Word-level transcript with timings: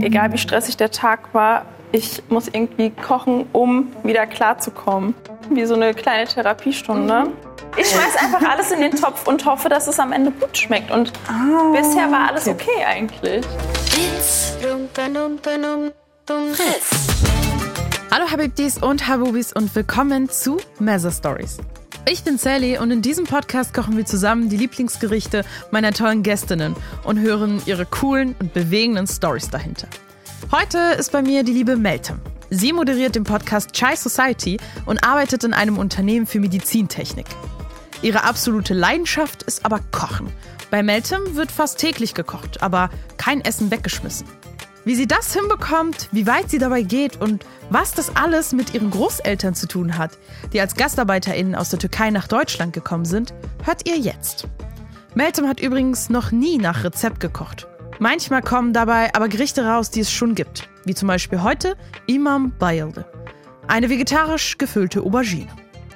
Egal 0.00 0.32
wie 0.32 0.38
stressig 0.38 0.76
der 0.76 0.90
Tag 0.90 1.32
war, 1.32 1.64
ich 1.92 2.22
muss 2.28 2.48
irgendwie 2.48 2.90
kochen, 2.90 3.46
um 3.52 3.92
wieder 4.02 4.26
klarzukommen. 4.26 5.14
Wie 5.50 5.64
so 5.64 5.74
eine 5.74 5.94
kleine 5.94 6.26
Therapiestunde. 6.26 7.28
Ich 7.76 7.86
schmeiß 7.88 8.16
einfach 8.16 8.50
alles 8.50 8.72
in 8.72 8.80
den 8.80 8.92
Topf 8.92 9.26
und 9.26 9.44
hoffe, 9.46 9.68
dass 9.68 9.86
es 9.86 9.98
am 10.00 10.12
Ende 10.12 10.30
gut 10.32 10.56
schmeckt. 10.56 10.90
Und 10.90 11.12
Ah, 11.28 11.72
bisher 11.72 12.10
war 12.10 12.28
alles 12.28 12.48
okay 12.48 12.84
eigentlich. 12.86 13.44
Hallo 18.10 18.30
Habibdis 18.30 18.78
und 18.78 19.06
Habubis 19.06 19.52
und 19.52 19.74
willkommen 19.74 20.28
zu 20.28 20.56
Mezza 20.78 21.10
Stories. 21.10 21.58
Ich 22.06 22.24
bin 22.24 22.38
Sally 22.38 22.78
und 22.78 22.90
in 22.90 23.02
diesem 23.02 23.24
Podcast 23.24 23.74
kochen 23.74 23.96
wir 23.96 24.06
zusammen 24.06 24.48
die 24.48 24.56
Lieblingsgerichte 24.56 25.44
meiner 25.70 25.92
tollen 25.92 26.22
Gästinnen 26.22 26.74
und 27.04 27.18
hören 27.18 27.60
ihre 27.66 27.84
coolen 27.84 28.34
und 28.40 28.54
bewegenden 28.54 29.06
Stories 29.06 29.50
dahinter. 29.50 29.88
Heute 30.50 30.78
ist 30.98 31.12
bei 31.12 31.22
mir 31.22 31.42
die 31.42 31.52
liebe 31.52 31.76
Meltem. 31.76 32.20
Sie 32.50 32.72
moderiert 32.72 33.14
den 33.14 33.24
Podcast 33.24 33.72
Chai 33.72 33.94
Society 33.94 34.58
und 34.86 35.04
arbeitet 35.04 35.44
in 35.44 35.52
einem 35.52 35.76
Unternehmen 35.76 36.26
für 36.26 36.40
Medizintechnik. 36.40 37.26
Ihre 38.00 38.24
absolute 38.24 38.72
Leidenschaft 38.72 39.42
ist 39.42 39.66
aber 39.66 39.80
Kochen. 39.90 40.28
Bei 40.70 40.82
Meltem 40.82 41.36
wird 41.36 41.52
fast 41.52 41.78
täglich 41.78 42.14
gekocht, 42.14 42.62
aber 42.62 42.90
kein 43.18 43.42
Essen 43.42 43.70
weggeschmissen. 43.70 44.26
Wie 44.88 44.94
sie 44.94 45.06
das 45.06 45.34
hinbekommt, 45.34 46.08
wie 46.12 46.26
weit 46.26 46.48
sie 46.48 46.56
dabei 46.56 46.80
geht 46.80 47.20
und 47.20 47.44
was 47.68 47.92
das 47.92 48.16
alles 48.16 48.54
mit 48.54 48.72
ihren 48.72 48.88
Großeltern 48.88 49.54
zu 49.54 49.68
tun 49.68 49.98
hat, 49.98 50.16
die 50.54 50.62
als 50.62 50.76
GastarbeiterInnen 50.76 51.54
aus 51.54 51.68
der 51.68 51.78
Türkei 51.78 52.08
nach 52.08 52.26
Deutschland 52.26 52.72
gekommen 52.72 53.04
sind, 53.04 53.34
hört 53.64 53.86
ihr 53.86 53.98
jetzt. 53.98 54.48
Meltem 55.14 55.46
hat 55.46 55.60
übrigens 55.60 56.08
noch 56.08 56.32
nie 56.32 56.56
nach 56.56 56.84
Rezept 56.84 57.20
gekocht. 57.20 57.66
Manchmal 57.98 58.40
kommen 58.40 58.72
dabei 58.72 59.14
aber 59.14 59.28
Gerichte 59.28 59.66
raus, 59.66 59.90
die 59.90 60.00
es 60.00 60.10
schon 60.10 60.34
gibt, 60.34 60.70
wie 60.86 60.94
zum 60.94 61.06
Beispiel 61.06 61.42
heute 61.42 61.76
Imam 62.06 62.54
Bayilde, 62.58 63.04
eine 63.66 63.90
vegetarisch 63.90 64.56
gefüllte 64.56 65.02
Aubergine. 65.02 65.48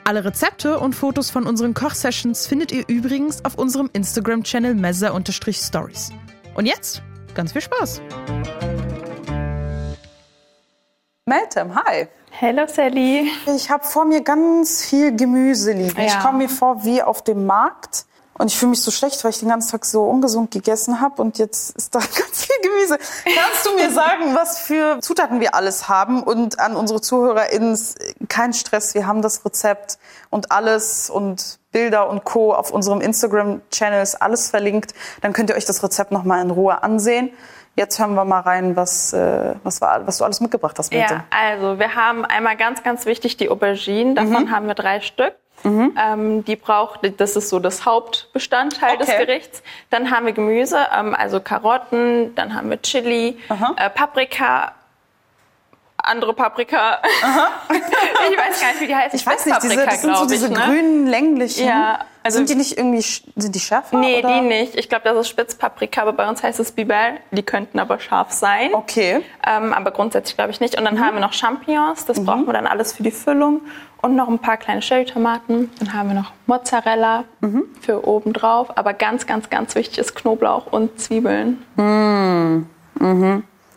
Alle 0.04 0.22
Rezepte 0.22 0.78
und 0.78 0.94
Fotos 0.94 1.30
von 1.30 1.46
unseren 1.46 1.72
Kochsessions 1.72 2.46
findet 2.46 2.72
ihr 2.72 2.84
übrigens 2.88 3.42
auf 3.42 3.54
unserem 3.54 3.88
Instagram-Channel 3.94 4.74
mezza-stories. 4.74 6.12
Und 6.54 6.66
jetzt 6.66 7.02
ganz 7.32 7.52
viel 7.52 7.62
Spaß! 7.62 8.02
Meltem, 11.32 11.72
hi. 11.76 12.08
Hello 12.32 12.66
Sally. 12.66 13.30
Ich 13.54 13.70
habe 13.70 13.84
vor 13.84 14.04
mir 14.04 14.22
ganz 14.22 14.82
viel 14.84 15.14
Gemüse 15.14 15.70
liegen. 15.70 16.00
Ich 16.00 16.14
Ja. 16.14 16.20
komme 16.20 16.38
mir 16.38 16.48
vor 16.48 16.82
wie 16.84 17.00
auf 17.00 17.22
dem 17.22 17.46
Markt. 17.46 18.06
Und 18.38 18.48
ich 18.50 18.58
fühle 18.58 18.70
mich 18.70 18.82
so 18.82 18.90
schlecht, 18.90 19.22
weil 19.22 19.30
ich 19.30 19.38
den 19.38 19.50
ganzen 19.50 19.70
Tag 19.70 19.84
so 19.84 20.02
ungesund 20.02 20.50
gegessen 20.50 21.00
habe. 21.00 21.22
Und 21.22 21.38
jetzt 21.38 21.76
ist 21.76 21.94
da 21.94 21.98
ganz 22.00 22.44
viel 22.44 22.56
Gemüse. 22.64 22.98
Kannst 23.24 23.64
du 23.64 23.72
mir 23.76 23.92
sagen, 23.92 24.34
was 24.34 24.58
für 24.58 24.98
Zutaten 25.00 25.38
wir 25.38 25.54
alles 25.54 25.88
haben? 25.88 26.24
Und 26.24 26.58
an 26.58 26.74
unsere 26.74 27.00
ZuhörerInnen, 27.00 27.78
kein 28.28 28.52
Stress, 28.52 28.94
wir 28.94 29.06
haben 29.06 29.22
das 29.22 29.44
Rezept 29.44 29.98
und 30.30 30.50
alles 30.50 31.08
und 31.08 31.60
Bilder 31.70 32.08
und 32.10 32.24
Co. 32.24 32.52
auf 32.52 32.72
unserem 32.72 33.00
Instagram-Channel 33.00 34.02
ist 34.02 34.20
alles 34.20 34.50
verlinkt. 34.50 34.92
Dann 35.20 35.32
könnt 35.32 35.50
ihr 35.50 35.56
euch 35.56 35.66
das 35.66 35.84
Rezept 35.84 36.10
nochmal 36.10 36.42
in 36.42 36.50
Ruhe 36.50 36.82
ansehen. 36.82 37.30
Jetzt 37.74 37.98
hören 37.98 38.14
wir 38.14 38.24
mal 38.26 38.40
rein, 38.40 38.76
was, 38.76 39.12
äh, 39.14 39.54
was, 39.62 39.80
war, 39.80 40.06
was 40.06 40.18
du 40.18 40.24
alles 40.24 40.40
mitgebracht 40.40 40.78
hast. 40.78 40.92
Ja, 40.92 41.24
also 41.30 41.78
wir 41.78 41.94
haben 41.94 42.24
einmal 42.26 42.56
ganz, 42.56 42.82
ganz 42.82 43.06
wichtig 43.06 43.38
die 43.38 43.48
Auberginen. 43.48 44.14
Davon 44.14 44.44
Mhm. 44.44 44.50
haben 44.50 44.66
wir 44.66 44.74
drei 44.74 45.00
Stück. 45.00 45.34
Ähm, 45.64 46.44
die 46.44 46.56
braucht, 46.56 47.00
das 47.20 47.36
ist 47.36 47.48
so 47.48 47.60
das 47.60 47.86
Hauptbestandteil 47.86 48.98
des 48.98 49.08
Okay. 49.08 49.24
Gerichts. 49.26 49.62
Dann 49.90 50.10
haben 50.10 50.26
wir 50.26 50.32
Gemüse, 50.32 50.76
ähm, 50.92 51.14
also 51.14 51.38
Karotten, 51.38 52.34
dann 52.34 52.52
haben 52.54 52.68
wir 52.68 52.82
Chili, 52.82 53.38
äh, 53.76 53.88
Paprika, 53.90 54.72
andere 55.98 56.34
Paprika. 56.34 56.98
ich 57.70 58.36
weiß 58.38 58.60
gar 58.60 58.68
nicht, 58.72 58.80
wie 58.80 58.86
die 58.88 58.96
heißt. 58.96 59.14
Ich 59.14 59.24
weiß 59.24 59.46
nicht, 59.46 59.62
diese, 59.62 59.74
Spitzpaprika, 59.74 59.90
das 59.92 60.02
sind 60.02 60.16
so 60.16 60.26
diese 60.26 60.46
ich, 60.48 60.52
ne? 60.52 60.64
grünen, 60.64 61.06
länglichen. 61.06 61.68
Ja, 61.68 62.00
also- 62.22 62.38
sind 62.38 62.48
die 62.50 62.54
nicht 62.54 62.76
irgendwie, 62.76 63.00
sind 63.00 63.54
die 63.54 63.60
schärfer? 63.60 63.98
Nee, 63.98 64.18
oder? 64.18 64.28
die 64.28 64.40
nicht. 64.46 64.74
Ich 64.76 64.88
glaube, 64.88 65.04
das 65.04 65.16
ist 65.18 65.28
Spitzpaprika, 65.28 66.02
aber 66.02 66.12
bei 66.12 66.28
uns 66.28 66.42
heißt 66.42 66.60
es 66.60 66.72
Biber. 66.72 67.12
Die 67.30 67.42
könnten 67.42 67.78
aber 67.78 67.98
scharf 68.00 68.32
sein. 68.32 68.74
Okay. 68.74 69.22
Ähm, 69.46 69.72
aber 69.72 69.90
grundsätzlich 69.90 70.36
glaube 70.36 70.50
ich 70.50 70.60
nicht. 70.60 70.78
Und 70.78 70.84
dann 70.84 71.00
haben 71.04 71.14
wir 71.14 71.20
noch 71.20 71.32
Champignons, 71.32 72.04
das 72.06 72.24
brauchen 72.24 72.46
wir 72.46 72.52
dann 72.52 72.66
alles 72.66 72.92
für 72.92 73.02
die 73.02 73.10
Füllung. 73.10 73.62
Und 74.00 74.16
noch 74.16 74.28
ein 74.28 74.40
paar 74.40 74.56
kleine 74.56 74.82
Cherrytomaten. 74.82 75.70
Dann 75.78 75.92
haben 75.92 76.08
wir 76.08 76.16
noch 76.16 76.32
Mozzarella 76.46 77.22
für 77.80 78.04
oben 78.04 78.32
drauf. 78.32 78.76
Aber 78.76 78.94
ganz, 78.94 79.26
ganz, 79.26 79.48
ganz 79.48 79.76
wichtig 79.76 79.98
ist 79.98 80.16
Knoblauch 80.16 80.66
und 80.66 81.00
Zwiebeln. 81.00 81.62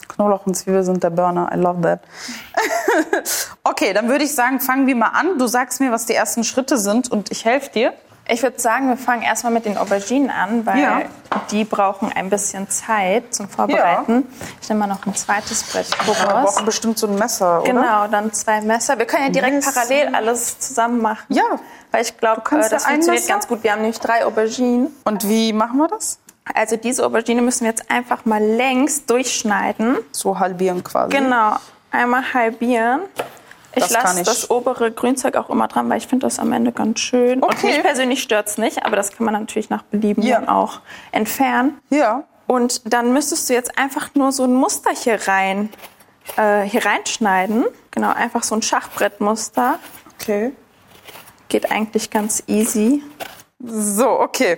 Knoblauch 0.08 0.48
und 0.48 0.56
Zwiebel 0.56 0.84
sind 0.84 1.04
der 1.04 1.12
Burner. 1.12 1.52
I 1.54 1.58
love 1.58 1.80
that. 1.82 2.00
okay, 3.64 3.94
dann 3.94 4.08
würde 4.08 4.24
ich 4.24 4.34
sagen, 4.34 4.60
fangen 4.60 4.88
wir 4.88 4.96
mal 4.96 5.10
an. 5.10 5.38
Du 5.38 5.46
sagst 5.46 5.80
mir, 5.80 5.92
was 5.92 6.08
die 6.08 6.14
ersten 6.14 6.44
Schritte 6.44 6.80
sind 6.80 7.12
und 7.12 7.32
ich 7.32 7.46
helfe 7.46 7.72
dir. 7.72 7.94
Ich 8.28 8.42
würde 8.42 8.60
sagen, 8.60 8.90
wir 8.90 8.98
fangen 8.98 9.22
erstmal 9.22 9.54
mit 9.54 9.66
den 9.66 9.78
Auberginen 9.78 10.32
an, 10.32 10.66
weil 10.66 10.80
Ja. 10.80 11.02
die 11.52 11.64
brauchen 11.64 12.12
ein 12.12 12.30
bisschen 12.32 12.68
Zeit 12.70 13.36
zum 13.36 13.48
Vorbereiten. 13.48 14.26
Ich 14.62 14.68
nehme 14.68 14.80
mal 14.80 14.88
noch 14.88 15.06
ein 15.06 15.14
zweites 15.14 15.62
Brett 15.64 15.88
Wir 16.08 16.14
voraus. 16.16 16.56
brauchen 16.56 16.66
bestimmt 16.66 16.98
so 16.98 17.06
ein 17.06 17.16
Messer, 17.16 17.62
oder? 17.62 17.72
Genau, 17.72 18.08
dann 18.08 18.34
zwei 18.34 18.62
Messer. 18.62 18.98
Wir 18.98 19.06
können 19.06 19.26
ja 19.26 19.30
direkt 19.30 19.54
Messer. 19.56 19.74
parallel 19.74 20.16
alles 20.16 20.58
zusammen 20.60 21.02
machen. 21.04 21.26
Ja. 21.30 21.44
Weil 21.92 22.02
ich 22.02 22.18
glaube, 22.18 22.42
äh, 22.50 22.68
das 22.70 22.72
ja 22.72 22.78
ein 22.90 22.94
funktioniert 22.96 23.24
Messer? 23.24 23.34
ganz 23.34 23.48
gut. 23.48 23.64
Wir 23.64 23.72
haben 23.74 23.82
nämlich 23.82 24.00
drei 24.00 24.26
Auberginen. 24.26 24.88
Und 25.04 25.28
wie 25.30 25.54
machen 25.54 25.78
wir 25.78 25.88
das? 25.88 26.18
Also 26.54 26.78
diese 26.78 27.06
Aubergine 27.06 27.44
müssen 27.44 27.62
wir 27.66 27.70
jetzt 27.72 27.92
einfach 27.92 28.26
mal 28.26 28.42
längs 28.42 29.06
durchschneiden. 29.06 29.98
So 30.12 30.40
halbieren 30.40 30.84
quasi. 30.84 31.16
Genau, 31.16 31.58
einmal 31.92 32.24
halbieren. 32.34 33.02
Ich 33.76 33.90
lasse 33.90 34.24
das 34.24 34.50
obere 34.50 34.92
Grünzeug 34.92 35.36
auch 35.36 35.50
immer 35.50 35.68
dran, 35.68 35.90
weil 35.90 35.98
ich 35.98 36.08
finde 36.08 36.26
das 36.26 36.40
am 36.40 36.52
Ende 36.54 36.72
ganz 36.72 37.00
schön. 37.00 37.42
Und 37.44 37.54
Okay. 37.54 37.68
mich 37.68 37.82
persönlich 37.84 38.22
stört 38.24 38.48
es 38.48 38.58
nicht, 38.58 38.86
aber 38.86 38.96
das 38.96 39.12
kann 39.12 39.26
man 39.26 39.34
natürlich 39.34 39.70
nach 39.70 39.84
Belieben 39.84 40.24
Ja. 40.24 40.40
dann 40.40 40.50
auch 40.50 40.80
entfernen. 41.12 41.78
Ja. 41.90 42.24
Und 42.48 42.94
dann 42.94 43.12
müsstest 43.14 43.50
du 43.50 43.54
jetzt 43.54 43.78
einfach 43.78 44.10
nur 44.16 44.32
so 44.32 44.44
ein 44.44 44.54
Muster 44.54 44.92
hier 44.92 45.20
rein, 45.28 45.70
äh, 46.38 46.62
hier 46.62 46.86
reinschneiden. 46.86 47.66
Genau, 47.92 48.14
einfach 48.14 48.44
so 48.44 48.56
ein 48.56 48.62
Schachbrettmuster. 48.62 49.80
Okay. 50.20 50.52
Geht 51.50 51.72
eigentlich 51.72 52.10
ganz 52.10 52.44
easy. 52.48 53.04
So, 53.60 54.10
okay. 54.20 54.58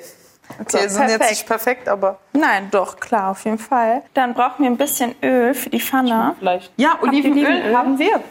Okay, 0.62 0.64
So, 0.70 0.78
sind 0.78 1.02
jetzt 1.10 1.10
perfekt. 1.18 1.30
nicht 1.30 1.46
perfekt, 1.48 1.90
aber 1.90 2.20
Nein, 2.34 2.70
doch, 2.72 3.00
klar, 3.00 3.32
auf 3.32 3.44
jeden 3.44 3.60
Fall. 3.60 4.02
Dann 4.14 4.34
brauchen 4.34 4.64
wir 4.64 4.70
ein 4.70 4.78
bisschen 4.78 5.14
Öl 5.22 5.54
für 5.54 5.70
die 5.70 5.80
Pfanne. 5.82 6.36
vielleicht. 6.40 6.72
Ja, 6.78 6.98
Olivenöl 7.02 7.76
haben 7.76 8.00
wir. 8.00 8.22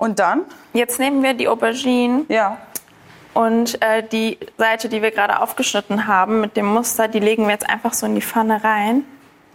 Und 0.00 0.18
dann? 0.18 0.44
Jetzt 0.72 0.98
nehmen 0.98 1.22
wir 1.22 1.34
die 1.34 1.46
Auberginen 1.46 2.24
Ja. 2.30 2.56
und 3.34 3.80
äh, 3.82 4.02
die 4.02 4.38
Seite, 4.56 4.88
die 4.88 5.02
wir 5.02 5.10
gerade 5.10 5.40
aufgeschnitten 5.42 6.06
haben 6.06 6.40
mit 6.40 6.56
dem 6.56 6.64
Muster, 6.64 7.06
die 7.06 7.18
legen 7.20 7.44
wir 7.44 7.50
jetzt 7.52 7.68
einfach 7.68 7.92
so 7.92 8.06
in 8.06 8.14
die 8.14 8.22
Pfanne 8.22 8.64
rein. 8.64 9.04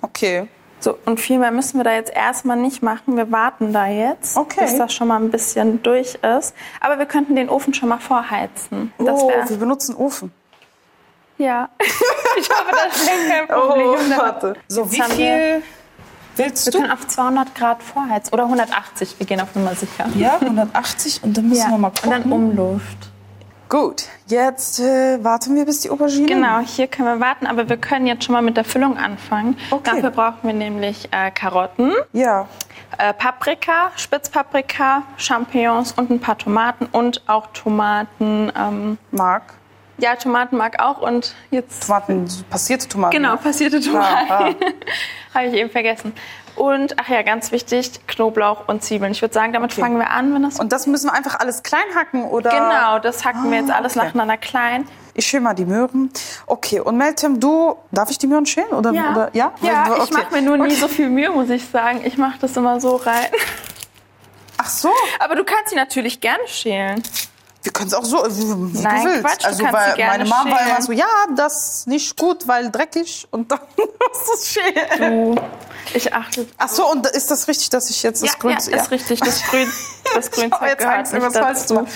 Okay. 0.02 0.48
So, 0.80 1.00
und 1.06 1.20
viel 1.20 1.40
mehr 1.40 1.50
müssen 1.50 1.78
wir 1.80 1.84
da 1.84 1.94
jetzt 1.94 2.14
erstmal 2.16 2.58
nicht 2.58 2.84
machen. 2.84 3.18
Wir 3.18 3.32
warten 3.32 3.74
da 3.74 3.88
jetzt, 3.88 4.38
Okay. 4.38 4.60
bis 4.62 4.78
das 4.78 4.94
schon 4.94 5.08
mal 5.08 5.20
ein 5.20 5.32
bisschen 5.32 5.82
durch 5.82 6.14
ist. 6.38 6.54
Aber 6.80 7.00
wir 7.00 7.08
könnten 7.08 7.36
den 7.36 7.50
Ofen 7.50 7.74
schon 7.74 7.90
mal 7.90 7.98
vorheizen. 7.98 8.94
Oh, 9.00 9.28
wär, 9.28 9.50
wir 9.50 9.58
benutzen 9.58 9.96
Ofen. 9.96 10.32
ja. 11.40 11.70
ich 12.38 12.50
hoffe, 12.52 12.72
das 12.72 13.08
wäre 13.08 13.30
kein 13.30 13.48
Problem. 13.48 13.88
Oh, 13.88 14.18
warte. 14.22 14.56
So, 14.68 14.92
wie 14.92 15.02
viel 15.02 15.64
willst 16.38 16.66
Wir 16.66 16.72
du? 16.74 16.80
können 16.80 16.92
auf 16.92 17.08
200 17.08 17.54
Grad 17.56 17.82
vorheizen 17.84 18.34
oder 18.34 18.44
180. 18.44 19.16
Wir 19.20 19.26
gehen 19.26 19.42
auf 19.42 19.54
Nummer 19.56 19.76
sicher. 19.76 20.06
Ja, 20.16 20.38
180 20.40 21.24
und 21.24 21.36
dann 21.38 21.50
müssen 21.50 21.62
Ja. 21.62 21.70
wir 21.72 21.78
mal 21.78 21.88
Und 21.90 22.02
gucken. 22.02 22.22
dann 22.24 22.32
Umluft. 22.32 22.98
Gut, 23.68 24.04
jetzt 24.28 24.80
äh, 24.80 25.24
warten 25.24 25.56
wir, 25.56 25.66
bis 25.66 25.82
die 25.82 25.90
Aubergine. 25.90 26.28
Genau, 26.28 26.60
hier 26.60 26.86
können 26.88 27.08
wir 27.08 27.20
warten, 27.20 27.48
aber 27.48 27.68
wir 27.68 27.78
können 27.78 28.06
jetzt 28.06 28.24
schon 28.24 28.34
mal 28.34 28.44
mit 28.44 28.58
der 28.58 28.64
Füllung 28.64 28.96
anfangen. 28.98 29.58
Okay. 29.72 29.90
Dafür 29.96 30.12
brauchen 30.12 30.38
wir 30.44 30.54
nämlich 30.54 31.10
äh, 31.12 31.32
Karotten, 31.32 31.92
Ja. 32.14 32.48
äh, 33.00 33.12
Paprika, 33.14 33.92
Spitzpaprika, 33.96 35.02
Champignons 35.18 35.94
und 35.94 36.12
ein 36.12 36.20
paar 36.20 36.38
Tomaten 36.38 36.86
und 36.92 37.24
auch 37.28 37.48
Tomaten. 37.54 38.52
Ähm, 38.56 38.98
Mark. 39.12 39.42
Ja, 39.98 40.16
Tomatenmark 40.16 40.82
auch 40.82 41.02
und 41.02 41.34
jetzt 41.52 41.86
Tomaten, 41.88 42.26
passierte 42.50 42.88
Tomaten. 42.88 43.16
genau 43.16 43.36
passierte 43.38 43.80
Tomaten. 43.80 44.32
Ah, 44.32 44.50
Habe 45.34 45.48
ich 45.48 45.54
eben 45.54 45.70
vergessen. 45.70 46.14
Und 46.56 46.98
ach 46.98 47.10
ja, 47.10 47.22
ganz 47.22 47.52
wichtig, 47.52 47.92
Knoblauch 48.08 48.68
und 48.68 48.82
Zwiebeln. 48.82 49.12
Ich 49.12 49.22
würde 49.22 49.34
sagen, 49.34 49.52
damit 49.52 49.74
Okay. 49.74 49.82
fangen 49.82 49.98
wir 49.98 50.10
an, 50.10 50.34
wenn 50.34 50.44
das 50.44 50.58
Und 50.60 50.72
das 50.72 50.88
müssen 50.88 51.08
wir 51.08 51.14
einfach 51.14 51.38
alles 51.40 51.64
klein 51.64 51.84
hacken, 51.96 52.24
oder? 52.24 52.50
Genau, 52.50 53.00
das 53.00 53.26
hacken 53.26 53.52
wir 53.52 53.60
jetzt 53.60 53.70
Ah, 53.72 53.76
alles 53.76 53.98
okay. 53.98 54.06
nacheinander 54.06 54.38
klein. 54.38 54.88
Ich 55.16 55.28
schäle 55.28 55.44
mal 55.44 55.54
die 55.54 55.66
Möhren. 55.66 56.12
Okay, 56.46 56.80
und 56.80 56.96
Meltem, 56.98 57.40
du, 57.42 57.76
darf 57.92 58.10
ich 58.10 58.18
die 58.18 58.28
Möhren 58.28 58.46
schälen? 58.46 58.70
Oder, 58.70 58.92
oder, 58.92 59.30
ja? 59.34 59.52
ja 59.62 59.92
Okay. 59.92 60.02
ich 60.06 60.12
mache 60.12 60.32
mir 60.34 60.42
nur 60.42 60.58
nie 60.58 60.76
so 60.76 60.88
viel 60.88 61.10
Mühe, 61.10 61.30
muss 61.30 61.50
ich 61.50 61.66
sagen. 61.66 62.02
Ich 62.06 62.18
mache 62.18 62.38
das 62.40 62.56
immer 62.56 62.80
so 62.80 62.96
rein. 62.98 63.28
Ach 64.58 64.70
so, 64.70 64.90
Aber 65.20 65.36
du 65.36 65.44
kannst 65.44 65.70
sie 65.72 65.76
natürlich 65.76 66.22
gerne 66.22 66.46
schälen. 66.48 67.04
Wir 67.66 67.72
können 67.72 67.88
es 67.88 67.94
auch 67.96 68.06
so, 68.06 68.18
wie, 68.30 68.82
Nein, 68.82 69.04
du 69.04 69.10
willst. 69.10 69.26
Quatsch, 69.26 69.42
du 69.42 69.48
also, 69.48 69.64
kannst 69.64 69.98
weil 69.98 70.08
meine 70.08 70.26
Mama 70.26 70.52
war 70.52 70.68
immer 70.68 70.82
so, 70.82 70.92
ja, 70.92 71.06
das 71.36 71.70
ist 71.70 71.88
nicht 71.88 72.16
gut, 72.16 72.48
weil 72.48 72.70
dreckig. 72.70 73.28
Und 73.32 73.52
dann 73.52 73.60
du 73.76 73.84
es 74.34 74.50
schälen. 74.50 75.36
Du, 75.36 75.42
Ich 75.96 76.14
achte. 76.14 76.48
Ach 76.58 76.70
so, 76.70 76.90
und 76.92 77.08
ist 77.08 77.32
das 77.32 77.48
richtig, 77.48 77.72
dass 77.72 77.90
ich 77.90 78.04
jetzt 78.04 78.22
das 78.22 78.34
ja, 78.34 78.40
Grün... 78.40 78.58
ja, 78.70 78.78
ist 78.78 78.92
richtig. 78.92 79.20
Das 79.20 79.42
Grün, 79.44 79.68
das 80.14 80.30
Grünzeug 80.30 80.62
Oh, 80.62 80.66
jetzt 80.66 80.86
Angst, 80.86 81.14
was 81.14 81.70
machen. 81.72 81.88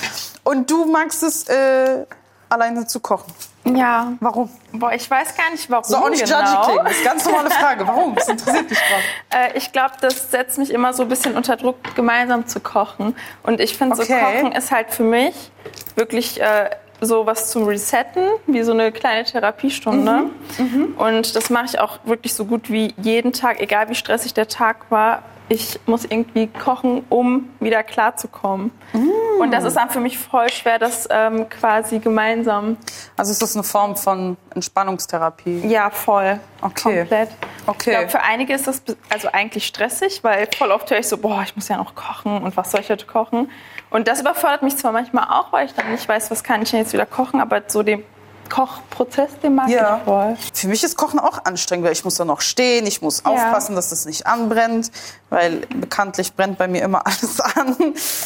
Und 0.44 0.72
du 0.72 0.86
magst 0.86 1.22
es, 1.22 1.48
äh, 1.48 2.06
alleine 2.50 2.88
zu 2.88 3.00
kochen. 3.00 3.32
Ja. 3.76 4.14
Warum? 4.20 4.50
Boah, 4.72 4.92
ich 4.94 5.10
weiß 5.10 5.36
gar 5.36 5.52
nicht, 5.52 5.70
warum 5.70 5.84
Soll 5.84 6.00
auch 6.00 6.10
nicht 6.10 6.24
genau. 6.26 6.40
judgy 6.40 6.58
klingen. 6.66 6.86
Das 6.86 6.98
ist 6.98 7.04
ganz 7.06 7.26
normale 7.26 7.50
Frage. 7.52 7.88
Warum? 7.88 8.16
Das 8.16 8.28
interessiert 8.28 8.70
mich 8.70 8.80
gerade. 8.80 9.04
Äh, 9.54 9.58
ich 9.58 9.72
glaube, 9.72 9.94
das 10.02 10.32
setzt 10.32 10.58
mich 10.58 10.72
immer 10.72 10.92
so 10.94 11.04
ein 11.04 11.10
bisschen 11.10 11.36
unter 11.36 11.56
Druck, 11.56 11.78
gemeinsam 11.96 12.48
zu 12.48 12.60
kochen. 12.60 13.16
Und 13.44 13.60
ich 13.60 13.78
finde, 13.78 13.96
Okay. 13.96 14.06
so 14.08 14.14
Kochen 14.42 14.52
ist 14.54 14.72
halt 14.72 14.92
für 14.92 15.04
mich 15.04 15.52
wirklich 15.96 16.42
äh, 16.42 16.70
so 17.02 17.26
was 17.26 17.50
zum 17.52 17.64
Resetten, 17.66 18.24
wie 18.48 18.64
so 18.64 18.72
eine 18.72 18.92
kleine 18.92 19.24
Therapiestunde. 19.24 20.24
Mhm. 20.58 20.96
Und 20.98 21.36
das 21.36 21.50
mache 21.50 21.66
ich 21.66 21.80
auch 21.80 22.00
wirklich 22.06 22.34
so 22.34 22.46
gut 22.46 22.70
wie 22.72 22.94
jeden 22.98 23.32
Tag, 23.34 23.60
egal 23.62 23.90
wie 23.90 23.96
stressig 23.96 24.34
der 24.34 24.48
Tag 24.48 24.78
war. 24.90 25.22
Ich 25.50 25.80
muss 25.88 26.06
irgendwie 26.06 26.48
kochen, 26.48 27.04
um 27.10 27.50
wieder 27.60 27.84
klarzukommen. 27.84 28.72
Mm. 28.94 29.42
Und 29.42 29.52
das 29.52 29.64
ist 29.64 29.76
dann 29.76 29.90
für 29.90 30.00
mich 30.00 30.18
voll 30.18 30.50
schwer, 30.50 30.78
das 30.78 31.08
ähm, 31.10 31.50
quasi 31.50 32.00
gemeinsam. 32.00 32.78
Also 33.18 33.32
ist 33.32 33.42
das 33.42 33.56
eine 33.56 33.64
Form 33.64 33.96
von 33.96 34.38
Entspannungstherapie? 34.54 35.68
Ja, 35.68 35.90
voll. 35.90 36.40
Okay. 36.62 37.00
Komplett. 37.00 37.30
Okay. 37.66 37.92
Ich 37.92 37.98
glaube, 37.98 38.10
für 38.10 38.22
einige 38.22 38.54
ist 38.54 38.68
das 38.68 38.84
also 39.10 39.30
eigentlich 39.32 39.66
stressig, 39.66 40.24
weil 40.24 40.48
voll 40.58 40.72
oft 40.72 40.90
höre 40.92 41.00
ich 41.00 41.08
so, 41.08 41.18
boah, 41.18 41.42
ich 41.44 41.56
muss 41.56 41.68
ja 41.68 41.78
noch 41.78 41.96
kochen 41.96 42.42
und 42.44 42.56
was 42.56 42.72
soll 42.72 42.82
ich 42.82 42.90
heute 42.90 43.06
kochen? 43.06 43.50
Und 43.90 44.08
das 44.08 44.22
überfordert 44.22 44.62
mich 44.62 44.78
zwar 44.78 44.92
manchmal 44.92 45.26
auch, 45.26 45.52
weil 45.52 45.66
ich 45.66 45.74
dann 45.74 45.92
nicht 45.92 46.08
weiß, 46.08 46.30
was 46.30 46.44
kann 46.44 46.62
ich 46.62 46.72
denn 46.72 46.82
jetzt 46.82 46.94
wieder 46.94 47.06
kochen, 47.06 47.42
aber 47.42 47.64
so 47.68 47.82
den 47.82 48.04
Kochprozess, 48.50 49.30
den 49.44 49.56
mag 49.56 49.70
Ja. 49.70 49.98
ich 49.98 50.04
voll. 50.04 50.38
Für 50.54 50.68
mich 50.68 50.84
ist 50.84 50.98
Kochen 50.98 51.20
auch 51.20 51.46
anstrengend, 51.46 51.86
weil 51.86 51.94
ich 51.94 52.04
muss 52.04 52.16
dann 52.16 52.28
noch 52.28 52.42
stehen, 52.42 52.86
ich 52.88 53.02
muss 53.02 53.24
aufpassen, 53.26 53.76
dass 53.76 53.90
das 53.90 54.06
nicht 54.06 54.28
anbrennt, 54.28 54.92
weil 55.30 55.58
bekanntlich 55.76 56.34
brennt 56.36 56.58
bei 56.58 56.68
mir 56.68 56.82
immer 56.84 57.02
alles 57.06 57.40
an. 57.40 57.76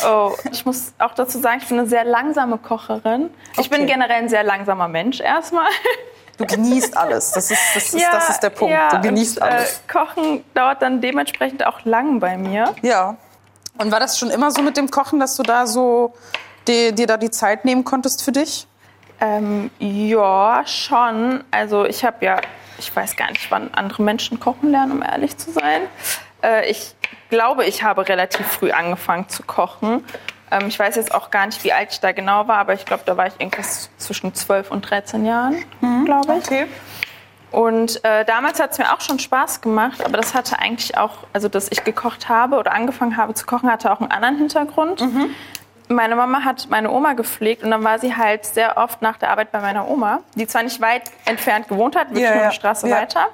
Oh, 0.07 0.31
ich 0.51 0.65
muss 0.65 0.93
auch 0.99 1.13
dazu 1.13 1.39
sagen, 1.39 1.59
ich 1.61 1.67
bin 1.67 1.79
eine 1.79 1.87
sehr 1.87 2.03
langsame 2.05 2.57
Kocherin. 2.57 3.29
Ich 3.59 3.69
bin 3.69 3.81
Okay. 3.81 3.91
generell 3.93 4.23
ein 4.23 4.29
sehr 4.29 4.43
langsamer 4.43 4.87
Mensch 4.87 5.19
erstmal. 5.19 5.67
Du 6.37 6.45
genießt 6.47 6.97
alles. 6.97 7.31
Das 7.31 7.51
ist, 7.51 7.59
das 7.75 7.93
ist, 7.93 8.05
das 8.11 8.29
ist 8.29 8.39
der 8.41 8.49
Punkt. 8.49 8.73
ja, 8.73 8.89
du 8.89 9.01
genießt 9.01 9.37
und, 9.37 9.43
alles. 9.43 9.69
Äh, 9.87 9.91
Kochen 9.91 10.43
dauert 10.55 10.81
dann 10.81 10.99
dementsprechend 10.99 11.63
auch 11.65 11.85
lang 11.85 12.19
bei 12.19 12.37
mir. 12.37 12.73
Ja. 12.81 13.17
Und 13.77 13.91
war 13.91 13.99
das 13.99 14.17
schon 14.17 14.29
immer 14.31 14.49
so 14.51 14.61
mit 14.63 14.75
dem 14.77 14.89
Kochen, 14.89 15.19
dass 15.19 15.35
du 15.35 15.43
da 15.43 15.67
so 15.67 16.13
dir, 16.67 16.91
dir 16.91 17.05
da 17.07 17.17
die 17.17 17.29
Zeit 17.31 17.65
nehmen 17.65 17.83
konntest 17.83 18.23
für 18.23 18.31
dich? 18.31 18.67
Ähm, 19.19 19.69
ja, 19.79 20.63
schon. 20.65 21.43
Also 21.51 21.85
ich 21.85 22.03
habe 22.03 22.25
ja, 22.25 22.41
ich 22.77 22.93
weiß 22.95 23.15
gar 23.15 23.29
nicht, 23.29 23.49
wann 23.51 23.73
andere 23.73 24.03
Menschen 24.03 24.39
kochen 24.39 24.71
lernen, 24.71 24.91
um 24.91 25.01
ehrlich 25.01 25.37
zu 25.37 25.51
sein. 25.51 25.81
Äh, 26.43 26.69
ich 26.69 26.95
glaube, 27.29 27.65
ich 27.65 27.83
habe 27.83 28.07
relativ 28.07 28.45
früh 28.45 28.71
angefangen 28.71 29.29
zu 29.29 29.43
kochen. 29.43 30.03
Ähm, 30.51 30.67
ich 30.67 30.77
weiß 30.77 30.95
jetzt 30.95 31.13
auch 31.13 31.31
gar 31.31 31.45
nicht, 31.45 31.63
wie 31.63 31.73
alt 31.73 31.93
ich 31.93 31.99
da 31.99 32.11
genau 32.11 32.47
war, 32.47 32.57
aber 32.57 32.73
ich 32.73 32.85
glaube, 32.85 33.03
da 33.05 33.17
war 33.17 33.27
ich 33.27 33.33
irgendwas 33.39 33.89
zwischen 33.97 34.33
12 34.33 34.71
und 34.71 34.81
13 34.89 35.25
Jahren, 35.25 35.55
glaube 36.05 36.35
ich. 36.37 36.45
Okay. 36.45 36.67
Und 37.51 38.03
äh, 38.03 38.25
damals 38.25 38.59
hat 38.59 38.71
es 38.71 38.79
mir 38.79 38.91
auch 38.91 39.01
schon 39.01 39.19
Spaß 39.19 39.61
gemacht, 39.61 40.03
aber 40.03 40.17
das 40.17 40.33
hatte 40.33 40.57
eigentlich 40.57 40.97
auch, 40.97 41.19
also 41.33 41.47
dass 41.49 41.71
ich 41.71 41.83
gekocht 41.83 42.27
habe 42.27 42.57
oder 42.57 42.73
angefangen 42.73 43.15
habe 43.15 43.35
zu 43.35 43.45
kochen, 43.45 43.71
hatte 43.71 43.91
auch 43.91 44.01
einen 44.01 44.09
anderen 44.09 44.37
Hintergrund. 44.37 45.01
Meine 45.89 46.15
Mama 46.15 46.43
hat 46.43 46.67
meine 46.69 46.89
Oma 46.91 47.13
gepflegt 47.13 47.63
und 47.63 47.71
dann 47.71 47.83
war 47.83 47.99
sie 47.99 48.15
halt 48.15 48.45
sehr 48.45 48.77
oft 48.77 49.01
nach 49.01 49.17
der 49.17 49.29
Arbeit 49.31 49.51
bei 49.51 49.59
meiner 49.59 49.87
Oma, 49.87 50.19
die 50.35 50.47
zwar 50.47 50.63
nicht 50.63 50.79
weit 50.81 51.03
entfernt 51.25 51.67
gewohnt 51.67 51.95
hat, 51.95 52.09
wirklich 52.09 52.23
Ja, 52.23 52.41
eine 52.43 52.51
Straße 52.51 52.87
Ja. 52.87 52.97
weiter, 52.97 53.27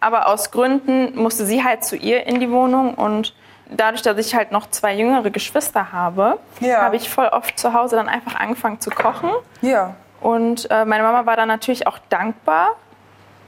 aber 0.00 0.26
aus 0.28 0.50
Gründen 0.50 1.16
musste 1.16 1.46
sie 1.46 1.62
halt 1.64 1.84
zu 1.84 1.96
ihr 1.96 2.26
in 2.26 2.40
die 2.40 2.50
Wohnung 2.50 2.94
und 2.94 3.34
dadurch, 3.70 4.02
dass 4.02 4.18
ich 4.18 4.34
halt 4.34 4.52
noch 4.52 4.68
zwei 4.70 4.94
jüngere 4.94 5.30
Geschwister 5.30 5.92
habe, 5.92 6.38
habe 6.62 6.96
ich 6.96 7.08
voll 7.08 7.28
oft 7.28 7.58
zu 7.58 7.72
Hause 7.72 7.96
dann 7.96 8.08
einfach 8.08 8.34
angefangen 8.38 8.80
zu 8.80 8.90
kochen. 8.90 9.30
Ja. 9.62 9.94
Und 10.20 10.70
äh, 10.70 10.84
meine 10.84 11.02
Mama 11.02 11.26
war 11.26 11.36
dann 11.36 11.48
natürlich 11.48 11.86
auch 11.86 11.98
dankbar, 12.08 12.70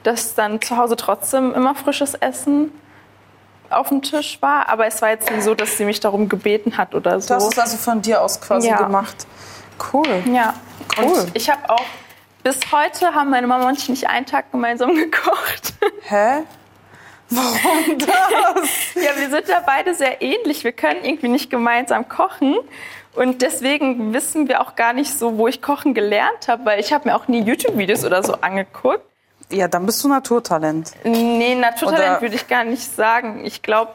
dass 0.02 0.34
dann 0.34 0.60
zu 0.62 0.76
Hause 0.76 0.96
trotzdem 0.96 1.52
immer 1.54 1.74
frisches 1.74 2.14
Essen 2.14 2.70
auf 3.70 3.88
dem 3.88 4.02
Tisch 4.02 4.38
war. 4.42 4.68
Aber 4.68 4.86
es 4.86 5.00
war 5.02 5.10
jetzt 5.10 5.30
nicht 5.30 5.42
so, 5.42 5.54
dass 5.54 5.76
sie 5.76 5.84
mich 5.84 6.00
darum 6.00 6.28
gebeten 6.28 6.76
hat 6.78 6.94
oder 6.94 7.20
so. 7.20 7.34
Hast 7.34 7.52
es 7.52 7.58
also 7.58 7.76
von 7.76 8.02
dir 8.02 8.22
aus 8.22 8.40
quasi 8.40 8.68
Ja. 8.68 8.76
gemacht. 8.78 9.26
Cool. 9.92 10.22
ja. 10.32 10.54
Cool. 10.98 11.04
Und 11.20 11.30
ich 11.36 11.50
habe 11.50 11.68
auch, 11.68 11.84
bis 12.42 12.60
heute 12.72 13.14
haben 13.14 13.30
meine 13.30 13.46
Mama 13.46 13.68
und 13.68 13.76
ich 13.78 13.88
nicht 13.88 14.08
einen 14.08 14.24
Tag 14.26 14.50
gemeinsam 14.52 14.94
gekocht. 14.94 15.74
Hä? 16.02 16.42
Warum 17.28 17.98
das? 17.98 18.70
ja, 18.94 19.10
wir 19.16 19.30
sind 19.30 19.48
da 19.48 19.60
beide 19.66 19.94
sehr 19.94 20.22
ähnlich. 20.22 20.62
Wir 20.64 20.72
können 20.72 21.04
irgendwie 21.04 21.28
nicht 21.28 21.50
gemeinsam 21.50 22.08
kochen. 22.08 22.56
Und 23.14 23.42
deswegen 23.42 24.12
wissen 24.12 24.46
wir 24.48 24.60
auch 24.60 24.76
gar 24.76 24.92
nicht 24.92 25.18
so, 25.18 25.38
wo 25.38 25.48
ich 25.48 25.60
kochen 25.62 25.92
gelernt 25.94 26.48
habe, 26.48 26.64
weil 26.66 26.78
ich 26.80 26.92
habe 26.92 27.08
mir 27.08 27.16
auch 27.16 27.28
nie 27.28 27.40
YouTube-Videos 27.40 28.04
oder 28.04 28.22
so 28.22 28.34
angeguckt. 28.42 29.00
Ja, 29.50 29.68
dann 29.68 29.86
bist 29.86 30.02
du 30.02 30.08
Naturtalent. 30.08 30.92
Nee, 31.04 31.54
Naturtalent 31.54 32.02
Oder- 32.02 32.20
würde 32.22 32.34
ich 32.34 32.48
gar 32.48 32.64
nicht 32.64 32.94
sagen. 32.94 33.44
Ich 33.44 33.62
glaube, 33.62 33.92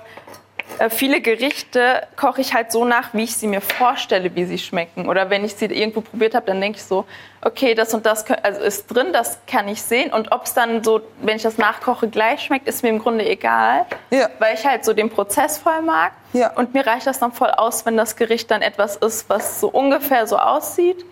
äh, 0.79 0.89
viele 0.89 1.21
Gerichte 1.21 2.07
koche 2.15 2.41
ich 2.41 2.53
halt 2.53 2.71
so 2.71 2.85
nach, 2.85 3.13
wie 3.13 3.23
ich 3.23 3.35
sie 3.35 3.47
mir 3.47 3.61
vorstelle, 3.61 4.33
wie 4.35 4.45
sie 4.45 4.57
schmecken. 4.57 5.09
Oder 5.09 5.29
wenn 5.29 5.43
ich 5.43 5.55
sie 5.55 5.65
irgendwo 5.65 6.01
probiert 6.01 6.35
habe, 6.35 6.45
dann 6.45 6.61
denke 6.61 6.77
ich 6.77 6.83
so, 6.83 7.05
okay, 7.41 7.75
das 7.75 7.93
und 7.93 8.05
das 8.05 8.25
also 8.43 8.61
ist 8.61 8.87
drin, 8.87 9.11
das 9.11 9.39
kann 9.47 9.67
ich 9.67 9.81
sehen. 9.81 10.13
Und 10.13 10.31
ob 10.31 10.45
es 10.45 10.53
dann 10.53 10.83
so, 10.83 11.01
wenn 11.21 11.35
ich 11.35 11.43
das 11.43 11.57
nachkoche, 11.57 12.07
gleich 12.07 12.41
schmeckt, 12.41 12.67
ist 12.67 12.83
mir 12.83 12.89
im 12.89 12.99
Grunde 12.99 13.27
egal. 13.27 13.85
Ja. 14.09 14.29
Weil 14.39 14.55
ich 14.55 14.65
halt 14.65 14.85
so 14.85 14.93
den 14.93 15.09
Prozess 15.09 15.57
voll 15.57 15.81
mag. 15.81 16.13
Ja. 16.33 16.51
Und 16.53 16.73
mir 16.73 16.85
reicht 16.85 17.07
das 17.07 17.19
dann 17.19 17.33
voll 17.33 17.49
aus, 17.49 17.85
wenn 17.85 17.97
das 17.97 18.15
Gericht 18.15 18.49
dann 18.51 18.61
etwas 18.61 18.95
ist, 18.95 19.29
was 19.29 19.59
so 19.59 19.67
ungefähr 19.67 20.27
so 20.27 20.37
aussieht. 20.37 21.03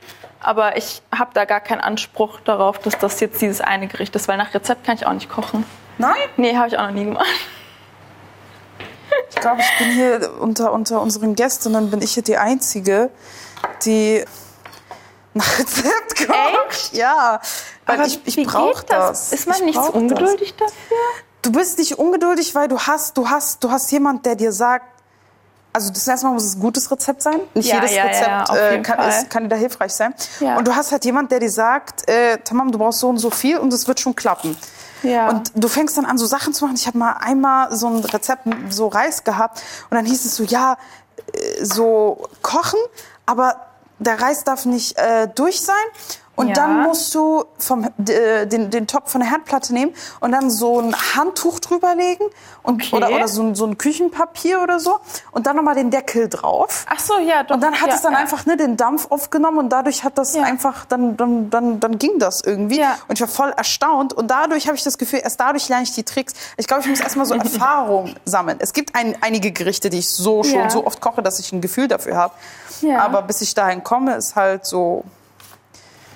Aber 0.42 0.78
ich 0.78 1.02
habe 1.14 1.32
da 1.34 1.46
gar 1.46 1.60
keinen 1.60 1.82
Anspruch 1.82 2.40
darauf, 2.42 2.80
dass 2.80 2.98
das 2.98 3.20
jetzt 3.20 3.42
dieses 3.42 3.62
eine 3.62 3.88
Gericht 3.88 4.16
ist, 4.16 4.28
weil 4.28 4.38
nach 4.38 4.54
Rezept 4.54 4.86
kann 4.86 4.96
ich 4.96 5.06
auch 5.06 5.14
nicht 5.14 5.30
kochen. 5.30 5.66
Nein? 5.98 6.16
Nee, 6.38 6.56
habe 6.56 6.70
ich 6.70 6.78
auch 6.78 6.84
noch 6.88 6.92
nie 6.92 7.06
gemacht. 7.06 7.26
Ich 9.30 9.36
glaube, 9.36 9.62
ich 9.62 9.78
bin 9.78 9.92
hier 9.92 10.32
unter, 10.40 10.72
unter 10.72 11.02
unseren 11.02 11.36
Gästinnen 11.36 11.92
bin 11.92 12.02
ich 12.02 12.14
hier 12.14 12.24
die 12.24 12.38
Einzige, 12.38 13.10
die 13.84 14.24
nach 15.34 15.60
Rezept 15.60 16.28
kocht. 16.28 16.70
Echt? 16.70 16.94
Ja, 16.94 17.42
weil 17.86 17.98
Aber 17.98 18.08
ich, 18.08 18.20
ich 18.26 18.48
brauche 18.48 18.82
geht 18.82 18.92
das. 18.92 19.34
Ist 19.34 19.48
man 19.48 19.58
Ich 19.58 19.64
nicht 19.64 19.76
so 19.76 19.82
brauch 19.82 19.94
ungeduldig 19.94 20.56
dafür? 20.56 20.74
Das. 20.88 21.24
Du 21.42 21.52
bist 21.52 21.80
nicht 21.80 21.98
ungeduldig, 21.98 22.56
weil 22.56 22.68
du 22.68 22.80
hast, 22.80 23.18
du 23.18 23.30
hast, 23.30 23.64
du 23.64 23.72
hast 23.72 23.92
jemand, 23.92 24.26
der 24.26 24.36
dir 24.36 24.52
sagt, 24.52 24.86
also 25.72 25.90
das 25.92 26.08
erste 26.08 26.28
Mal 26.28 26.34
muss 26.34 26.46
es 26.46 26.56
ein 26.56 26.62
gutes 26.62 26.90
Rezept 26.92 27.22
sein. 27.22 27.40
Nicht 27.54 27.70
Ja, 27.70 27.76
jedes 27.76 27.92
ja, 27.92 28.06
ja, 28.06 28.10
Rezept 28.10 28.50
auf 28.50 28.58
äh, 28.58 28.82
kann, 28.82 29.10
ist, 29.10 29.30
kann 29.30 29.44
dir 29.44 29.50
da 29.50 29.56
hilfreich 29.56 29.94
sein. 29.94 30.14
Ja. 30.40 30.58
Und 30.58 30.68
du 30.68 30.76
hast 30.76 30.92
halt 30.92 31.06
jemand, 31.06 31.32
der 31.32 31.40
dir 31.40 31.52
sagt, 31.52 32.10
äh, 32.10 32.38
Tamam, 32.44 32.72
du 32.72 32.80
brauchst 32.80 33.00
so 33.00 33.10
und 33.10 33.18
so 33.18 33.30
viel 33.30 33.58
und 33.58 33.72
es 33.74 33.88
wird 33.88 34.00
schon 34.00 34.16
klappen. 34.16 34.58
Ja. 35.04 35.30
Und 35.30 35.52
du 35.56 35.68
fängst 35.68 35.98
dann 35.98 36.06
an, 36.06 36.18
so 36.18 36.26
Sachen 36.26 36.54
zu 36.54 36.66
machen. 36.66 36.76
Ich 36.76 36.88
habe 36.88 36.98
mal 36.98 37.14
einmal 37.14 37.74
so 37.76 37.88
ein 37.88 38.04
Rezept, 38.04 38.44
so 38.70 38.88
Reis 38.88 39.24
gehabt 39.24 39.62
und 39.90 39.96
dann 39.96 40.06
hieß 40.06 40.26
es 40.26 40.36
so, 40.36 40.44
ja, 40.44 40.78
äh, 41.34 41.64
so 41.64 42.28
kochen, 42.42 42.80
aber 43.26 43.68
der 44.00 44.22
Reis 44.22 44.44
darf 44.44 44.66
nicht 44.66 44.98
äh, 44.98 45.28
durch 45.34 45.62
sein. 45.62 45.76
Und 46.40 46.48
Ja. 46.48 46.54
dann 46.54 46.84
musst 46.84 47.14
du 47.14 47.44
vom, 47.58 47.84
äh, 48.08 48.48
den, 48.48 48.70
den 48.70 48.88
Topf 48.88 49.12
von 49.12 49.20
der 49.20 49.30
Herdplatte 49.30 49.74
nehmen 49.74 49.94
und 50.22 50.32
dann 50.32 50.50
so 50.50 50.80
ein 50.80 50.96
Handtuch 51.16 51.60
drüberlegen 51.60 52.26
und, 52.64 52.82
Okay. 52.82 52.96
oder, 52.96 53.10
oder 53.12 53.28
so, 53.28 53.44
ein- 53.44 53.56
so 53.56 53.66
ein 53.66 53.78
Küchenpapier 53.78 54.62
oder 54.62 54.80
so 54.80 55.00
und 55.32 55.48
dann 55.48 55.58
nochmal 55.58 55.76
den 55.76 55.90
Deckel 55.92 56.30
drauf. 56.30 56.86
Ach 56.90 56.98
so, 57.00 57.20
ja, 57.20 57.44
doch. 57.44 57.56
Und 57.56 57.62
dann 57.62 57.74
hat 57.82 57.90
ja, 57.90 57.96
es 57.96 58.02
dann 58.04 58.14
ja. 58.14 58.20
einfach 58.20 58.46
ne, 58.46 58.56
den 58.56 58.78
Dampf 58.78 59.08
aufgenommen 59.10 59.58
und 59.58 59.70
dadurch 59.70 60.06
hat 60.06 60.18
das 60.18 60.34
einfach, 60.38 60.86
dann, 60.86 61.18
dann, 61.18 61.50
dann, 61.50 61.82
dann 61.82 61.98
ging 62.00 62.20
das 62.20 62.40
irgendwie. 62.42 62.80
Ja. 62.80 62.96
Und 63.10 63.16
ich 63.18 63.22
war 63.22 63.28
voll 63.28 63.50
erstaunt 63.58 64.14
und 64.14 64.32
dadurch 64.32 64.68
habe 64.68 64.78
ich 64.78 64.84
das 64.86 64.98
Gefühl, 64.98 65.20
erst 65.22 65.42
dadurch 65.42 65.68
lerne 65.68 65.84
ich 65.84 65.92
die 65.94 66.04
Tricks. 66.04 66.32
Ich 66.56 66.68
glaube, 66.68 66.84
ich 66.84 66.88
muss 66.90 67.02
erstmal 67.02 67.26
so 67.26 67.34
Erfahrung 67.36 68.16
sammeln. 68.24 68.60
Es 68.62 68.72
gibt 68.72 68.96
ein, 68.96 69.18
einige 69.20 69.52
Gerichte, 69.52 69.90
die 69.90 70.00
ich 70.00 70.10
so 70.10 70.44
schon 70.46 70.70
so 70.70 70.86
oft 70.88 71.02
koche, 71.02 71.22
dass 71.22 71.38
ich 71.40 71.52
ein 71.52 71.60
Gefühl 71.60 71.90
dafür 71.90 72.16
habe. 72.16 72.34
Ja. 72.80 73.00
Aber 73.00 73.24
bis 73.24 73.42
ich 73.42 73.54
dahin 73.56 73.84
komme, 73.84 74.16
ist 74.16 74.38
halt 74.38 74.66
so. 74.66 75.04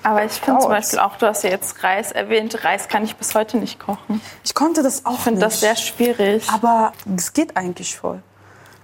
Aber 0.04 0.24
ich 0.24 0.32
finde 0.32 0.60
zum. 0.60 0.70
Beispiel 0.70 0.98
auch, 1.00 1.16
du 1.16 1.26
hast 1.26 1.42
ja 1.44 1.50
jetzt 1.50 1.82
Reis 1.82 2.12
erwähnt. 2.12 2.62
Reis 2.64 2.88
kann 2.88 3.02
ich 3.04 3.16
bis 3.16 3.34
heute 3.34 3.56
nicht 3.56 3.80
kochen. 3.80 4.20
Ich 4.44 4.54
konnte 4.54 4.82
das 4.82 5.04
auch 5.06 5.14
Ich 5.14 5.20
finde 5.20 5.40
das 5.40 5.60
sehr 5.60 5.76
schwierig. 5.76 6.46
Aber 6.52 6.92
es 7.16 7.32
geht 7.32 7.56
eigentlich 7.56 7.96
voll. 7.96 8.22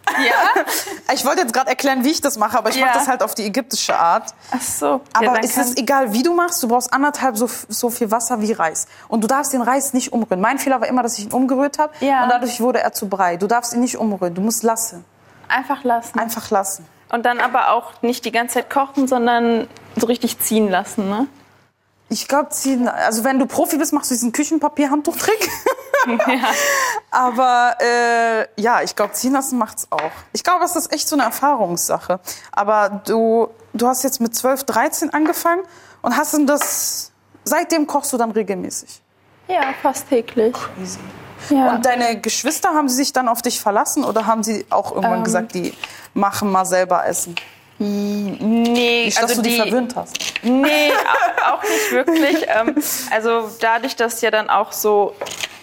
ja? 0.08 0.62
Ich 1.12 1.24
wollte 1.26 1.40
jetzt 1.42 1.52
gerade 1.52 1.68
erklären, 1.68 2.04
wie 2.04 2.10
ich 2.10 2.20
das 2.20 2.38
mache, 2.38 2.56
aber 2.56 2.70
ich 2.70 2.76
Ja. 2.76 2.86
mache 2.86 2.98
das 2.98 3.08
halt 3.08 3.22
auf 3.22 3.34
die 3.34 3.44
ägyptische 3.44 3.98
Art. 3.98 4.32
Ach 4.50 4.60
so. 4.60 5.00
Aber 5.12 5.24
ja, 5.24 5.34
dann 5.34 5.44
es 5.44 5.56
ist 5.56 5.76
egal, 5.78 6.12
wie 6.12 6.22
du 6.22 6.32
machst, 6.34 6.62
du 6.62 6.68
brauchst 6.68 6.92
anderthalb 6.92 7.36
so, 7.36 7.48
so 7.68 7.90
viel 7.90 8.10
Wasser 8.10 8.40
wie 8.40 8.52
Reis. 8.52 8.86
Und 9.08 9.22
du 9.22 9.26
darfst 9.28 9.52
den 9.52 9.60
Reis 9.62 9.92
nicht 9.92 10.12
umrühren. 10.12 10.40
Mein 10.40 10.58
Fehler 10.58 10.80
war 10.80 10.88
immer, 10.88 11.02
dass 11.02 11.18
ich 11.18 11.24
ihn 11.26 11.32
umgerührt 11.32 11.78
habe 11.78 11.92
Ja. 12.00 12.22
und 12.24 12.30
dadurch 12.30 12.60
wurde 12.60 12.80
er 12.80 12.92
zu 12.92 13.08
Brei. 13.08 13.36
Du 13.36 13.46
darfst 13.46 13.74
ihn 13.74 13.80
nicht 13.80 13.96
umrühren, 13.98 14.34
du 14.34 14.40
musst 14.40 14.62
lassen. 14.62 15.04
einfach 15.48 15.82
lassen. 15.84 16.18
Einfach 16.18 16.48
lassen. 16.50 16.86
Und 17.12 17.26
dann 17.26 17.40
aber 17.40 17.72
auch 17.72 18.00
nicht 18.02 18.24
die 18.24 18.30
ganze 18.30 18.54
Zeit 18.54 18.70
kochen, 18.70 19.08
sondern 19.08 19.66
so 19.96 20.06
richtig 20.06 20.38
ziehen 20.38 20.68
lassen, 20.68 21.08
ne? 21.08 21.26
Ich 22.12 22.26
glaube, 22.26 22.48
ziehen, 22.50 22.88
also 22.88 23.22
wenn 23.22 23.38
du 23.38 23.46
Profi 23.46 23.78
bist, 23.78 23.92
machst 23.92 24.10
du 24.10 24.14
diesen 24.14 24.32
Küchenpapierhandtuchtrick. 24.32 25.48
ja. 26.08 26.50
Aber 27.12 27.76
äh, 27.80 28.46
ja, 28.60 28.82
ich 28.82 28.96
glaube, 28.96 29.12
ziehen 29.12 29.32
lassen 29.32 29.58
macht's 29.58 29.86
auch. 29.90 30.10
Ich 30.32 30.42
glaube, 30.42 30.64
es 30.64 30.74
ist 30.74 30.92
echt 30.92 31.08
so 31.08 31.14
eine 31.14 31.22
Erfahrungssache. 31.24 32.18
Aber 32.50 33.02
du, 33.06 33.48
du 33.74 33.86
hast 33.86 34.02
jetzt 34.02 34.20
mit 34.20 34.34
12, 34.34 34.64
13 34.64 35.14
angefangen 35.14 35.62
und 36.02 36.16
hast 36.16 36.34
denn 36.34 36.48
das, 36.48 37.12
seitdem 37.44 37.86
kochst 37.86 38.12
du 38.12 38.16
dann 38.16 38.32
regelmäßig? 38.32 39.00
Ja, 39.46 39.72
fast 39.80 40.08
täglich. 40.08 40.52
Crazy. 40.52 40.98
Ja. 41.48 41.74
Und 41.74 41.86
deine 41.86 42.20
Geschwister, 42.20 42.70
haben 42.70 42.88
sie 42.88 42.96
sich 42.96 43.12
dann 43.12 43.28
auf 43.28 43.40
dich 43.40 43.60
verlassen 43.60 44.04
oder 44.04 44.26
haben 44.26 44.42
sie 44.42 44.66
auch 44.70 44.90
irgendwann 44.90 45.18
Ähm. 45.18 45.24
gesagt, 45.24 45.54
die 45.54 45.74
machen 46.12 46.50
mal 46.50 46.64
selber 46.64 47.06
Essen? 47.06 47.36
Nee, 47.84 49.04
Nicht, 49.04 49.16
dass 49.16 49.30
also 49.30 49.42
du 49.42 49.48
die 49.48 49.54
die, 49.56 49.60
verwöhnt 49.62 49.96
hast. 49.96 50.16
Nee, 50.42 50.90
au- 50.92 51.54
auch 51.54 51.62
nicht 51.62 51.92
wirklich. 51.92 52.46
Ähm, 52.60 52.74
also 53.10 53.48
dadurch, 53.60 53.96
dass 53.96 54.20
ja 54.22 54.30
dann 54.30 54.50
auch 54.50 54.72
so 54.72 55.14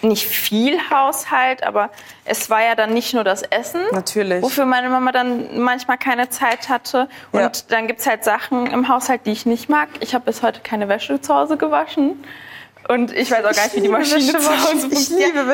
nicht 0.02 0.26
viel 0.26 0.78
Haushalt, 0.90 1.62
aber 1.64 1.90
es 2.24 2.48
war 2.50 2.62
ja 2.62 2.74
dann 2.74 2.92
nicht 2.94 3.14
nur 3.14 3.24
das 3.24 3.42
Essen. 3.42 3.80
Natürlich. 3.92 4.42
Wofür 4.42 4.64
meine 4.64 4.88
Mama 4.88 5.12
dann 5.12 5.58
manchmal 5.60 5.98
keine 5.98 6.28
Zeit 6.30 6.68
hatte. 6.68 7.08
Und 7.32 7.40
Ja. 7.40 7.50
dann 7.68 7.86
gibt 7.88 8.00
es 8.00 8.06
halt 8.06 8.24
Sachen 8.24 8.66
im 8.68 8.88
Haushalt, 8.88 9.22
die 9.26 9.32
ich 9.32 9.44
nicht 9.46 9.68
mag. 9.68 9.88
Ich 10.00 10.14
habe 10.14 10.24
bis 10.24 10.42
heute 10.42 10.60
keine 10.60 10.88
Wäsche 10.88 11.20
zu 11.20 11.34
Hause 11.34 11.56
gewaschen. 11.56 12.24
Und 12.88 13.12
ich 13.12 13.30
weiß 13.30 13.44
auch 13.44 13.52
gar 13.52 13.64
nicht, 13.64 13.76
wie 13.76 13.80
die 13.82 13.88
Maschine 13.88 14.20
zu 14.32 14.38
Hause 14.38 14.48
waschen. 14.48 14.76
Ich 14.76 14.80
funktioniert. 15.08 15.34
liebe 15.34 15.46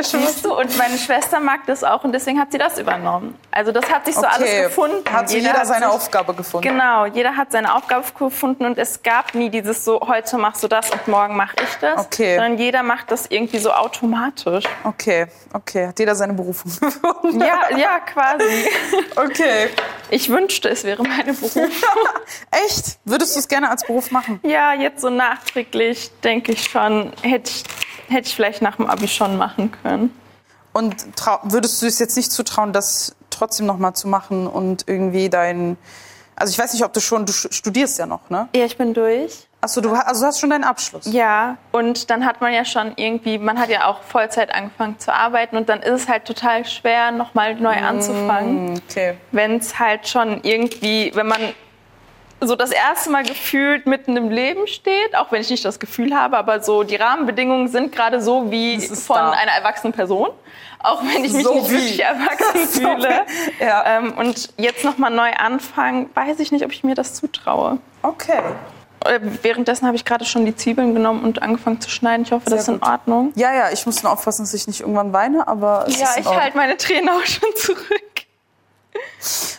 du? 0.43 0.57
Und 0.57 0.79
meine 0.79 0.97
Schwester 0.99 1.41
mag 1.41 1.61
das 1.67 1.83
auch 1.83 2.05
und 2.05 2.13
deswegen 2.13 2.39
hat 2.41 2.53
sie 2.53 2.59
das 2.59 2.79
übernommen. 2.79 3.37
Also 3.51 3.73
das 3.73 3.91
hat 3.93 4.07
sich 4.07 4.15
so 4.15 4.23
alles 4.25 4.49
gefunden. 4.69 5.03
Hat 5.13 5.29
so 5.29 5.37
jeder, 5.37 5.53
hat 5.55 5.67
seine 5.67 5.87
sich- 5.87 5.95
Aufgabe 5.95 6.33
gefunden. 6.35 6.69
Genau, 6.69 7.07
jeder 7.07 7.37
hat 7.37 7.51
seine 7.51 7.75
Aufgabe 7.75 8.05
gefunden 8.17 8.65
und 8.67 8.79
es 8.79 9.03
gab 9.03 9.35
nie 9.35 9.51
dieses 9.51 9.85
so, 9.85 10.01
heute 10.01 10.39
machst 10.39 10.63
du 10.63 10.69
das 10.69 10.91
und 10.91 11.09
morgen 11.09 11.37
mache 11.37 11.57
ich 11.61 11.75
das. 11.81 12.07
Okay. 12.07 12.37
Sondern 12.37 12.57
jeder 12.57 12.83
macht 12.85 13.11
das 13.11 13.27
irgendwie 13.29 13.59
so 13.59 13.73
automatisch. 13.73 14.65
Okay, 14.85 15.27
okay. 15.53 15.89
Hat 15.89 15.99
jeder 15.99 16.15
seine 16.15 16.35
Berufung 16.35 16.71
gefunden? 16.81 17.41
Ja, 17.41 17.77
ja, 17.77 17.99
quasi. 18.01 18.69
Okay. 19.17 19.71
Ich 20.11 20.29
wünschte, 20.29 20.69
es 20.69 20.85
wäre 20.85 21.03
meine 21.03 21.33
Berufung. 21.33 21.69
Echt? 22.67 22.99
Würdest 23.05 23.35
du 23.35 23.41
es 23.41 23.49
gerne 23.49 23.71
als 23.71 23.85
Beruf 23.85 24.11
machen? 24.11 24.41
Ja, 24.43 24.75
jetzt 24.75 25.01
so 25.01 25.11
nachträglich 25.11 26.11
denke 26.23 26.53
ich 26.53 26.65
schon, 26.65 27.13
hätte 27.23 27.51
ich, 27.51 27.65
hätte 28.09 28.29
ich 28.29 28.35
vielleicht 28.35 28.63
nach 28.63 28.77
dem 28.77 28.87
Abi 28.87 29.09
schon 29.09 29.37
machen 29.37 29.73
können. 29.83 30.15
Und 30.73 30.95
würdest 31.45 31.81
du 31.81 31.87
es 31.87 31.99
jetzt 31.99 32.17
nicht 32.17 32.33
zutrauen, 32.33 32.73
das 32.73 33.15
trotzdem 33.31 33.67
noch 33.67 33.79
mal 33.79 33.95
zu 33.95 34.09
machen 34.09 34.47
und 34.47 34.85
irgendwie 34.87 35.29
dein... 35.29 35.77
Also 36.37 36.51
ich 36.51 36.59
weiß 36.59 36.73
nicht, 36.73 36.85
ob 36.85 36.93
du 36.93 37.01
schon... 37.01 37.27
Du 37.27 37.33
studierst 37.33 37.99
ja 37.99 38.07
noch, 38.07 38.29
ne? 38.29 38.49
Ja, 38.55 38.65
ich 38.65 38.77
bin 38.77 38.93
durch. 38.93 39.47
Achso, 39.65 39.81
du, 39.81 39.93
also 39.95 40.21
du 40.21 40.27
hast 40.27 40.41
schon 40.41 40.51
deinen 40.51 40.65
Abschluss. 40.65 41.07
Ja, 41.11 41.57
und 41.73 42.11
dann 42.11 42.27
hat 42.27 42.43
man 42.43 42.53
ja 42.53 42.67
schon 42.67 42.93
irgendwie, 42.97 43.39
man 43.39 43.59
hat 43.59 43.71
ja 43.71 43.87
auch 43.87 44.03
Vollzeit 44.03 44.55
angefangen 44.55 44.99
zu 44.99 45.11
arbeiten 45.13 45.57
und 45.57 45.71
dann 45.71 45.81
ist 45.81 46.03
es 46.03 46.09
halt 46.09 46.27
total 46.27 46.67
schwer, 46.67 47.11
nochmal 47.13 47.55
neu 47.55 47.75
anzufangen. 47.75 48.81
Okay. 48.91 49.17
wenn 49.33 49.57
es 49.57 49.79
halt 49.79 50.07
schon 50.07 50.41
irgendwie, 50.43 51.13
wenn 51.15 51.27
man 51.27 51.41
so 52.43 52.57
das 52.57 52.73
erste 52.73 53.09
Mal 53.11 53.23
gefühlt 53.25 53.87
mitten 53.87 54.19
im 54.19 54.29
Leben 54.31 54.67
steht, 54.67 55.17
auch 55.17 55.33
wenn 55.33 55.41
ich 55.41 55.49
nicht 55.49 55.65
das 55.65 55.81
Gefühl 55.81 56.15
habe, 56.15 56.37
aber 56.37 56.61
so 56.61 56.83
die 56.83 56.97
Rahmenbedingungen 56.97 57.69
sind 57.69 57.91
gerade 57.91 58.21
so 58.21 58.51
wie 58.51 58.79
von 58.81 59.17
da. 59.17 59.31
einer 59.31 59.53
erwachsenen 59.53 59.95
Person, 59.95 60.29
auch 60.79 61.01
wenn 61.03 61.25
ich 61.25 61.33
mich 61.33 61.43
So 61.43 61.55
nicht 61.55 61.71
wie. 61.71 61.75
wirklich 61.75 62.03
erwachsen 62.05 62.59
fühle. 62.69 63.23
Ja. 63.61 63.85
Ähm, 63.87 64.13
und 64.19 64.51
jetzt 64.59 64.85
noch 64.85 64.99
mal 64.99 65.09
neu 65.09 65.31
anfangen, 65.33 66.11
weiß 66.13 66.39
ich 66.41 66.53
nicht, 66.53 66.67
ob 66.67 66.73
ich 66.73 66.85
mir 66.85 66.95
das 66.95 67.15
zutraue. 67.15 67.79
Okay. 68.03 68.43
Äh, 69.05 69.21
Währenddessen 69.43 69.87
habe 69.87 69.97
ich 69.97 70.05
gerade 70.05 70.25
schon 70.25 70.45
die 70.45 70.55
Zwiebeln 70.57 70.95
genommen 70.95 71.25
und 71.25 71.43
angefangen 71.43 71.81
zu 71.81 71.91
schneiden. 71.91 72.25
Ich 72.25 72.33
hoffe, 72.33 72.45
das 72.51 72.61
ist 72.61 72.65
Sehr 72.67 72.75
in 72.75 72.81
gut. 72.81 72.89
Ordnung. 72.89 73.33
Ja, 73.37 73.53
ja, 73.55 73.71
ich 73.73 73.85
muss 73.87 74.03
nur 74.03 74.13
aufpassen, 74.13 74.43
dass 74.45 74.55
ich 74.55 74.67
nicht 74.67 74.81
irgendwann 74.81 75.13
weine, 75.13 75.47
aber 75.47 75.85
es 75.89 75.99
Ja, 75.99 76.09
ist 76.11 76.17
in 76.17 76.21
ich 76.23 76.27
Ordnung. 76.29 76.43
halte 76.43 76.57
meine 76.57 76.77
Tränen 76.77 77.09
auch 77.09 77.25
schon 77.25 77.49
zurück. 77.57 77.79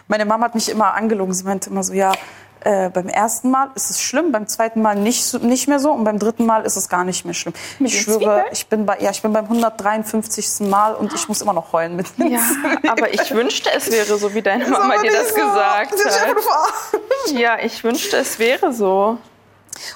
Meine 0.08 0.26
Mama 0.26 0.46
hat 0.46 0.56
mich 0.56 0.70
immer 0.70 0.94
angelogen. 0.94 1.34
Sie 1.34 1.44
meinte 1.44 1.70
immer 1.70 1.84
so, 1.84 1.94
ja, 1.94 2.14
äh, 2.62 2.90
beim 2.90 3.08
ersten 3.08 3.52
Mal 3.52 3.70
ist 3.76 3.90
es 3.92 4.02
schlimm, 4.02 4.32
beim 4.32 4.48
zweiten 4.48 4.82
Mal 4.82 4.96
nicht, 4.96 5.24
so, 5.26 5.38
nicht 5.38 5.68
mehr 5.68 5.78
so 5.80 5.92
und 5.92 6.04
beim 6.04 6.18
dritten 6.18 6.46
Mal 6.48 6.64
ist 6.66 6.76
es 6.78 6.90
gar 6.90 7.04
nicht 7.04 7.24
mehr 7.26 7.34
schlimm. 7.36 7.54
Mit 7.80 7.92
ich 7.94 8.02
schwöre, 8.02 8.18
Zwiebeln? 8.20 8.44
ich 8.52 8.68
bin, 8.68 8.86
bei, 8.86 8.98
ja, 9.00 9.12
ich 9.12 9.22
bin 9.22 9.34
beim 9.34 9.46
153. 9.46 10.68
Mal 10.70 10.96
und 10.96 11.14
ich 11.14 11.28
muss 11.28 11.42
immer 11.42 11.54
noch 11.54 11.74
heulen 11.74 11.96
mit 11.96 12.08
Ja, 12.18 12.40
aber 12.88 13.14
ich 13.14 13.32
wünschte, 13.36 13.70
es 13.76 13.92
wäre 13.92 14.18
so, 14.18 14.34
wie 14.34 14.42
deine 14.42 14.68
Mama 14.68 14.98
dir 14.98 15.12
das 15.12 15.30
so. 15.30 15.36
gesagt 15.36 15.92
hat. 15.92 17.32
Ja, 17.34 17.58
ich 17.62 17.84
wünschte, 17.84 18.18
es 18.18 18.40
wäre 18.40 18.72
so. 18.74 19.18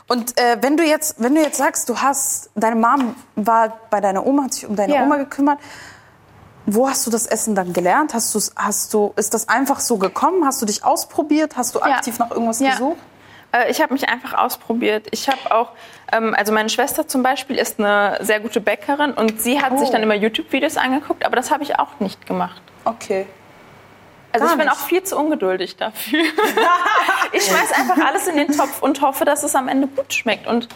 Und 0.07 0.37
äh, 0.39 0.57
wenn 0.61 0.77
du 0.77 0.83
jetzt, 0.83 1.15
wenn 1.21 1.35
du 1.35 1.41
jetzt 1.41 1.57
sagst, 1.57 1.87
du 1.89 1.97
hast, 1.97 2.49
deine 2.55 2.75
Mom 2.75 3.15
war 3.35 3.77
bei 3.89 4.01
deiner 4.01 4.25
Oma, 4.25 4.43
hat 4.43 4.53
sich 4.53 4.65
um 4.65 4.75
deine 4.75 4.93
Ja. 4.95 5.03
Oma 5.03 5.17
gekümmert. 5.17 5.59
Wo 6.65 6.87
hast 6.87 7.05
du 7.07 7.09
das 7.11 7.25
Essen 7.25 7.55
dann 7.55 7.73
gelernt? 7.73 8.13
Hast 8.13 8.35
du, 8.35 8.39
hast 8.55 8.93
du, 8.93 9.13
ist 9.15 9.33
das 9.33 9.49
einfach 9.49 9.79
so 9.79 9.97
gekommen? 9.97 10.45
Hast 10.45 10.61
du 10.61 10.65
dich 10.65 10.83
ausprobiert? 10.83 11.57
Hast 11.57 11.73
du 11.75 11.79
Ja. 11.79 11.85
aktiv 11.95 12.19
nach 12.19 12.29
irgendwas 12.31 12.59
Ja. 12.59 12.71
gesucht? 12.71 12.97
Äh, 13.51 13.71
Ich 13.71 13.81
habe 13.81 13.93
mich 13.93 14.07
einfach 14.07 14.35
ausprobiert. 14.37 15.07
Ich 15.09 15.27
habe 15.27 15.39
auch, 15.55 15.69
ähm, 16.11 16.35
also 16.37 16.53
meine 16.53 16.69
Schwester 16.69 17.07
zum 17.07 17.23
Beispiel 17.23 17.57
ist 17.57 17.79
eine 17.79 18.19
sehr 18.21 18.39
gute 18.39 18.61
Bäckerin 18.61 19.13
und 19.13 19.41
sie 19.41 19.59
hat 19.61 19.71
Oh. 19.73 19.77
sich 19.77 19.89
dann 19.89 20.03
immer 20.03 20.13
YouTube-Videos 20.13 20.77
angeguckt, 20.77 21.25
aber 21.25 21.35
das 21.35 21.49
habe 21.49 21.63
ich 21.63 21.79
auch 21.79 21.99
nicht 21.99 22.27
gemacht. 22.27 22.61
Okay. 22.85 23.25
Also 24.31 24.45
Gar 24.45 24.53
ich 24.53 24.57
bin 24.59 24.67
nicht. 24.67 24.77
auch 24.77 24.85
viel 24.87 25.03
zu 25.03 25.17
ungeduldig 25.17 25.75
dafür. 25.77 26.19
ich 27.31 27.43
schmeiß 27.45 27.71
einfach 27.71 28.05
alles 28.05 28.27
in 28.27 28.37
den 28.37 28.55
Topf 28.55 28.81
und 28.81 29.01
hoffe, 29.01 29.25
dass 29.25 29.43
es 29.43 29.55
am 29.55 29.67
Ende 29.67 29.87
gut 29.87 30.13
schmeckt. 30.13 30.45
Und 30.45 30.67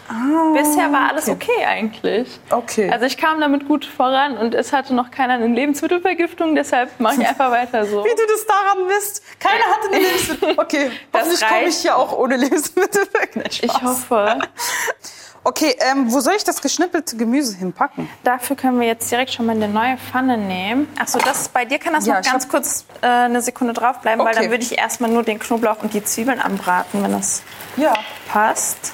bisher 0.54 0.90
war 0.92 1.10
alles 1.10 1.28
okay 1.28 1.64
eigentlich. 1.66 2.40
Okay. 2.50 2.90
Also 2.90 3.06
ich 3.06 3.16
kam 3.16 3.40
damit 3.40 3.68
gut 3.68 3.84
voran 3.84 4.36
und 4.36 4.54
es 4.54 4.72
hatte 4.72 4.92
noch 4.94 5.10
keiner 5.10 5.34
eine 5.34 5.46
Lebensmittelvergiftung, 5.46 6.54
deshalb 6.56 6.98
mache 7.00 7.20
ich 7.22 7.28
einfach 7.28 7.50
weiter 7.50 7.86
so. 7.86 8.04
Wie 8.04 8.08
du 8.10 8.22
das 8.26 8.46
daran 8.46 8.86
misst. 8.88 9.22
Keiner 9.38 9.64
hatte 9.64 9.88
eine 9.92 9.98
Lebensmittel. 10.00 10.54
Okay, 10.64 10.90
Das 11.12 11.22
hoffentlich 11.22 11.48
komme 11.48 11.64
ich 11.64 11.76
hier 11.76 11.96
auch 11.96 12.12
ohne 12.16 12.36
Lebensmittel 12.36 13.02
weg. 13.12 13.30
Nein, 13.36 13.50
Spaß. 13.50 13.62
Ich 13.62 13.82
hoffe. 13.82 14.38
Okay, 15.46 15.76
ähm, 15.90 16.10
wo 16.10 16.20
soll 16.20 16.32
ich 16.36 16.44
das 16.44 16.62
geschnippelte 16.62 17.16
Gemüse 17.18 17.56
hinpacken? 17.56 18.08
Dafür 18.22 18.56
können 18.56 18.80
wir 18.80 18.86
jetzt 18.86 19.10
direkt 19.10 19.30
schon 19.32 19.44
mal 19.44 19.52
eine 19.54 19.68
neue 19.68 19.98
Pfanne 19.98 20.38
nehmen. 20.38 20.88
Achso, 20.98 21.18
das 21.18 21.48
bei 21.50 21.66
dir 21.66 21.78
kann 21.78 21.92
das 21.92 22.06
Ja, 22.06 22.14
noch 22.14 22.22
ganz 22.22 22.44
hab- 22.44 22.50
kurz 22.50 22.86
äh, 23.02 23.06
eine 23.06 23.42
Sekunde 23.42 23.74
draufbleiben, 23.74 24.24
weil 24.24 24.32
Okay. 24.32 24.42
dann 24.44 24.50
würde 24.50 24.64
ich 24.64 24.78
erstmal 24.78 25.10
nur 25.10 25.22
den 25.22 25.38
Knoblauch 25.38 25.82
und 25.82 25.92
die 25.92 26.02
Zwiebeln 26.02 26.40
anbraten, 26.40 27.02
wenn 27.02 27.12
das 27.12 27.42
Ja. 27.76 27.92
passt. 28.32 28.92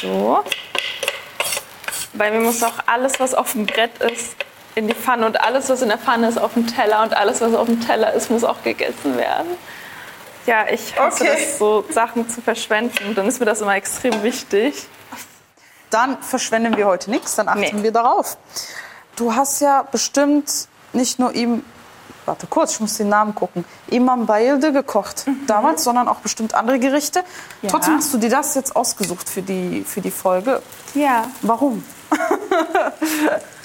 So. 0.00 0.44
Weil 2.12 2.30
mir 2.32 2.40
muss 2.40 2.62
auch 2.62 2.78
alles, 2.86 3.18
was 3.18 3.34
auf 3.34 3.52
dem 3.52 3.66
Brett 3.66 3.98
ist, 3.98 4.36
in 4.76 4.86
die 4.86 4.94
Pfanne 4.94 5.26
und 5.26 5.40
alles, 5.40 5.68
was 5.68 5.82
in 5.82 5.88
der 5.88 5.98
Pfanne 5.98 6.28
ist, 6.28 6.38
auf 6.38 6.54
dem 6.54 6.66
Teller 6.66 7.02
und 7.02 7.16
alles, 7.16 7.40
was 7.40 7.54
auf 7.54 7.66
dem 7.66 7.80
Teller 7.84 8.12
ist, 8.12 8.30
muss 8.30 8.44
auch 8.44 8.62
gegessen 8.62 9.16
werden. 9.16 9.48
Ja, 10.46 10.66
ich 10.68 10.98
hasse 10.98 11.24
Okay. 11.24 11.32
das, 11.48 11.58
so 11.58 11.84
Sachen 11.90 12.28
zu 12.28 12.40
verschwenden. 12.42 13.14
Dann 13.14 13.26
ist 13.26 13.40
mir 13.40 13.46
das 13.46 13.60
immer 13.60 13.74
extrem 13.76 14.22
wichtig. 14.22 14.86
Dann 15.90 16.20
verschwenden 16.22 16.76
wir 16.76 16.86
heute 16.86 17.10
nichts, 17.10 17.36
dann 17.36 17.48
achten 17.48 17.60
Nee. 17.76 17.82
wir 17.82 17.92
darauf. 17.92 18.36
Du 19.16 19.34
hast 19.34 19.60
ja 19.60 19.82
bestimmt 19.82 20.68
nicht 20.92 21.18
nur 21.18 21.32
ihm, 21.34 21.64
warte 22.26 22.46
kurz, 22.48 22.72
ich 22.74 22.80
muss 22.80 22.96
den 22.96 23.08
Namen 23.08 23.34
gucken, 23.34 23.64
Imam 23.86 24.26
Bailde 24.26 24.72
gekocht 24.72 25.24
damals, 25.46 25.84
sondern 25.84 26.08
auch 26.08 26.16
bestimmt 26.18 26.54
andere 26.54 26.78
Gerichte. 26.80 27.20
Mhm. 27.20 27.24
Ja. 27.62 27.68
Trotzdem 27.70 27.96
hast 27.96 28.12
du 28.12 28.18
dir 28.18 28.30
das 28.30 28.54
jetzt 28.56 28.74
ausgesucht 28.74 29.28
für 29.28 29.42
die, 29.42 29.84
für 29.86 30.00
die 30.00 30.10
Folge. 30.10 30.62
Ja. 30.94 31.26
Warum? 31.42 31.84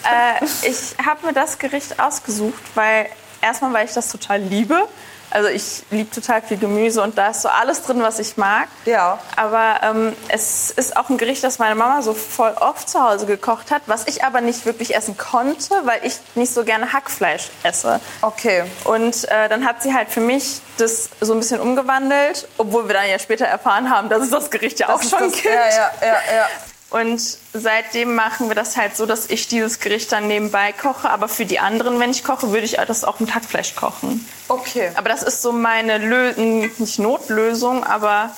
Äh, 0.01 0.45
ich 0.65 0.95
habe 1.05 1.27
mir 1.27 1.33
das 1.33 1.57
Gericht 1.59 1.99
ausgesucht, 1.99 2.61
weil 2.73 3.07
erstmal, 3.41 3.73
weil 3.73 3.85
ich 3.85 3.91
das 3.93 4.07
total 4.09 4.39
liebe. 4.39 4.87
Also 5.31 5.49
ich 5.49 5.83
liebe 5.91 6.09
total 6.09 6.41
viel 6.41 6.57
Gemüse 6.57 7.01
und 7.01 7.17
da 7.17 7.29
ist 7.29 7.41
so 7.41 7.49
alles 7.49 7.83
drin, 7.83 8.01
was 8.01 8.19
ich 8.19 8.37
mag. 8.37 8.67
Ja. 8.85 9.19
Aber 9.35 9.79
ähm, 9.83 10.15
es 10.29 10.71
ist 10.71 10.97
auch 10.97 11.09
ein 11.09 11.17
Gericht, 11.17 11.43
das 11.43 11.59
meine 11.59 11.75
Mama 11.75 12.01
so 12.01 12.13
voll 12.13 12.53
oft 12.59 12.89
zu 12.89 13.01
Hause 13.01 13.25
gekocht 13.25 13.71
hat, 13.71 13.83
was 13.85 14.07
ich 14.07 14.23
aber 14.23 14.41
nicht 14.41 14.65
wirklich 14.65 14.95
essen 14.95 15.17
konnte, 15.17 15.75
weil 15.83 16.03
ich 16.03 16.19
nicht 16.35 16.53
so 16.53 16.63
gerne 16.63 16.93
Hackfleisch 16.93 17.49
esse. 17.63 17.99
Okay. 18.21 18.63
Und 18.85 19.29
äh, 19.29 19.49
dann 19.49 19.65
hat 19.65 19.83
sie 19.83 19.93
halt 19.93 20.09
für 20.09 20.21
mich 20.21 20.61
das 20.77 21.09
so 21.21 21.33
ein 21.33 21.39
bisschen 21.39 21.59
umgewandelt, 21.59 22.47
obwohl 22.57 22.87
wir 22.87 22.95
dann 22.95 23.07
ja 23.09 23.19
später 23.19 23.45
erfahren 23.45 23.89
haben, 23.89 24.09
dass 24.09 24.23
es 24.23 24.31
das 24.31 24.49
Gericht 24.49 24.79
ja 24.79 24.89
auch 24.89 25.01
Das 25.01 25.09
schon 25.09 25.25
ist 25.25 25.35
das, 25.35 25.41
gibt. 25.43 25.53
Ja, 25.53 25.69
ja, 25.69 25.91
ja, 26.01 26.13
ja. 26.35 26.47
Und 26.89 27.21
seitdem 27.53 28.15
machen 28.15 28.47
wir 28.47 28.55
das 28.55 28.75
halt 28.75 28.95
so, 28.97 29.05
dass 29.05 29.27
ich 29.29 29.47
dieses 29.47 29.79
Gericht 29.79 30.11
dann 30.11 30.27
nebenbei 30.27 30.73
koche. 30.73 31.09
Aber 31.09 31.27
für 31.27 31.45
die 31.45 31.59
anderen, 31.59 31.99
wenn 31.99 32.09
ich 32.09 32.23
koche, 32.23 32.47
würde 32.51 32.65
ich 32.65 32.77
das 32.87 33.03
auch 33.03 33.19
mit 33.19 33.35
Hackfleisch 33.35 33.75
kochen. 33.75 34.27
Okay. 34.47 34.91
Aber 34.95 35.07
das 35.07 35.21
ist 35.21 35.41
so 35.43 35.51
meine 35.51 35.99
Lö 35.99 36.33
nicht 36.35 36.97
Notlösung, 36.97 37.83
aber 37.83 38.31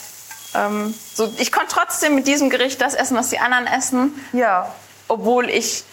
ähm, 0.53 0.93
so, 1.13 1.33
ich 1.37 1.51
konnte 1.53 1.69
trotzdem 1.73 2.15
mit 2.15 2.27
diesem 2.27 2.49
Gericht 2.49 2.81
das 2.81 2.93
essen, 2.93 3.15
was 3.15 3.29
die 3.29 3.39
anderen 3.39 3.67
essen, 3.67 4.21
Ja. 4.33 4.69
obwohl 5.07 5.49
ich 5.49 5.85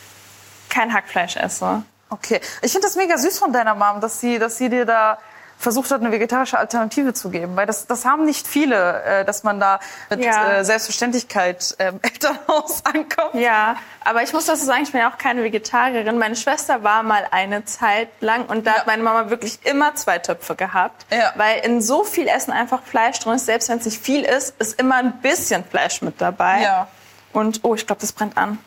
kein 0.69 0.93
Hackfleisch 0.93 1.37
esse. 1.37 1.85
Okay. 2.11 2.41
Ich 2.63 2.73
finde 2.73 2.89
das 2.89 2.97
mega 2.97 3.17
süß 3.19 3.39
von 3.39 3.53
deiner 3.53 3.75
Mom, 3.77 4.01
dass 4.01 4.19
sie, 4.19 4.39
dass 4.41 4.57
sie 4.59 4.69
dir 4.69 4.85
da 4.85 5.19
versucht 5.59 5.91
hat, 5.91 6.01
eine 6.01 6.13
vegetarische 6.13 6.59
Alternative 6.59 7.13
zu 7.15 7.31
geben. 7.31 7.57
Weil 7.57 7.67
das, 7.67 7.87
das 7.87 8.05
haben 8.05 8.25
nicht 8.25 8.47
viele, 8.47 9.03
äh, 9.03 9.25
dass 9.25 9.43
man 9.43 9.59
da 9.61 9.81
mit 10.09 10.25
Ja. 10.25 10.59
äh, 10.59 10.65
Selbstverständlichkeit 10.65 11.75
äh, 11.79 11.93
Elternhaus 12.03 12.83
ankommt. 12.85 13.35
Ja, 13.35 13.77
aber 14.05 14.23
ich 14.23 14.33
muss 14.33 14.47
dazu 14.47 14.65
sagen, 14.65 14.83
ich 14.85 14.93
bin 14.93 15.01
ja 15.01 15.11
auch 15.13 15.19
keine 15.19 15.43
Vegetarierin. 15.43 16.19
Meine 16.19 16.37
Schwester 16.37 16.83
war 16.85 17.03
mal 17.03 17.27
eine 17.31 17.65
Zeit 17.65 18.09
lang 18.21 18.47
und 18.47 18.67
da 18.67 18.71
Ja. 18.73 18.77
hat 18.79 18.87
meine 18.87 19.03
Mama 19.03 19.31
wirklich 19.31 19.59
immer 19.65 19.95
zwei 19.97 20.19
Töpfe 20.19 20.55
gehabt. 20.55 21.07
Ja. 21.13 21.33
Weil 21.37 21.61
in 21.65 21.83
so 21.83 22.05
viel 22.05 22.29
Essen 22.29 22.53
einfach 22.53 22.83
Fleisch 22.83 23.19
drin 23.19 23.35
ist. 23.35 23.47
Selbst 23.47 23.69
wenn 23.69 23.79
es 23.79 23.85
nicht 23.85 24.03
viel 24.03 24.23
ist, 24.23 24.55
ist 24.61 24.79
immer 24.81 24.97
ein 24.97 25.21
bisschen 25.21 25.65
Fleisch 25.65 26.03
mit 26.03 26.21
dabei. 26.21 26.63
Ja. 26.63 26.89
Und 27.33 27.61
oh, 27.65 27.75
ich 27.75 27.87
glaube, 27.87 28.01
das 28.01 28.13
brennt 28.13 28.37
an. 28.39 28.59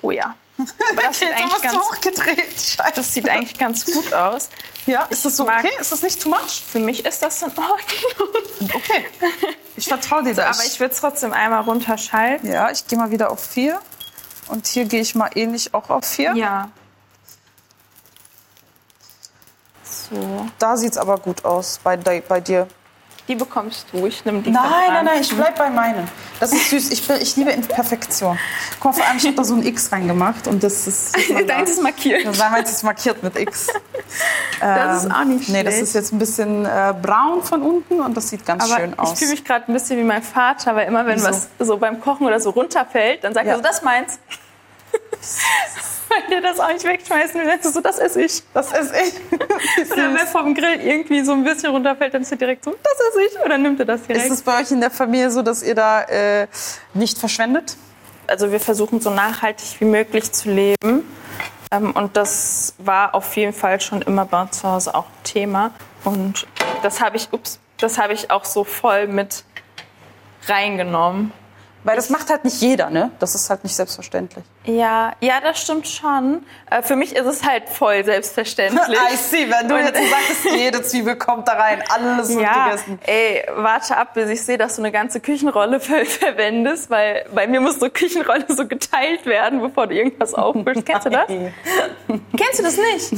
Oh 0.00 0.10
ja. 0.10 0.34
Aber 0.58 1.02
das 1.02 1.18
sieht, 1.18 1.32
eigentlich 1.32 1.62
ganz, 1.62 1.76
hochgedreht. 1.76 2.60
Scheiße. 2.60 2.92
das 2.94 3.14
sieht 3.14 3.28
eigentlich 3.28 3.58
ganz 3.58 3.86
gut 3.86 4.12
aus. 4.12 4.48
Ja, 4.86 5.04
ist 5.04 5.24
das 5.24 5.36
so 5.36 5.44
mag- 5.44 5.64
okay? 5.64 5.72
Ist 5.80 5.92
das 5.92 6.02
nicht 6.02 6.20
too 6.20 6.28
much? 6.28 6.62
Für 6.70 6.78
mich 6.78 7.04
ist 7.04 7.22
das 7.22 7.42
in 7.42 7.48
Ordnung. 7.50 7.78
Okay. 8.74 9.04
Ich 9.76 9.88
vertraue 9.88 10.22
dir 10.22 10.34
da. 10.34 10.50
Aber 10.50 10.64
ich 10.64 10.78
würde 10.78 10.94
es 10.94 11.00
trotzdem 11.00 11.32
einmal 11.32 11.62
runterschalten. 11.62 12.48
ja, 12.52 12.70
ich 12.70 12.86
gehe 12.86 12.96
mal 12.96 13.10
wieder 13.10 13.30
auf 13.32 13.44
vier. 13.44 13.80
Und 14.46 14.66
hier 14.68 14.84
gehe 14.84 15.00
ich 15.00 15.14
mal 15.16 15.30
ähnlich 15.34 15.74
auch 15.74 15.90
auf 15.90 16.04
vier. 16.04 16.34
Ja. 16.36 16.70
So, 19.82 20.46
Da 20.58 20.76
sieht 20.76 20.92
es 20.92 20.98
aber 20.98 21.18
gut 21.18 21.44
aus 21.44 21.80
bei, 21.82 21.96
bei 21.96 22.40
dir. 22.40 22.68
Die 23.32 23.38
bekommst 23.38 23.86
du. 23.92 24.06
Ich 24.06 24.24
nehme 24.24 24.40
die 24.42 24.50
Nein, 24.50 24.62
nein, 24.88 25.04
nein, 25.06 25.20
ich 25.22 25.34
bleib 25.34 25.56
bei 25.56 25.70
meinen. 25.70 26.06
Das 26.38 26.52
ist 26.52 26.70
süß. 26.70 26.90
Ich, 26.90 27.08
ich 27.08 27.36
liebe 27.36 27.50
Imperfektion. 27.50 28.38
Guck 28.78 28.84
mal, 28.84 28.92
vor 28.98 29.06
allem, 29.06 29.16
ich 29.16 29.24
habe 29.24 29.36
da 29.36 29.44
so 29.44 29.54
ein 29.54 29.64
X 29.66 29.90
reingemacht 29.90 30.46
und 30.46 30.62
das 30.62 30.86
ist. 30.86 31.16
Deins 31.48 31.70
ist 31.70 31.82
markiert. 31.82 32.26
Das 32.26 32.38
war 32.38 32.58
ist 32.58 32.82
markiert 32.82 33.22
mit 33.22 33.38
X. 33.38 33.68
Das 34.60 35.04
ist 35.04 35.10
auch 35.10 35.24
nicht 35.24 35.48
Nee, 35.48 35.62
das 35.64 35.74
schlecht. 35.74 35.88
ist 35.88 35.94
jetzt 35.94 36.12
ein 36.12 36.18
bisschen 36.18 36.66
äh, 36.66 36.94
braun 37.00 37.42
von 37.42 37.62
unten 37.62 38.00
und 38.00 38.14
das 38.16 38.28
sieht 38.28 38.44
ganz 38.46 38.62
Aber 38.70 38.80
schön 38.80 38.92
ich 38.92 38.98
aus. 38.98 39.18
fühle 39.18 39.30
mich 39.32 39.44
gerade 39.44 39.64
ein 39.66 39.72
bisschen 39.72 39.98
wie 39.98 40.04
mein 40.04 40.22
Vater, 40.22 40.76
weil 40.76 40.86
immer 40.86 41.04
wenn 41.06 41.16
Wieso? 41.16 41.28
was 41.30 41.48
so 41.58 41.78
beim 41.78 42.00
Kochen 42.00 42.26
oder 42.26 42.38
so 42.38 42.50
runterfällt, 42.50 43.24
dann 43.24 43.34
sagt 43.34 43.46
Ja. 43.46 43.52
er 43.54 43.56
so, 43.56 43.62
das 43.62 43.76
ist 43.78 43.82
meins. 43.84 44.18
weil 46.08 46.22
der 46.30 46.40
das 46.40 46.60
auch 46.60 46.72
nicht 46.72 46.84
wegschmeißen 46.84 47.40
ist 47.40 47.64
er 47.64 47.72
so, 47.72 47.80
das 47.80 47.98
esse 47.98 48.22
ich. 48.22 48.42
das 48.52 48.72
ist 48.72 48.92
ich. 48.94 49.90
Oder 49.92 50.14
wenn 50.14 50.26
vom 50.26 50.54
Grill 50.54 50.80
irgendwie 50.80 51.24
so 51.24 51.32
ein 51.32 51.44
bisschen 51.44 51.70
runterfällt, 51.70 52.14
dann 52.14 52.22
ist 52.22 52.32
er 52.32 52.38
direkt 52.38 52.64
so, 52.64 52.70
das 52.70 53.08
esse 53.10 53.22
ich. 53.24 53.44
Oder 53.44 53.58
nimmt 53.58 53.80
er 53.80 53.86
das 53.86 54.02
direkt. 54.02 54.26
Ist 54.26 54.32
es 54.32 54.42
bei 54.42 54.60
euch 54.60 54.70
in 54.70 54.80
der 54.80 54.90
Familie 54.90 55.30
so, 55.30 55.42
dass 55.42 55.62
ihr 55.62 55.74
da 55.74 56.02
äh, 56.02 56.46
nicht 56.94 57.18
verschwendet? 57.18 57.76
also 58.26 58.50
wir 58.50 58.60
versuchen 58.60 59.00
so 59.00 59.10
nachhaltig 59.10 59.80
wie 59.80 59.84
möglich 59.84 60.32
zu 60.32 60.50
leben. 60.50 61.04
Ähm, 61.70 61.92
und 61.92 62.16
das 62.16 62.74
war 62.78 63.14
auf 63.14 63.36
jeden 63.36 63.52
Fall 63.52 63.80
schon 63.80 64.02
immer 64.02 64.24
bei 64.24 64.42
uns 64.42 64.60
zu 64.60 64.68
Hause 64.68 64.94
auch 64.94 65.06
ein 65.06 65.24
Thema. 65.24 65.70
Und 66.04 66.46
das 66.82 67.00
habe 67.00 67.16
ich, 67.16 67.32
ups, 67.32 67.58
das 67.78 67.98
habe 67.98 68.12
ich 68.12 68.30
auch 68.30 68.44
so 68.44 68.64
voll 68.64 69.06
mit 69.06 69.44
reingenommen. 70.46 71.32
Weil 71.84 71.96
das 71.96 72.10
macht 72.10 72.30
halt 72.30 72.44
nicht 72.44 72.60
jeder, 72.60 72.90
ne? 72.90 73.10
Das 73.18 73.34
ist 73.34 73.50
halt 73.50 73.64
nicht 73.64 73.74
selbstverständlich. 73.74 74.44
Ja, 74.64 75.14
ja, 75.20 75.40
das 75.40 75.60
stimmt 75.60 75.88
schon. 75.88 76.44
Äh, 76.70 76.82
für 76.82 76.94
mich 76.94 77.16
ist 77.16 77.26
es 77.26 77.42
halt 77.42 77.68
voll 77.68 78.04
selbstverständlich. 78.04 78.98
I 79.12 79.16
see, 79.16 79.50
wenn 79.50 79.68
du 79.68 79.76
jetzt 79.76 79.98
sagst, 79.98 80.44
jede 80.56 80.82
Zwiebel 80.82 81.16
kommt 81.16 81.48
da 81.48 81.54
rein, 81.54 81.82
alles 81.88 82.28
wird 82.28 82.42
ja, 82.42 82.66
gegessen. 82.66 83.00
ey, 83.04 83.44
warte 83.56 83.96
ab, 83.96 84.14
bis 84.14 84.30
ich 84.30 84.42
sehe, 84.42 84.58
dass 84.58 84.76
du 84.76 84.82
eine 84.82 84.92
ganze 84.92 85.20
Küchenrolle 85.20 85.80
ver 85.80 86.06
verwendest, 86.06 86.88
weil 86.88 87.24
bei 87.34 87.46
mir 87.48 87.60
muss 87.60 87.80
so 87.80 87.90
Küchenrolle 87.90 88.46
so 88.48 88.66
geteilt 88.66 89.26
werden, 89.26 89.60
bevor 89.60 89.88
du 89.88 89.94
irgendwas 89.94 90.34
aufwischst. 90.34 90.86
Kennst 90.86 91.06
du 91.06 91.10
das? 91.10 91.26
Kennst 91.26 92.58
du 92.58 92.62
das 92.62 92.76
nicht? 92.76 93.12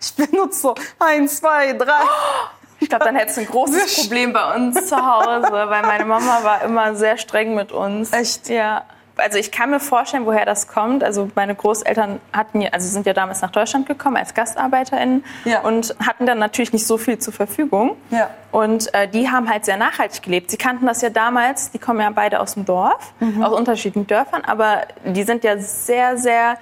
Ich 0.00 0.14
benutze 0.14 0.60
so 0.60 0.74
eins, 0.98 1.36
zwei, 1.36 1.72
drei. 1.74 2.02
Ich 2.02 2.59
glaube, 2.90 3.06
dann 3.06 3.16
hättest 3.16 3.38
du 3.38 3.40
ein 3.42 3.46
großes 3.46 3.96
Problem 4.02 4.32
bei 4.34 4.54
uns 4.54 4.86
zu 4.86 4.96
Hause, 4.96 5.48
weil 5.50 5.82
meine 5.82 6.04
Mama 6.04 6.40
war 6.42 6.62
immer 6.62 6.94
sehr 6.94 7.16
streng 7.16 7.54
mit 7.54 7.72
uns. 7.72 8.12
Echt? 8.12 8.48
Ja. 8.50 8.82
Also 9.16 9.36
ich 9.36 9.52
kann 9.52 9.68
mir 9.70 9.80
vorstellen, 9.80 10.24
woher 10.24 10.46
das 10.46 10.66
kommt. 10.66 11.04
Also 11.04 11.30
meine 11.34 11.54
Großeltern 11.54 12.20
hatten, 12.32 12.66
also 12.72 12.88
sind 12.88 13.04
ja 13.04 13.12
damals 13.12 13.42
nach 13.42 13.50
Deutschland 13.50 13.86
gekommen 13.86 14.16
als 14.16 14.32
GastarbeiterInnen 14.32 15.24
Ja. 15.44 15.60
und 15.60 15.94
hatten 16.06 16.24
dann 16.24 16.38
natürlich 16.38 16.72
nicht 16.72 16.86
so 16.86 16.96
viel 16.96 17.18
zur 17.18 17.34
Verfügung. 17.34 17.96
Ja. 18.10 18.30
Und 18.50 18.92
äh, 18.94 19.08
die 19.08 19.28
haben 19.30 19.50
halt 19.50 19.66
sehr 19.66 19.76
nachhaltig 19.76 20.22
gelebt. 20.22 20.50
Sie 20.50 20.56
kannten 20.56 20.86
das 20.86 21.02
ja 21.02 21.10
damals, 21.10 21.70
die 21.70 21.78
kommen 21.78 22.00
ja 22.00 22.08
beide 22.10 22.40
aus 22.40 22.54
dem 22.54 22.64
Dorf, 22.64 23.12
Mhm. 23.20 23.42
aus 23.42 23.52
unterschiedlichen 23.52 24.06
Dörfern, 24.06 24.42
aber 24.46 24.82
die 25.04 25.24
sind 25.24 25.44
ja 25.44 25.58
sehr, 25.58 26.16
sehr 26.16 26.56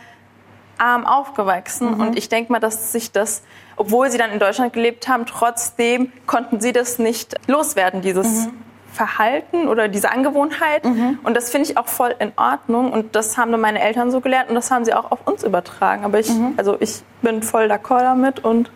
arm 0.79 1.07
aufgewachsen. 1.07 1.95
Mhm. 1.95 2.01
Und 2.01 2.19
ich 2.19 2.29
denke 2.29 2.51
mal, 2.51 2.59
dass 2.61 2.91
sich 2.93 3.13
das, 3.13 3.43
obwohl 3.79 4.11
sie 4.11 4.19
dann 4.19 4.31
in 4.33 4.39
Deutschland 4.39 4.73
gelebt 4.73 5.09
haben, 5.09 5.25
trotzdem 5.27 6.13
konnten 6.27 6.61
sie 6.61 6.73
das 6.73 6.99
nicht 6.99 7.35
loswerden, 7.49 8.03
dieses 8.03 8.47
Mhm. 8.47 8.53
Verhalten 8.93 9.69
oder 9.69 9.87
diese 9.87 10.11
Angewohnheit. 10.11 10.85
Und 10.85 11.35
das 11.37 11.51
finde 11.51 11.71
ich 11.71 11.77
auch 11.79 11.87
voll 11.87 12.15
in 12.19 12.33
Ordnung. 12.37 12.91
Und 12.93 13.15
das 13.15 13.37
haben 13.39 13.53
dann 13.53 13.61
meine 13.61 13.81
Eltern 13.81 14.11
so 14.11 14.21
gelernt 14.21 14.49
und 14.49 14.57
das 14.57 14.71
haben 14.73 14.85
sie 14.85 14.93
auch 14.93 15.13
auf 15.13 15.25
uns 15.27 15.45
übertragen. 15.45 16.05
Aber 16.05 16.19
ich, 16.19 16.29
Mhm. 16.31 16.55
also 16.57 16.77
ich 16.81 17.03
bin 17.23 17.43
voll 17.43 17.71
d'accord 17.71 18.01
damit 18.01 18.45
und 18.45 18.71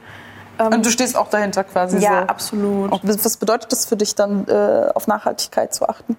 Und 0.59 0.87
du 0.87 0.91
stehst 0.91 1.17
auch 1.17 1.29
dahinter 1.29 1.65
quasi 1.65 1.99
ja, 1.99 2.21
so. 2.21 2.27
absolut. 2.29 2.93
Und 2.93 3.01
Was 3.25 3.37
bedeutet 3.37 3.73
das 3.73 3.87
für 3.87 3.97
dich 3.97 4.15
dann, 4.15 4.47
äh, 4.47 4.91
auf 4.95 5.09
Nachhaltigkeit 5.09 5.75
zu 5.75 5.88
achten? 5.88 6.17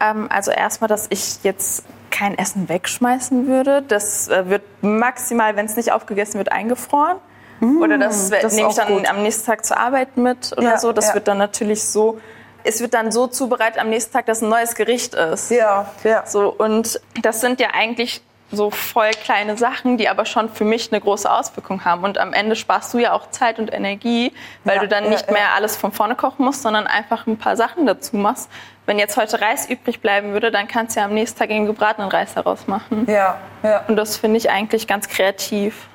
Ähm, 0.00 0.28
also 0.32 0.50
erstmal, 0.50 0.88
dass 0.88 1.06
ich 1.10 1.42
jetzt 1.42 1.84
kein 2.10 2.38
Essen 2.38 2.68
wegschmeißen 2.70 3.46
würde. 3.46 3.82
Das 3.82 4.28
äh, 4.28 4.48
wird 4.48 4.62
maximal, 4.80 5.54
wenn 5.56 5.66
es 5.66 5.76
nicht 5.76 5.92
aufgegessen 5.92 6.38
wird, 6.38 6.50
eingefroren. 6.50 7.18
Oder 7.60 7.98
das, 7.98 8.30
Mm, 8.30 8.34
das 8.42 8.52
nehme 8.54 8.68
ich 8.70 8.74
dann 8.76 8.88
gut. 8.88 9.08
am 9.10 9.22
nächsten 9.22 9.46
Tag 9.46 9.64
zur 9.64 9.78
Arbeit 9.78 10.16
mit 10.16 10.52
oder 10.52 10.62
Ja, 10.62 10.78
so. 10.78 10.92
Das 10.92 11.08
ja. 11.08 11.14
wird 11.14 11.28
dann 11.28 11.38
natürlich 11.38 11.82
so, 11.84 12.20
es 12.64 12.80
wird 12.80 12.94
dann 12.94 13.10
so 13.12 13.26
zubereitet 13.26 13.80
am 13.80 13.88
nächsten 13.90 14.12
Tag, 14.12 14.26
dass 14.26 14.42
ein 14.42 14.48
neues 14.48 14.74
Gericht 14.74 15.14
ist. 15.14 15.50
Ja, 15.50 15.86
ja. 16.04 16.24
So, 16.26 16.48
und 16.56 17.00
das 17.22 17.40
sind 17.40 17.60
ja 17.60 17.68
eigentlich 17.74 18.22
so 18.50 18.70
voll 18.70 19.10
kleine 19.10 19.58
Sachen, 19.58 19.98
die 19.98 20.08
aber 20.08 20.24
schon 20.24 20.48
für 20.48 20.64
mich 20.64 20.90
eine 20.90 21.02
große 21.02 21.30
Auswirkung 21.30 21.84
haben. 21.84 22.02
Und 22.02 22.16
am 22.16 22.32
Ende 22.32 22.56
sparst 22.56 22.94
du 22.94 22.98
ja 22.98 23.12
auch 23.12 23.30
Zeit 23.30 23.58
und 23.58 23.70
Energie, 23.72 24.32
weil 24.64 24.76
Ja, 24.76 24.80
du 24.82 24.88
dann 24.88 25.04
ja, 25.04 25.10
nicht 25.10 25.26
ja. 25.26 25.32
mehr 25.34 25.52
alles 25.54 25.76
von 25.76 25.92
vorne 25.92 26.14
kochen 26.14 26.46
musst, 26.46 26.62
sondern 26.62 26.86
einfach 26.86 27.26
ein 27.26 27.36
paar 27.36 27.56
Sachen 27.58 27.84
dazu 27.84 28.16
machst. 28.16 28.48
Wenn 28.86 28.98
jetzt 28.98 29.18
heute 29.18 29.42
Reis 29.42 29.68
übrig 29.68 30.00
bleiben 30.00 30.32
würde, 30.32 30.50
dann 30.50 30.66
kannst 30.66 30.96
du 30.96 31.00
ja 31.00 31.04
am 31.06 31.12
nächsten 31.12 31.38
Tag 31.38 31.50
eben 31.50 31.66
gebratenen 31.66 32.08
Reis 32.10 32.32
daraus 32.34 32.66
machen. 32.66 33.04
Ja, 33.06 33.36
ja. 33.62 33.84
Und 33.86 33.96
das 33.96 34.16
finde 34.16 34.38
ich 34.38 34.48
eigentlich 34.48 34.86
ganz 34.86 35.08
kreativ. 35.10 35.86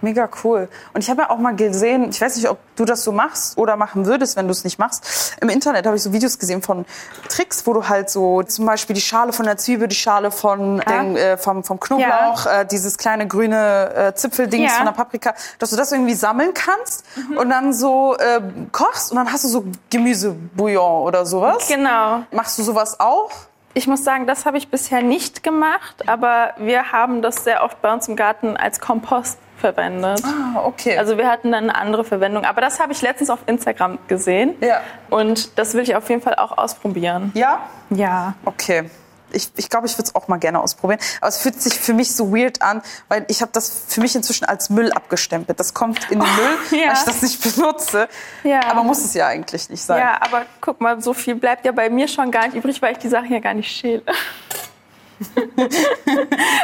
Mega 0.00 0.28
cool. 0.44 0.68
Und 0.92 1.02
ich 1.02 1.10
habe 1.10 1.22
ja 1.22 1.30
auch 1.30 1.38
mal 1.38 1.54
gesehen, 1.56 2.10
ich 2.10 2.20
weiß 2.20 2.36
nicht, 2.36 2.48
ob 2.48 2.58
du 2.76 2.84
das 2.84 3.02
so 3.02 3.12
machst 3.12 3.56
oder 3.56 3.76
machen 3.76 4.06
würdest, 4.06 4.36
wenn 4.36 4.46
du 4.46 4.52
es 4.52 4.62
nicht 4.64 4.78
machst. 4.78 5.34
Im 5.40 5.48
Internet 5.48 5.86
habe 5.86 5.96
ich 5.96 6.02
so 6.02 6.12
Videos 6.12 6.38
gesehen 6.38 6.60
von 6.62 6.84
Tricks, 7.28 7.66
wo 7.66 7.72
du 7.72 7.88
halt 7.88 8.10
so 8.10 8.42
zum 8.42 8.66
Beispiel 8.66 8.94
die 8.94 9.00
Schale 9.00 9.32
von 9.32 9.46
der 9.46 9.56
Zwiebel, 9.56 9.88
die 9.88 9.96
Schale 9.96 10.30
von 10.30 10.80
den, 10.80 11.16
äh, 11.16 11.36
vom, 11.38 11.64
vom 11.64 11.80
Knoblauch, 11.80 12.46
äh, 12.46 12.64
dieses 12.66 12.98
kleine 12.98 13.26
grüne 13.26 13.94
äh, 13.94 14.14
Zipfeldings 14.14 14.70
Ja. 14.72 14.76
von 14.76 14.86
der 14.86 14.92
Paprika, 14.92 15.34
dass 15.58 15.70
du 15.70 15.76
das 15.76 15.92
irgendwie 15.92 16.14
sammeln 16.14 16.52
kannst 16.54 17.04
und 17.38 17.48
dann 17.50 17.72
so 17.72 18.16
äh, 18.16 18.40
kochst 18.72 19.10
und 19.12 19.16
dann 19.16 19.32
hast 19.32 19.44
du 19.44 19.48
so 19.48 19.64
Gemüsebouillon 19.90 21.02
oder 21.02 21.26
sowas. 21.26 21.66
Genau. 21.68 22.22
Machst 22.30 22.58
du 22.58 22.62
sowas 22.62 23.00
auch? 23.00 23.30
Ich 23.74 23.86
muss 23.86 24.04
sagen, 24.04 24.26
das 24.26 24.46
habe 24.46 24.56
ich 24.56 24.68
bisher 24.70 25.02
nicht 25.02 25.42
gemacht, 25.42 26.08
aber 26.08 26.54
wir 26.58 26.92
haben 26.92 27.20
das 27.20 27.44
sehr 27.44 27.62
oft 27.62 27.82
bei 27.82 27.92
uns 27.92 28.08
im 28.08 28.16
Garten 28.16 28.56
als 28.56 28.80
Kompost 28.80 29.38
verwendet. 29.58 30.22
Ah, 30.24 30.60
okay. 30.64 30.98
Also 30.98 31.16
wir 31.18 31.28
hatten 31.28 31.52
dann 31.52 31.64
eine 31.64 31.74
andere 31.74 32.04
Verwendung. 32.04 32.44
Aber 32.44 32.60
das 32.60 32.80
habe 32.80 32.92
ich 32.92 33.02
letztens 33.02 33.30
auf 33.30 33.40
Instagram 33.46 33.98
gesehen. 34.08 34.54
Ja. 34.60 34.80
Und 35.10 35.58
das 35.58 35.74
will 35.74 35.82
ich 35.82 35.94
auf 35.96 36.08
jeden 36.08 36.22
Fall 36.22 36.34
auch 36.36 36.56
ausprobieren. 36.56 37.32
ja? 37.34 37.60
Ja. 37.90 38.34
Okay. 38.44 38.90
Ich 39.32 39.42
glaube, 39.52 39.58
ich, 39.58 39.68
glaub, 39.70 39.84
ich 39.84 39.92
würde 39.98 40.04
es 40.04 40.14
auch 40.14 40.28
mal 40.28 40.36
gerne 40.38 40.60
ausprobieren. 40.60 41.00
Aber 41.20 41.28
es 41.28 41.38
fühlt 41.38 41.60
sich 41.60 41.74
für 41.74 41.92
mich 41.92 42.14
so 42.14 42.32
weird 42.34 42.62
an, 42.62 42.80
weil 43.08 43.24
ich 43.28 43.42
habe 43.42 43.50
das 43.52 43.84
für 43.88 44.00
mich 44.00 44.14
inzwischen 44.14 44.44
als 44.44 44.70
Müll 44.70 44.92
abgestempelt. 44.92 45.58
Das 45.58 45.74
kommt 45.74 46.10
in 46.10 46.20
den 46.20 46.28
Müll, 46.70 46.80
ja. 46.80 46.86
weil 46.88 46.94
ich 46.94 47.02
das 47.04 47.22
nicht 47.22 47.42
benutze. 47.56 48.08
Ja. 48.44 48.60
Aber 48.70 48.84
muss 48.84 49.04
es 49.04 49.14
ja 49.14 49.26
eigentlich 49.26 49.68
nicht 49.68 49.82
sein. 49.82 49.98
Ja, 49.98 50.16
aber 50.20 50.46
guck 50.60 50.80
mal, 50.80 51.00
so 51.02 51.12
viel 51.12 51.34
bleibt 51.34 51.66
ja 51.66 51.72
bei 51.72 51.90
mir 51.90 52.06
schon 52.08 52.30
gar 52.30 52.46
nicht 52.46 52.54
übrig, 52.56 52.80
weil 52.80 52.92
ich 52.92 52.98
die 52.98 53.08
Sachen 53.08 53.30
ja 53.32 53.40
gar 53.40 53.54
nicht 53.54 53.70
schäle. 53.70 54.02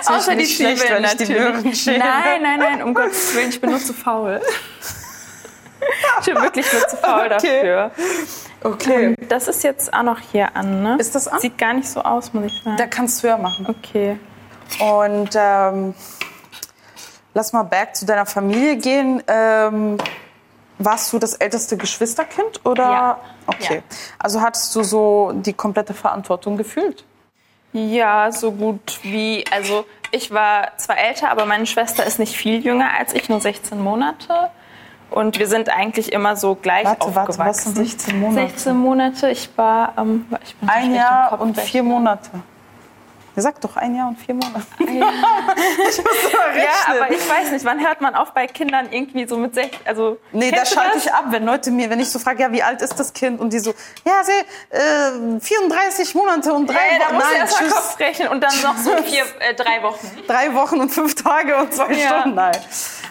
Außer 0.07 0.31
die 0.33 0.37
nicht 0.39 0.57
schlecht, 0.57 0.83
Zwiebeln 0.83 1.03
wenn 1.05 1.17
die 1.19 1.33
natürlich. 1.35 1.83
schäle. 1.83 1.99
Nein, 1.99 2.43
nein, 2.43 2.59
nein, 2.59 2.83
um 2.83 2.95
Gottes 2.95 3.35
Willen, 3.35 3.49
ich 3.51 3.61
bin 3.61 3.71
nur 3.71 3.81
zu 3.81 3.93
faul. 3.93 4.41
Ich 6.21 6.27
bin 6.27 6.37
wirklich 6.43 6.73
nur 6.73 6.87
zu 6.87 6.97
faul 6.97 7.27
Okay. 7.27 7.31
dafür. 7.31 7.91
Okay. 8.63 9.17
Das 9.29 9.49
ist 9.49 9.65
jetzt 9.65 9.93
auch 9.93 10.03
noch 10.05 10.21
hier 10.21 10.55
an, 10.55 10.83
ne? 10.83 10.97
Ist 10.99 11.15
das 11.15 11.27
an? 11.27 11.41
Sieht 11.41 11.59
gar 11.59 11.73
nicht 11.75 11.89
so 11.89 12.01
aus, 12.03 12.33
muss 12.33 12.45
ich 12.47 12.63
sagen. 12.63 12.77
Da 12.77 12.87
kannst 12.87 13.23
du 13.23 13.29
höher 13.29 13.39
machen. 13.39 13.67
Okay. 13.69 14.19
Und 14.79 15.31
ähm, 15.35 15.95
lass 17.35 17.53
mal 17.53 17.65
back 17.65 17.97
zu 17.97 18.07
deiner 18.07 18.27
Familie 18.27 18.77
gehen. 18.77 19.23
Ähm, 19.27 19.99
warst 20.79 21.13
du 21.13 21.19
das 21.19 21.35
älteste 21.35 21.77
Geschwisterkind 21.77 22.65
oder? 22.65 22.85
Ja. 22.85 23.21
Okay. 23.47 23.77
Ja. 23.77 23.83
Also 24.19 24.41
hattest 24.41 24.75
du 24.77 24.83
so 24.85 25.33
die 25.35 25.53
komplette 25.53 25.95
Verantwortung 25.95 26.57
gefühlt? 26.57 27.05
Ja, 27.73 28.31
so 28.33 28.53
gut 28.53 28.99
wie. 29.03 29.45
Also 29.51 29.85
ich 30.11 30.31
war 30.31 30.77
zwar 30.77 30.99
älter, 30.99 31.31
aber 31.31 31.47
meine 31.47 31.67
Schwester 31.67 32.05
ist 32.05 32.19
nicht 32.19 32.37
viel 32.37 32.65
jünger 32.65 32.91
als 32.99 33.15
ich, 33.15 33.29
nur 33.29 33.41
16 33.41 33.81
Monate. 33.81 34.51
Und 35.11 35.39
wir 35.39 35.47
sind 35.47 35.69
eigentlich 35.69 36.13
immer 36.13 36.37
so 36.37 36.55
gleich 36.55 36.85
Warte, 36.87 37.15
warte, 37.15 37.31
aufgewachsen. 37.31 37.39
was 37.39 37.65
sind 37.65 37.77
16 37.77 38.21
Monate? 38.21 38.49
16 38.49 38.77
Monate. 38.77 39.31
Ich 39.31 39.51
war, 39.57 39.93
ähm, 39.99 40.27
ich 40.43 40.55
bin 40.57 40.69
Ein 40.69 40.95
Jahr 40.95 41.41
und 41.41 41.59
vier 41.61 41.83
Monate. 41.83 42.31
Ihr 43.35 43.43
sagt 43.43 43.65
doch 43.65 43.77
ein 43.77 43.95
Jahr 43.95 44.09
und 44.09 44.19
vier 44.19 44.35
Monate. 44.35 44.63
Ja, 46.57 46.95
aber 46.95 47.11
ich 47.11 47.29
weiß 47.29 47.51
nicht, 47.53 47.65
wann 47.65 47.81
hört 47.85 48.01
man 48.01 48.15
auf 48.15 48.33
bei 48.33 48.47
Kindern 48.47 48.89
irgendwie 48.91 49.27
so 49.27 49.37
mit 49.37 49.55
16, 49.55 49.81
also 49.87 50.19
Nee, 50.33 50.51
da 50.51 50.63
du 50.63 50.67
schalte 50.67 50.99
ich 50.99 51.13
ab, 51.13 51.27
wenn 51.31 51.45
Leute 51.45 51.71
mir, 51.71 51.89
wenn 51.91 52.01
ich 52.01 52.11
so 52.11 52.19
frage, 52.19 52.43
ja, 52.43 52.53
wie 52.53 52.63
alt 52.63 52.83
ist 52.83 52.99
das 52.99 53.13
Kind? 53.13 53.41
Und 53.41 53.53
die 53.53 53.59
so, 53.59 53.73
ja, 54.07 54.23
sie, 54.23 54.33
äh, 55.37 55.41
34 55.41 56.15
Monate 56.15 56.53
und 56.53 56.67
drei 56.69 56.75
da 56.99 57.07
Wochen. 57.07 57.15
musst 57.15 57.27
du 57.27 57.33
Nein, 57.33 57.41
erst 57.43 57.61
mal. 57.61 57.71
Kopf 57.71 57.99
rechnen 58.01 58.29
und 58.29 58.41
dann 58.43 58.63
noch 58.63 58.77
so 58.77 58.97
vier, 59.03 59.25
äh, 59.41 59.55
drei 59.55 59.83
Wochen. 59.83 60.11
Drei 60.27 60.55
Wochen 60.55 60.81
und 60.81 60.91
fünf 60.91 61.15
Tage 61.15 61.57
und 61.57 61.73
zwei 61.73 61.93
Ja. 61.93 62.09
Stunden. 62.21 62.35
Nein. 62.37 62.57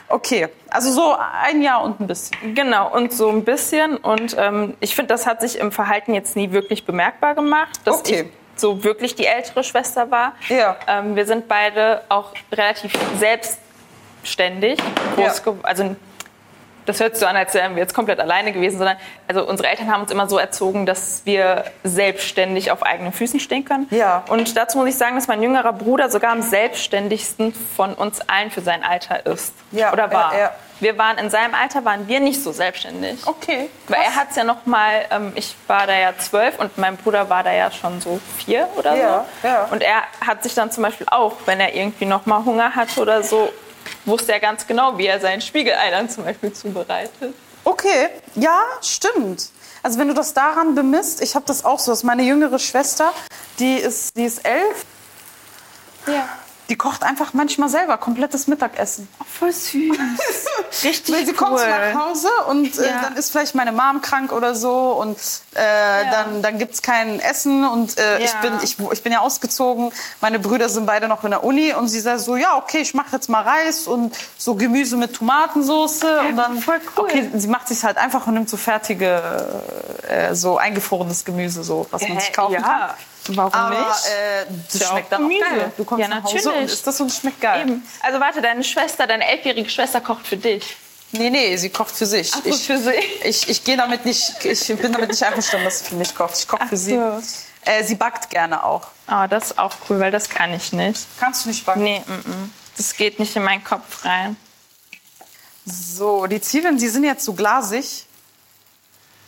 Okay, 0.07 0.49
also 0.69 0.91
so 0.91 1.15
ein 1.43 1.61
Jahr 1.61 1.81
und 1.83 1.99
ein 2.01 2.07
bisschen. 2.07 2.53
Genau, 2.53 2.91
und 2.93 3.13
so 3.13 3.29
ein 3.29 3.43
bisschen. 3.45 3.95
Und 3.97 4.35
ähm, 4.37 4.75
ich 4.81 4.93
finde, 4.95 5.07
das 5.13 5.25
hat 5.25 5.39
sich 5.41 5.57
im 5.57 5.71
Verhalten 5.71 6.13
jetzt 6.13 6.35
nie 6.35 6.51
wirklich 6.51 6.85
bemerkbar 6.85 7.33
gemacht, 7.33 7.79
dass 7.85 7.99
Okay. 7.99 8.25
ich 8.29 8.40
so 8.61 8.83
wirklich 8.83 9.15
die 9.15 9.25
ältere 9.25 9.63
Schwester 9.63 10.11
war. 10.11 10.33
Ja. 10.47 10.77
Ähm, 10.87 11.15
wir 11.15 11.25
sind 11.25 11.47
beide 11.47 12.01
auch 12.09 12.33
relativ 12.51 12.93
selbstständig 13.19 14.79
groß 15.15 15.43
Ja. 15.45 15.53
Also 15.63 15.95
das 16.85 16.99
hört 16.99 17.13
sich 17.13 17.19
so 17.21 17.27
an, 17.27 17.35
als 17.35 17.53
wären 17.53 17.75
wir 17.75 17.81
jetzt 17.81 17.93
komplett 17.93 18.19
alleine 18.19 18.51
gewesen, 18.51 18.77
sondern 18.77 18.97
also 19.27 19.47
unsere 19.47 19.69
Eltern 19.69 19.91
haben 19.91 20.01
uns 20.01 20.11
immer 20.11 20.27
so 20.27 20.37
erzogen, 20.37 20.85
dass 20.85 21.21
wir 21.25 21.65
selbstständig 21.83 22.71
auf 22.71 22.83
eigenen 22.83 23.13
Füßen 23.13 23.39
stehen 23.39 23.65
können. 23.65 23.87
Ja. 23.91 24.23
Und 24.29 24.57
dazu 24.57 24.77
muss 24.77 24.89
ich 24.89 24.97
sagen, 24.97 25.15
dass 25.15 25.27
mein 25.27 25.43
jüngerer 25.43 25.73
Bruder 25.73 26.09
sogar 26.09 26.31
am 26.31 26.41
selbstständigsten 26.41 27.53
von 27.53 27.93
uns 27.93 28.21
allen 28.21 28.51
für 28.51 28.61
sein 28.61 28.83
Alter 28.83 29.25
ist. 29.25 29.53
Ja, 29.71 29.93
Oder 29.93 30.11
war. 30.11 30.33
ja, 30.33 30.39
ja. 30.39 30.51
Wir 30.81 30.97
waren 30.97 31.17
in 31.17 31.29
seinem 31.29 31.53
Alter 31.55 31.85
waren 31.85 32.07
wir 32.07 32.19
nicht 32.19 32.43
so 32.43 32.51
selbstständig. 32.51 33.25
Okay. 33.25 33.69
Weil 33.87 34.01
er 34.01 34.15
hat 34.15 34.31
es 34.31 34.35
ja 34.35 34.43
noch 34.43 34.65
mal, 34.65 35.05
ähm, 35.11 35.31
ich 35.35 35.55
war 35.67 35.87
da 35.87 35.93
ja 35.97 36.13
zwölf 36.17 36.59
und 36.59 36.77
mein 36.77 36.97
Bruder 36.97 37.29
war 37.29 37.43
da 37.43 37.53
ja 37.53 37.71
schon 37.71 38.01
so 38.01 38.19
vier 38.37 38.67
oder 38.75 38.95
Ja, 38.95 39.25
so. 39.41 39.47
ja. 39.47 39.63
Und 39.71 39.81
er 39.83 40.01
hat 40.25 40.43
sich 40.43 40.53
dann 40.55 40.71
zum 40.71 40.83
Beispiel 40.83 41.07
auch, 41.09 41.33
wenn 41.45 41.59
er 41.59 41.73
irgendwie 41.73 42.05
noch 42.05 42.25
mal 42.25 42.43
Hunger 42.43 42.75
hatte 42.75 42.99
oder 42.99 43.23
so, 43.23 43.53
wusste 44.05 44.33
er 44.33 44.39
ganz 44.39 44.65
genau, 44.67 44.97
wie 44.97 45.05
er 45.05 45.19
sein 45.19 45.39
Spiegelei 45.41 45.91
dann 45.91 46.09
zum 46.09 46.25
Beispiel 46.25 46.51
zubereitet. 46.51 47.33
Okay, 47.63 48.09
ja, 48.35 48.59
stimmt. 48.81 49.49
Also 49.83 49.99
wenn 49.99 50.07
du 50.07 50.13
das 50.15 50.33
daran 50.33 50.73
bemisst, 50.75 51.21
ich 51.21 51.35
habe 51.35 51.45
das 51.45 51.63
auch 51.63 51.77
so, 51.79 51.91
dass 51.91 52.03
meine 52.03 52.23
jüngere 52.23 52.57
Schwester, 52.59 53.11
die 53.59 53.75
ist, 53.77 54.17
die 54.17 54.25
ist 54.25 54.43
elf, 54.45 54.85
Ja. 56.07 56.27
Die 56.71 56.77
kocht 56.77 57.03
einfach 57.03 57.33
manchmal 57.33 57.67
selber 57.67 57.97
komplettes 57.97 58.47
Mittagessen. 58.47 59.05
voll 59.37 59.51
süß. 59.51 59.91
Richtig 60.85 61.13
Weil 61.13 61.25
sie 61.25 61.33
kommt 61.33 61.59
so 61.59 61.65
nach 61.65 61.93
Hause 62.07 62.29
und 62.47 62.79
äh, 62.79 62.87
Ja. 62.87 63.01
dann 63.01 63.17
ist 63.17 63.29
vielleicht 63.31 63.55
meine 63.55 63.73
Mom 63.73 64.01
krank 64.01 64.31
oder 64.31 64.55
so 64.55 64.93
und 64.93 65.17
äh, 65.53 65.59
dann, 66.09 66.41
dann 66.41 66.57
gibt 66.59 66.73
es 66.75 66.81
kein 66.81 67.19
Essen 67.19 67.65
und 67.67 67.97
äh, 67.97 68.19
ich, 68.19 68.31
Ja. 68.31 68.39
bin, 68.39 68.53
ich, 68.63 68.77
ich 68.79 69.03
bin 69.03 69.11
ja 69.11 69.19
ausgezogen. 69.19 69.91
Meine 70.21 70.39
Brüder 70.39 70.69
sind 70.69 70.85
beide 70.85 71.09
noch 71.09 71.25
in 71.25 71.31
der 71.31 71.43
Uni 71.43 71.73
und 71.73 71.89
sie 71.89 71.99
sagt 71.99 72.21
so, 72.21 72.37
ja, 72.37 72.55
okay, 72.55 72.79
ich 72.79 72.93
mache 72.93 73.09
jetzt 73.11 73.27
mal 73.27 73.41
Reis 73.41 73.85
und 73.85 74.15
so 74.37 74.55
Gemüse 74.55 74.95
mit 74.95 75.13
Tomatensauce 75.13 76.03
und 76.29 76.37
dann, 76.37 76.57
voll 76.61 76.79
cool. 76.95 77.03
okay, 77.03 77.29
sie 77.35 77.49
macht 77.49 77.67
sich 77.67 77.83
halt 77.83 77.97
einfach 77.97 78.27
und 78.27 78.35
nimmt 78.35 78.49
so 78.49 78.55
fertige, 78.55 79.61
äh, 80.07 80.33
so 80.35 80.57
eingefrorenes 80.57 81.25
Gemüse, 81.25 81.65
so, 81.65 81.85
was 81.91 82.07
man 82.07 82.17
sich 82.17 82.31
kaufen 82.31 82.53
ja. 82.53 82.61
kann. 82.61 82.89
Warum 83.27 83.53
Aber 83.53 83.69
nicht? 83.79 84.05
äh, 84.07 84.45
das 84.71 84.81
ja 84.81 84.87
auch 84.87 84.91
schmeckt 84.91 85.11
dann 85.11 85.23
auch 85.25 85.29
Gemüse. 85.29 85.45
geil. 85.49 85.71
Du 85.77 85.85
kommst 85.85 86.01
Ja, 86.01 86.07
nach 86.07 86.23
Hause 86.23 86.37
und 86.37 86.45
natürlich. 86.45 86.73
isst 86.73 86.87
das 86.87 87.01
und 87.01 87.11
schmeckt 87.11 87.41
geil. 87.41 87.61
Eben. 87.61 87.87
Also 88.01 88.19
warte, 88.19 88.41
deine 88.41 88.63
Schwester, 88.63 89.05
deine 89.07 89.27
elfjährige 89.27 89.69
Schwester 89.69 90.01
kocht 90.01 90.25
für 90.27 90.37
dich. 90.37 90.75
Nee, 91.13 91.29
nee, 91.29 91.55
sie 91.57 91.69
kocht 91.69 91.93
für 91.95 92.05
sich. 92.05 92.31
Ach 92.33 92.41
so, 92.43 92.49
ich, 92.49 92.65
für 92.65 92.77
sich. 92.77 93.25
Ich, 93.25 93.49
ich 93.49 93.63
gehe 93.63 93.77
damit 93.77 94.05
nicht, 94.05 94.43
ich 94.45 94.67
bin 94.67 94.93
damit 94.93 95.09
nicht 95.09 95.23
einverstanden, 95.23 95.65
dass 95.65 95.79
sie 95.79 95.85
für 95.85 95.95
mich 95.95 96.15
kocht. 96.15 96.37
Ich 96.37 96.47
koche 96.47 96.65
für 96.67 96.77
sie. 96.77 96.95
so. 96.95 97.21
Äh, 97.65 97.83
sie 97.83 97.95
backt 97.95 98.29
gerne 98.29 98.63
auch. 98.63 98.87
Oh, 99.07 99.27
das 99.29 99.51
ist 99.51 99.59
auch 99.59 99.73
cool, 99.89 99.99
weil 99.99 100.09
das 100.11 100.29
kann 100.29 100.53
ich 100.53 100.73
nicht. 100.73 101.05
Kannst 101.19 101.45
du 101.45 101.49
nicht 101.49 101.63
backen? 101.65 101.83
Nee, 101.83 102.01
mm, 102.07 102.11
mm. 102.29 102.53
das 102.77 102.95
geht 102.95 103.19
nicht 103.19 103.35
in 103.35 103.43
meinen 103.43 103.63
Kopf 103.63 104.03
rein. 104.05 104.35
So, 105.65 106.25
die 106.25 106.41
Zwiebeln, 106.41 106.77
die 106.77 106.87
sind 106.87 107.03
jetzt 107.03 107.23
so 107.23 107.33
glasig. 107.33 108.05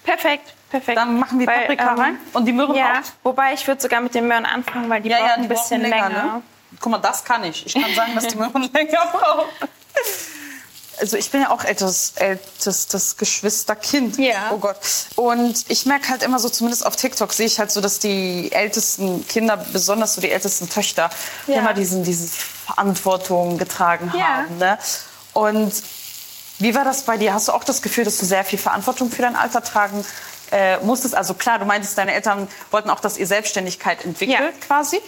Perfekt, 0.03 0.53
perfekt. 0.73 0.97
Dann 0.97 1.19
machen 1.19 1.39
wir 1.39 1.47
Weil, 1.47 1.59
Paprika 1.61 1.91
ähm, 1.93 1.99
rein. 1.99 2.17
Und 2.33 2.45
die 2.45 2.51
Möhren 2.53 2.75
Ja, 2.75 2.99
auch. 2.99 3.11
wobei 3.23 3.53
ich 3.53 3.65
würde 3.67 3.81
sogar 3.81 4.01
mit 4.01 4.13
den 4.15 4.27
Möhren 4.27 4.45
anfangen, 4.45 4.89
weil 4.89 5.01
die 5.01 5.09
Ja, 5.09 5.17
brauchen 5.17 5.27
ja, 5.29 5.33
ein 5.35 5.41
die 5.43 5.47
bisschen 5.47 5.81
brauchen 5.81 5.89
länger, 5.91 6.09
länger. 6.09 6.23
ne? 6.35 6.41
Guck 6.79 6.91
mal, 6.91 6.97
das 6.97 7.23
kann 7.23 7.43
ich. 7.43 7.65
Ich 7.65 7.73
kann 7.73 7.93
sagen, 7.95 8.15
dass 8.15 8.27
die 8.27 8.35
Möhren 8.35 8.63
länger 8.73 9.05
brauchen. 9.11 9.47
Also 10.99 11.17
ich 11.17 11.31
bin 11.31 11.41
ja 11.41 11.49
auch 11.49 11.63
ältestes, 11.63 12.13
ältestes 12.17 13.17
Geschwisterkind. 13.17 14.17
Ja. 14.19 14.51
Oh 14.51 14.57
Gott. 14.57 14.77
Und 15.15 15.65
ich 15.69 15.85
merke 15.85 16.09
halt 16.09 16.21
immer 16.23 16.37
so, 16.39 16.49
zumindest 16.49 16.85
auf 16.85 16.95
TikTok 16.95 17.33
sehe 17.33 17.47
ich 17.47 17.59
halt 17.59 17.71
so, 17.71 17.81
dass 17.81 17.99
die 17.99 18.51
ältesten 18.51 19.27
Kinder, 19.27 19.57
besonders 19.57 20.13
so 20.15 20.21
die 20.21 20.29
ältesten 20.31 20.69
Töchter, 20.69 21.09
Ja. 21.47 21.57
immer 21.59 21.73
diesen, 21.73 22.03
diese 22.03 22.27
Verantwortung 22.27 23.57
getragen 23.57 24.11
Ja. 24.15 24.23
haben. 24.43 24.57
Ne? 24.59 24.77
Und 25.33 25.73
wie 26.59 26.75
war 26.75 26.85
das 26.85 27.03
bei 27.03 27.17
dir? 27.17 27.33
Hast 27.33 27.47
du 27.47 27.51
auch 27.53 27.63
das 27.63 27.81
Gefühl, 27.81 28.03
dass 28.05 28.17
du 28.17 28.25
sehr 28.25 28.43
viel 28.45 28.59
Verantwortung 28.59 29.09
für 29.11 29.23
dein 29.23 29.35
Alter 29.35 29.63
tragen 29.63 30.05
äh, 30.53 30.77
musstest? 30.77 31.15
Also 31.15 31.33
klar, 31.33 31.59
du 31.59 31.65
meintest, 31.65 31.97
deine 31.97 32.13
Eltern 32.13 32.47
wollten 32.71 32.89
auch, 32.89 32.99
dass 32.99 33.17
ihr 33.17 33.27
Selbstständigkeit 33.27 34.05
entwickelt 34.05 34.39
Ja. 34.39 34.65
quasi. 34.67 35.01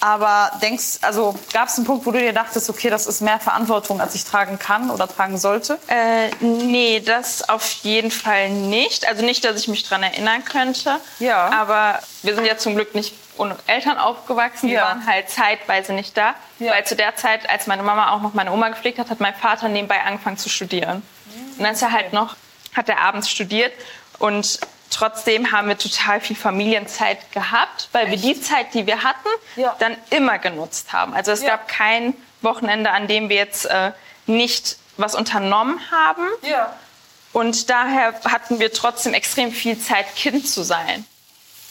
Aber 0.00 0.52
denkst, 0.60 0.98
also 1.00 1.34
gab 1.54 1.68
es 1.68 1.76
einen 1.78 1.86
Punkt, 1.86 2.04
wo 2.04 2.10
du 2.10 2.18
dir 2.18 2.34
dachtest, 2.34 2.68
okay, 2.68 2.90
das 2.90 3.06
ist 3.06 3.22
mehr 3.22 3.40
Verantwortung, 3.40 3.98
als 3.98 4.14
ich 4.14 4.24
tragen 4.24 4.58
kann 4.58 4.90
oder 4.90 5.08
tragen 5.08 5.38
sollte? 5.38 5.78
Äh, 5.88 6.28
nee, 6.40 7.00
das 7.00 7.48
auf 7.48 7.66
jeden 7.82 8.10
Fall 8.10 8.50
nicht. 8.50 9.08
Also 9.08 9.24
nicht, 9.24 9.42
dass 9.46 9.58
ich 9.58 9.68
mich 9.68 9.84
dran 9.84 10.02
erinnern 10.02 10.44
könnte. 10.44 11.00
Ja. 11.18 11.48
Aber 11.50 11.98
wir 12.22 12.34
sind 12.34 12.44
ja 12.44 12.58
zum 12.58 12.74
Glück 12.74 12.94
nicht 12.94 13.14
ohne 13.38 13.56
Eltern 13.66 13.96
aufgewachsen. 13.96 14.68
Die 14.68 14.74
Ja. 14.74 14.82
waren 14.82 15.06
halt 15.06 15.30
zeitweise 15.30 15.94
nicht 15.94 16.14
da. 16.14 16.34
Ja. 16.58 16.72
Weil 16.72 16.84
zu 16.86 16.94
der 16.94 17.16
Zeit, 17.16 17.48
als 17.48 17.66
meine 17.66 17.82
Mama 17.82 18.12
auch 18.12 18.20
noch 18.20 18.34
meine 18.34 18.52
Oma 18.52 18.68
gepflegt 18.68 18.98
hat, 18.98 19.08
hat 19.08 19.20
mein 19.20 19.34
Vater 19.34 19.68
nebenbei 19.68 20.02
angefangen 20.02 20.36
zu 20.36 20.50
studieren. 20.50 21.02
Und 21.56 21.64
dann 21.64 21.72
ist 21.72 21.80
er 21.82 21.92
halt 21.92 22.12
noch, 22.12 22.36
hat 22.76 22.90
er 22.90 23.00
abends 23.00 23.30
studiert 23.30 23.72
und 24.18 24.60
Trotzdem 24.90 25.52
haben 25.52 25.68
wir 25.68 25.76
total 25.78 26.20
viel 26.20 26.36
Familienzeit 26.36 27.32
gehabt, 27.32 27.88
weil 27.92 28.10
wir 28.10 28.16
die 28.16 28.40
Zeit, 28.40 28.72
die 28.74 28.86
wir 28.86 29.02
hatten, 29.02 29.28
Ja. 29.56 29.74
dann 29.78 29.96
immer 30.10 30.38
genutzt 30.38 30.92
haben. 30.92 31.12
Also 31.14 31.32
es 31.32 31.42
Ja. 31.42 31.50
gab 31.50 31.68
kein 31.68 32.14
Wochenende, 32.42 32.90
an 32.90 33.08
dem 33.08 33.28
wir 33.28 33.36
jetzt 33.36 33.66
äh, 33.66 33.92
nicht 34.26 34.76
was 34.96 35.14
unternommen 35.14 35.80
haben. 35.90 36.26
Ja. 36.42 36.72
Und 37.32 37.68
daher 37.68 38.14
hatten 38.24 38.60
wir 38.60 38.72
trotzdem 38.72 39.12
extrem 39.12 39.52
viel 39.52 39.78
Zeit, 39.78 40.14
Kind 40.16 40.48
zu 40.48 40.62
sein. 40.62 41.04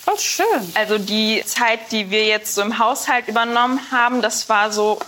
Voll 0.04 0.20
schön. 0.20 0.72
Also 0.76 1.00
die 1.00 1.44
Zeit, 1.46 1.92
die 1.92 2.12
wir 2.12 2.26
jetzt 2.26 2.54
so 2.54 2.62
im 2.62 2.78
Haushalt 2.78 3.28
übernommen 3.28 3.80
haben, 3.92 4.22
das 4.22 4.48
war 4.50 4.72
so. 4.72 5.00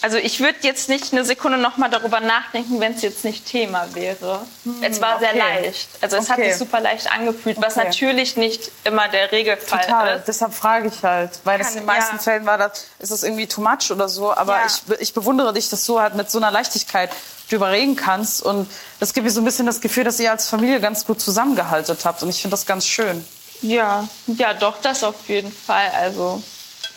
Also 0.00 0.16
ich 0.16 0.38
würde 0.38 0.58
jetzt 0.62 0.88
nicht 0.88 1.12
eine 1.12 1.24
Sekunde 1.24 1.58
noch 1.58 1.76
mal 1.76 1.88
darüber 1.90 2.20
nachdenken, 2.20 2.78
wenn 2.78 2.94
es 2.94 3.02
jetzt 3.02 3.24
nicht 3.24 3.46
Thema 3.46 3.86
wäre. 3.94 4.42
es 4.80 5.00
war 5.00 5.18
sehr 5.18 5.32
Hm, 5.32 5.40
okay. 5.40 5.64
leicht. 5.64 5.88
Also 6.00 6.16
es 6.18 6.30
hat 6.30 6.38
Okay. 6.38 6.50
sich 6.50 6.58
super 6.58 6.80
leicht 6.80 7.10
angefühlt, 7.10 7.56
was 7.60 7.76
Okay. 7.76 7.86
natürlich 7.86 8.36
nicht 8.36 8.70
immer 8.84 9.08
der 9.08 9.32
Regelfall 9.32 9.80
Total. 9.84 10.16
ist. 10.18 10.28
Deshalb 10.28 10.54
frage 10.54 10.86
ich 10.88 11.02
halt, 11.02 11.32
weil 11.42 11.58
das 11.58 11.68
Kann- 11.68 11.76
in 11.78 11.82
den 11.82 11.86
meisten 11.86 12.16
ja. 12.16 12.22
Fällen 12.22 12.46
war 12.46 12.58
das, 12.58 12.86
ist 13.00 13.10
das 13.10 13.24
irgendwie 13.24 13.48
too 13.48 13.60
much 13.60 13.90
oder 13.90 14.08
so. 14.08 14.32
Aber 14.32 14.58
Ja. 14.58 14.66
ich, 14.66 15.00
ich 15.00 15.14
bewundere 15.14 15.52
dich, 15.52 15.68
dass 15.68 15.84
du 15.84 16.00
halt 16.00 16.14
mit 16.14 16.30
so 16.30 16.38
einer 16.38 16.52
Leichtigkeit 16.52 17.10
drüber 17.50 17.72
reden 17.72 17.96
kannst. 17.96 18.40
Und 18.42 18.70
das 19.00 19.12
gibt 19.14 19.24
mir 19.24 19.32
so 19.32 19.40
ein 19.40 19.44
bisschen 19.44 19.66
das 19.66 19.80
Gefühl, 19.80 20.04
dass 20.04 20.20
ihr 20.20 20.30
als 20.30 20.48
Familie 20.48 20.80
ganz 20.80 21.04
gut 21.06 21.20
zusammengehalten 21.20 21.96
habt. 22.04 22.22
Und 22.22 22.28
ich 22.28 22.40
finde 22.40 22.52
das 22.52 22.66
ganz 22.66 22.86
schön. 22.86 23.26
Ja, 23.62 24.06
ja, 24.28 24.54
doch, 24.54 24.80
das 24.80 25.02
auf 25.02 25.16
jeden 25.28 25.50
Fall. 25.50 25.90
Also 25.98 26.40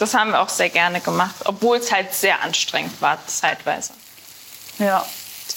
das 0.01 0.13
haben 0.15 0.31
wir 0.31 0.41
auch 0.41 0.49
sehr 0.49 0.69
gerne 0.69 0.99
gemacht, 0.99 1.35
obwohl 1.45 1.77
es 1.77 1.91
halt 1.91 2.13
sehr 2.13 2.41
anstrengend 2.41 2.99
war 3.01 3.19
zeitweise. 3.27 3.93
Ja, 4.79 5.05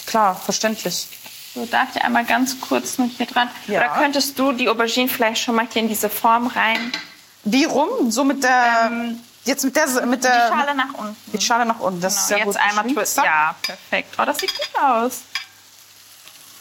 klar, 0.07 0.37
verständlich. 0.37 1.09
So, 1.55 1.65
darf 1.67 1.89
ich 1.95 2.03
einmal 2.03 2.25
ganz 2.25 2.61
kurz 2.61 2.99
noch 2.99 3.09
hier 3.17 3.27
dran? 3.27 3.49
Ja. 3.69 3.81
Oder 3.81 3.89
könntest 4.01 4.39
du 4.39 4.53
die 4.53 4.69
Aubergine 4.69 5.09
vielleicht 5.09 5.43
schon 5.43 5.55
mal 5.55 5.67
hier 5.73 5.83
in 5.83 5.89
diese 5.89 6.11
Form 6.11 6.49
rein? 6.49 6.93
Wie 7.45 7.65
rum? 7.65 8.11
So 8.11 8.25
mit 8.25 8.43
der, 8.43 8.91
jetzt 9.45 9.65
mit 9.65 9.77
der, 9.77 10.05
mit 10.07 10.25
der, 10.25 10.51
Die 10.51 10.55
Schale 10.57 10.75
nach 10.75 10.95
unten. 10.95 11.17
die 11.33 11.41
Schale 11.41 11.65
nach 11.65 11.81
unten. 11.81 12.01
Das 12.01 12.15
ist 12.17 12.29
Genau, 12.29 12.39
sehr 12.39 12.47
jetzt 12.47 12.57
einmal 12.57 12.85
twisten. 12.93 13.25
Ja, 13.25 13.55
perfekt. 13.63 14.15
Oh, 14.19 14.25
das 14.25 14.39
sieht 14.39 14.53
gut 14.55 14.83
aus. 14.83 15.21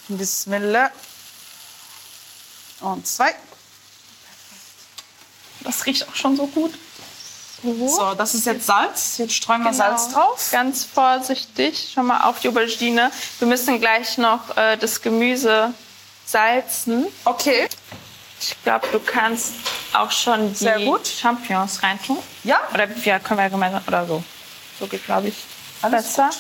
Bismillah. 0.08 0.90
Und 2.82 3.06
zwei. 3.08 3.34
Das 5.62 5.86
riecht 5.86 6.08
auch 6.08 6.16
schon 6.16 6.36
so 6.38 6.48
gut. 6.48 6.74
So, 7.64 8.14
das 8.16 8.34
ist 8.34 8.46
jetzt 8.46 8.66
Salz. 8.66 9.18
Jetzt 9.18 9.34
streuen 9.36 9.64
wir 9.64 9.72
Genau. 9.72 9.84
Salz 9.84 10.10
drauf. 10.14 10.50
Ganz 10.52 10.84
vorsichtig 10.84 11.92
schon 11.94 12.08
mal 12.08 12.22
auf 12.30 12.40
die 12.42 12.50
Aubergine. 12.50 13.10
Wir 13.40 13.48
müssen 13.48 13.80
gleich 13.80 14.18
noch 14.18 14.56
äh, 14.58 14.76
das 14.78 15.02
Gemüse 15.02 15.74
salzen. 16.26 17.06
Okay. 17.24 17.70
Ich 18.42 18.62
glaube, 18.64 18.86
du 18.92 19.00
kannst 19.00 19.54
auch 19.94 20.12
schon 20.12 20.50
die 20.50 20.56
Sehr 20.56 20.80
gut. 20.82 21.08
Champignons 21.08 21.82
reintun. 21.82 22.18
Ja. 22.44 22.60
Oder 22.74 22.90
ja, 23.06 23.20
können 23.20 23.40
wir 23.40 23.50
gemeinsam 23.50 23.82
oder 23.88 24.06
so. 24.06 24.22
So 24.80 24.88
geht, 24.88 25.06
glaube 25.06 25.30
ich, 25.30 25.36
Alles 25.82 26.08
besser. 26.08 26.26
gut. 26.28 26.38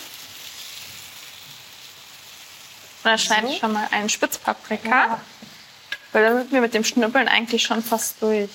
Und 3.03 3.09
dann 3.09 3.17
schneide 3.19 3.47
ich 3.47 3.59
schon 3.59 3.71
mal 3.71 3.87
einen 3.91 4.09
Spitzpaprika. 4.09 5.19
Weil 6.11 6.23
dann 6.23 6.37
sind 6.39 6.51
wir 6.51 6.61
mit 6.61 6.73
dem 6.73 6.83
Schnippeln 6.83 7.27
eigentlich 7.29 7.63
schon 7.63 7.81
fast 7.81 8.21
durch. 8.21 8.49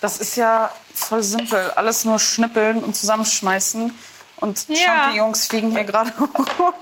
Das 0.00 0.18
ist 0.18 0.36
ja 0.36 0.70
voll 0.94 1.22
simpel. 1.22 1.70
Alles 1.72 2.04
nur 2.04 2.18
schnippeln 2.18 2.82
und 2.82 2.96
zusammenschmeißen. 2.96 3.96
Und 4.36 4.68
Ja. 4.68 4.76
Champignons 4.76 5.46
fliegen 5.46 5.70
hier 5.72 5.84
gerade 5.84 6.12
hoch. 6.18 6.72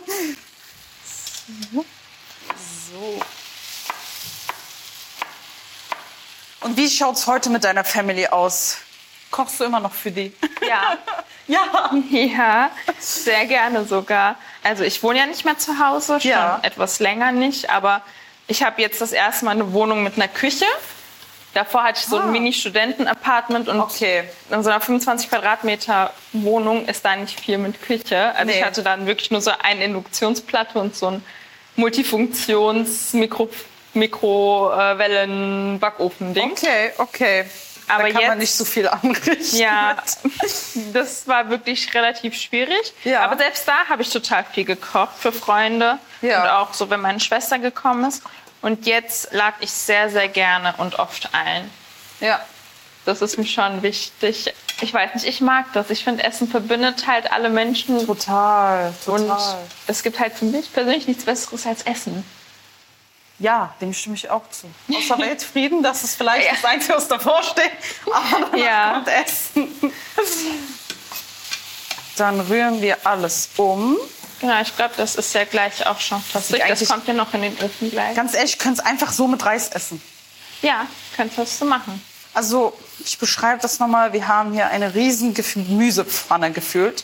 So. 2.90 3.20
Und 6.60 6.76
wie 6.76 6.88
schaut's 6.90 7.26
heute 7.26 7.50
mit 7.50 7.64
deiner 7.64 7.84
Family 7.84 8.26
aus? 8.28 8.78
Kochst 9.30 9.60
du 9.60 9.64
immer 9.64 9.80
noch 9.80 9.92
für 9.92 10.10
die? 10.10 10.32
Ja. 10.66 10.96
Ja. 11.50 11.62
Ja, 12.10 12.70
sehr 13.00 13.46
gerne 13.46 13.86
sogar. 13.86 14.36
Also 14.62 14.84
ich 14.84 15.02
wohne 15.02 15.20
ja 15.20 15.24
nicht 15.24 15.46
mehr 15.46 15.56
zu 15.56 15.78
Hause, 15.78 16.20
schon 16.20 16.30
Ja. 16.30 16.58
etwas 16.60 16.98
länger 17.00 17.32
nicht, 17.32 17.70
aber 17.70 18.02
ich 18.48 18.62
habe 18.62 18.82
jetzt 18.82 19.00
das 19.00 19.12
erste 19.12 19.46
Mal 19.46 19.52
eine 19.52 19.72
Wohnung 19.72 20.02
mit 20.04 20.16
einer 20.16 20.28
Küche. 20.28 20.66
Davor 21.54 21.84
hatte 21.84 22.00
ich 22.00 22.06
so 22.06 22.18
Ah. 22.18 22.24
ein 22.24 22.32
Mini-Studenten-Apartment 22.32 23.68
und 23.68 23.80
Okay. 23.80 24.24
in 24.50 24.62
so 24.62 24.68
einer 24.70 24.80
25 24.80 25.30
Quadratmeter 25.30 26.12
Wohnung 26.32 26.86
ist 26.86 27.04
da 27.04 27.16
nicht 27.16 27.40
viel 27.40 27.58
mit 27.58 27.80
Küche. 27.82 28.34
Also 28.34 28.46
Nee. 28.52 28.58
ich 28.58 28.64
hatte 28.64 28.82
dann 28.82 29.06
wirklich 29.06 29.30
nur 29.30 29.40
so 29.40 29.50
eine 29.62 29.84
Induktionsplatte 29.84 30.78
und 30.78 30.94
so 30.94 31.06
ein 31.12 31.24
Multifunktions-Mikro 31.76 33.48
Mikrowellen-Backofen-Ding. 33.94 36.52
Okay, 36.52 36.92
okay. 36.98 37.44
Aber 37.90 38.02
da 38.02 38.08
kann 38.10 38.14
man 38.16 38.22
jetzt- 38.32 38.38
nicht 38.40 38.54
so 38.54 38.66
viel 38.66 38.86
anrichten. 38.86 39.56
Ja, 39.58 39.96
das 40.92 41.26
war 41.26 41.48
wirklich 41.48 41.94
relativ 41.94 42.34
schwierig. 42.36 42.92
Ja. 43.04 43.20
Aber 43.22 43.38
selbst 43.38 43.66
da 43.66 43.86
habe 43.88 44.02
ich 44.02 44.10
total 44.10 44.44
viel 44.52 44.66
gekocht 44.66 45.16
für 45.18 45.32
Freunde. 45.32 45.96
Ja. 46.20 46.42
Und 46.42 46.48
auch 46.50 46.74
so, 46.74 46.90
wenn 46.90 47.00
meine 47.00 47.18
Schwester 47.20 47.58
gekommen 47.58 48.04
ist. 48.04 48.22
Und 48.62 48.86
jetzt 48.86 49.32
lade 49.32 49.56
ich 49.60 49.70
sehr, 49.70 50.10
sehr 50.10 50.28
gerne 50.28 50.74
und 50.78 50.98
oft 50.98 51.28
ein. 51.32 51.70
Ja. 52.20 52.40
Das 53.04 53.22
ist 53.22 53.38
mir 53.38 53.46
schon 53.46 53.82
wichtig. 53.82 54.52
Ich 54.80 54.92
weiß 54.92 55.14
nicht, 55.14 55.26
ich 55.26 55.40
mag 55.40 55.72
das. 55.72 55.90
Ich 55.90 56.04
finde, 56.04 56.24
Essen 56.24 56.48
verbindet 56.48 57.06
halt 57.06 57.32
alle 57.32 57.48
Menschen. 57.48 58.04
Total, 58.04 58.92
Und 59.06 59.26
total. 59.28 59.58
es 59.86 60.02
gibt 60.02 60.18
halt 60.20 60.34
für 60.34 60.44
mich 60.44 60.72
persönlich 60.72 61.06
nichts 61.06 61.24
Besseres 61.24 61.66
als 61.66 61.82
Essen. 61.82 62.24
Ja, 63.40 63.72
dem 63.80 63.94
stimme 63.94 64.16
ich 64.16 64.28
auch 64.30 64.42
zu. 64.50 64.68
Außer 64.92 65.16
Weltfrieden, 65.20 65.82
das 65.82 66.02
ist 66.02 66.16
vielleicht 66.16 66.50
das 66.50 66.64
Einzige, 66.64 66.94
was 66.94 67.06
davor 67.08 67.40
steht. 67.44 67.70
Aber 68.06 68.46
danach 68.50 68.56
Ja. 68.58 68.92
kommt 68.94 69.08
Essen. 69.08 69.92
Dann 72.16 72.40
rühren 72.40 72.82
wir 72.82 72.96
alles 73.06 73.48
um. 73.56 73.96
Genau, 74.40 74.60
ich 74.60 74.74
glaube, 74.76 74.94
das 74.96 75.16
ist 75.16 75.34
ja 75.34 75.44
gleich 75.44 75.84
auch 75.86 75.98
schon 76.00 76.22
durch. 76.32 76.46
Das 76.48 76.60
eigentlich- 76.60 76.88
kommt 76.88 77.08
ja 77.08 77.14
noch 77.14 77.34
in 77.34 77.42
den 77.42 77.56
Ofen 77.60 77.90
gleich. 77.90 78.14
Ganz 78.14 78.34
ehrlich, 78.34 78.52
ich 78.52 78.58
könnte 78.58 78.80
es 78.80 78.86
einfach 78.86 79.10
so 79.12 79.26
mit 79.26 79.44
Reis 79.44 79.68
essen. 79.70 80.00
Ja, 80.62 80.86
könntest 81.16 81.60
du 81.60 81.64
machen. 81.64 82.00
Also, 82.34 82.72
ich 83.04 83.18
beschreibe 83.18 83.60
das 83.60 83.78
nochmal. 83.80 84.12
Wir 84.12 84.28
haben 84.28 84.52
hier 84.52 84.68
eine 84.68 84.94
riesen 84.94 85.34
Gemüsepfanne 85.34 86.52
gefüllt. 86.52 87.02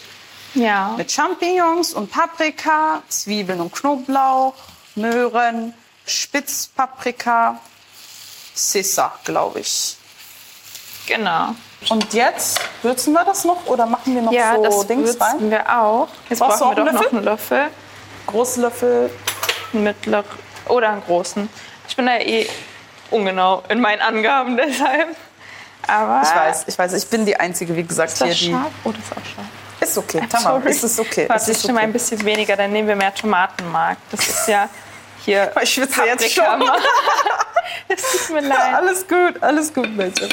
Ja. 0.55 0.95
Mit 0.97 1.11
Champignons 1.11 1.93
und 1.93 2.11
Paprika, 2.13 3.03
Zwiebeln 3.09 3.61
und 3.61 3.73
Knoblauch, 3.73 4.55
Möhren, 4.95 5.75
Spitzpaprika, 6.07 7.59
Sissa, 8.55 9.13
glaube 9.25 9.61
ich. 9.61 9.97
Genau. 11.07 11.57
Und 11.91 12.13
jetzt 12.15 12.61
würzen 12.83 13.13
wir 13.13 13.25
das 13.25 13.45
noch 13.45 13.67
oder 13.67 13.87
machen 13.87 14.15
wir 14.15 14.23
noch 14.23 14.33
Ja, 14.33 14.55
so 14.57 14.63
das 14.63 14.87
Dings 14.87 15.09
würzen 15.09 15.23
rein? 15.23 15.51
wir 15.51 15.79
auch. 15.81 16.09
Jetzt 16.29 16.39
Brauchst 16.39 16.61
brauchen 16.61 16.77
wir 16.77 16.85
doch 16.85 16.93
noch 16.93 17.13
einen 17.13 17.25
Löffel. 17.25 17.67
Großlöffel. 18.27 19.11
Einen 19.73 19.83
mittleren 19.85 20.25
oder 20.69 20.91
einen 20.91 21.03
großen. 21.05 21.49
Ich 21.89 21.97
bin 21.97 22.07
da 22.07 22.17
eh 22.17 22.49
ungenau 23.11 23.63
in 23.69 23.81
meinen 23.81 24.01
Angaben 24.01 24.57
deshalb. 24.69 25.09
Aber 25.87 26.23
Ich 26.23 26.35
weiß, 26.35 26.65
ich 26.69 26.79
weiß, 26.79 26.93
ich 26.95 27.07
bin 27.09 27.27
die 27.27 27.37
Einzige, 27.39 27.77
wie 27.77 27.83
gesagt, 27.85 28.13
ist 28.13 28.21
das 28.21 28.31
hier. 28.31 28.49
Die 28.49 28.53
scharf? 28.55 28.73
Oh, 28.85 28.91
das 28.93 29.01
ist 29.05 29.13
auch 29.13 29.35
scharf. 29.35 29.47
ist 29.81 29.99
okay, 29.99 30.23
Tamam, 30.31 30.67
ist 30.67 30.83
es 30.83 30.99
okay. 30.99 31.29
Warte, 31.29 31.43
ist 31.43 31.49
ich 31.59 31.59
stimme 31.63 31.79
okay. 31.79 31.87
ein 31.87 31.93
bisschen 31.93 32.25
weniger, 32.25 32.57
dann 32.57 32.73
nehmen 32.73 32.89
wir 32.89 32.97
mehr 32.97 33.15
Tomatenmark. 33.15 33.99
Das 34.11 34.27
ist 34.27 34.49
ja 34.49 34.69
hier 35.25 35.53
Ich 35.63 35.75
schwitze 35.75 36.03
jetzt 36.05 36.33
schon. 36.33 36.45
Paprika. 36.45 36.77
Es 37.89 38.03
tut 38.27 38.37
mir 38.37 38.41
leid. 38.49 38.75
Alles 38.75 39.07
gut, 39.07 39.43
alles 39.43 39.75
gut, 39.75 39.95
bitte. 39.97 40.29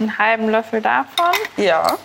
Einen 0.00 0.16
halben 0.18 0.48
Löffel 0.48 0.80
davon 0.80 1.32
Ja, 1.58 1.96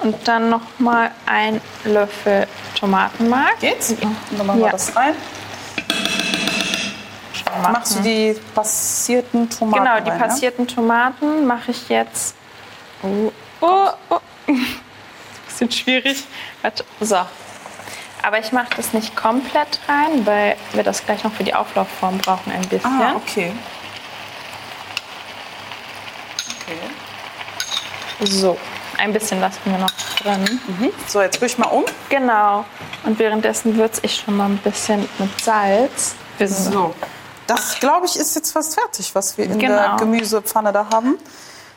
und 0.00 0.26
dann 0.26 0.50
noch 0.50 0.60
mal 0.78 1.10
ein 1.26 1.60
Löffel 1.84 2.46
Tomatenmark. 2.78 3.60
geht's? 3.60 3.94
Dann 4.30 4.46
machen 4.46 4.58
wir 4.58 4.66
Ja. 4.66 4.72
das 4.72 4.94
rein. 4.96 5.14
Machen. 7.62 7.72
Machst 7.72 7.98
du 7.98 8.02
die 8.02 8.36
passierten 8.54 9.48
Tomaten 9.48 9.82
Genau, 9.84 10.00
die 10.00 10.10
rein, 10.10 10.18
ne? 10.18 10.24
passierten 10.26 10.68
Tomaten 10.68 11.46
mache 11.46 11.70
ich 11.70 11.88
jetzt. 11.88 12.34
Oh, 13.02 13.32
oh, 13.60 13.88
oh. 14.10 14.18
Bisschen 15.46 15.70
schwierig. 15.72 16.24
Warte. 16.62 16.84
So. 17.00 17.16
Aber 18.22 18.38
ich 18.40 18.52
mache 18.52 18.68
das 18.76 18.92
nicht 18.92 19.16
komplett 19.16 19.80
rein, 19.88 20.26
weil 20.26 20.56
wir 20.72 20.82
das 20.82 21.04
gleich 21.06 21.24
noch 21.24 21.32
für 21.32 21.44
die 21.44 21.54
Auflaufform 21.54 22.18
brauchen 22.18 22.52
ein 22.52 22.62
bisschen. 22.68 23.00
Ah, 23.00 23.14
okay. 23.16 23.52
Okay. 26.62 26.78
So, 28.20 28.56
ein 28.96 29.12
bisschen 29.12 29.40
lassen 29.40 29.58
wir 29.64 29.78
noch 29.78 29.90
drin. 30.22 30.60
Mhm. 30.66 30.90
So, 31.06 31.20
jetzt 31.22 31.40
rühr 31.40 31.46
ich 31.46 31.58
mal 31.58 31.66
um. 31.68 31.84
Genau. 32.08 32.64
Und 33.04 33.18
währenddessen 33.18 33.76
würze 33.76 34.00
ich 34.02 34.16
schon 34.16 34.36
mal 34.36 34.46
ein 34.46 34.58
bisschen 34.58 35.08
mit 35.18 35.40
Salz. 35.40 36.14
Sind 36.38 36.48
So. 36.50 36.94
Das, 37.46 37.78
glaube 37.80 38.06
ich, 38.06 38.16
ist 38.16 38.34
jetzt 38.34 38.52
fast 38.52 38.74
fertig, 38.74 39.14
was 39.14 39.38
wir 39.38 39.46
in 39.46 39.58
der 39.58 39.68
Genau. 39.68 39.96
Gemüsepfanne 39.96 40.72
da 40.72 40.86
haben. 40.92 41.16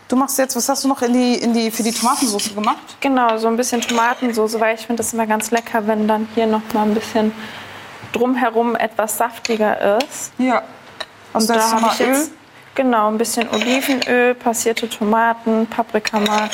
Du 0.07 0.17
machst 0.17 0.37
jetzt, 0.37 0.55
was 0.57 0.67
hast 0.67 0.83
du 0.83 0.89
noch 0.89 1.01
in 1.01 1.13
die, 1.13 1.35
in 1.35 1.53
die, 1.53 1.71
für 1.71 1.83
die 1.83 1.93
Tomatensauce 1.93 2.53
gemacht? 2.53 2.97
Genau, 2.99 3.37
so 3.37 3.47
ein 3.47 3.55
bisschen 3.55 3.79
Tomatensoße, 3.79 4.59
weil 4.59 4.75
ich 4.75 4.85
finde 4.85 5.01
das 5.03 5.13
immer 5.13 5.25
ganz 5.25 5.51
lecker, 5.51 5.87
wenn 5.87 6.05
dann 6.07 6.27
hier 6.35 6.47
noch 6.47 6.61
mal 6.73 6.83
ein 6.83 6.93
bisschen 6.93 7.31
drumherum 8.11 8.75
etwas 8.75 9.17
saftiger 9.17 9.97
ist. 9.99 10.33
Ja. 10.37 10.63
Und 11.31 11.49
da 11.49 11.53
da 11.55 11.71
habe 11.71 11.89
ich 11.93 11.99
jetzt 11.99 12.31
genau 12.75 13.07
ein 13.07 13.17
bisschen 13.17 13.49
Olivenöl, 13.49 14.35
passierte 14.35 14.89
Tomaten, 14.89 15.67
Paprikamark 15.67 16.51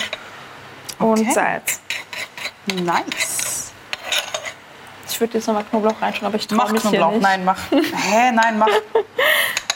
und 0.99 1.19
Okay. 1.19 1.31
Salz. 1.33 1.79
Nice. 2.67 3.71
Ich 5.09 5.19
würde 5.19 5.35
jetzt 5.35 5.47
nochmal 5.47 5.63
Knoblauch 5.63 5.99
reinschauen, 6.01 6.27
aber 6.27 6.35
ich 6.35 6.47
traue 6.47 6.57
Mach 6.57 6.71
mich 6.71 6.81
Knoblauch. 6.81 7.11
nicht. 7.11 7.21
Nein, 7.21 7.45
mach. 7.45 7.57
Hä, 7.71 8.31
nein, 8.31 8.57
mach. 8.59 8.67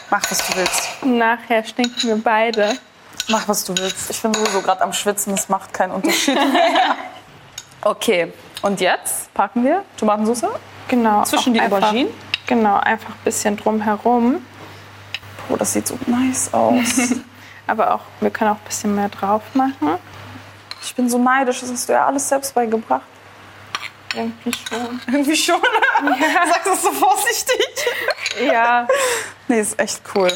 Mach, 0.10 0.22
was 0.30 0.46
du 0.48 0.56
willst. 0.58 0.90
Nachher 1.06 1.64
stinken 1.64 2.02
wir 2.04 2.16
beide. 2.22 2.78
Mach, 3.30 3.48
was 3.48 3.64
du 3.64 3.76
willst. 3.78 4.10
Ich 4.10 4.22
bin 4.22 4.34
sowieso 4.34 4.62
gerade 4.62 4.82
am 4.82 4.92
Schwitzen, 4.94 5.36
das 5.36 5.48
macht 5.48 5.74
keinen 5.74 5.92
Unterschied. 5.92 6.38
okay, 7.82 8.34
und 8.62 8.82
jetzt 8.82 9.34
packen 9.34 9.64
wir 9.64 9.84
Tomatensauce 9.98 10.52
Genau. 10.90 11.24
zwischen 11.24 11.54
die 11.54 11.62
Auberginen. 11.62 12.12
Genau, 12.48 12.78
einfach 12.78 13.10
ein 13.12 13.24
bisschen 13.24 13.56
drumherum. 13.56 14.46
Oh, 15.52 15.56
das 15.58 15.74
sieht 15.74 15.88
so 15.88 15.98
nice 16.08 16.54
aus. 16.54 17.14
Aber 17.68 17.96
auch, 17.96 18.02
wir 18.20 18.30
können 18.30 18.52
auch 18.52 18.56
ein 18.56 18.66
bisschen 18.66 18.96
mehr 18.96 19.10
drauf 19.10 19.44
machen. 19.54 19.98
ich 20.82 20.96
bin 20.96 21.10
so 21.10 21.18
neidisch, 21.18 21.60
das 21.62 21.72
hast 21.72 21.90
du 21.90 21.94
ja 21.94 22.06
alles 22.06 22.28
selbst 22.28 22.54
beigebracht. 22.54 23.02
Irgendwie 24.14 24.52
schon. 24.54 25.02
Irgendwie 25.08 25.36
schon. 25.36 25.62
Sagst 26.48 26.66
du 26.66 26.72
es 26.72 26.82
so 26.82 26.92
vorsichtig? 26.92 27.66
Ja. 28.46 28.88
Nee, 29.48 29.60
ist 29.60 29.80
echt 29.80 30.02
cool. 30.16 30.32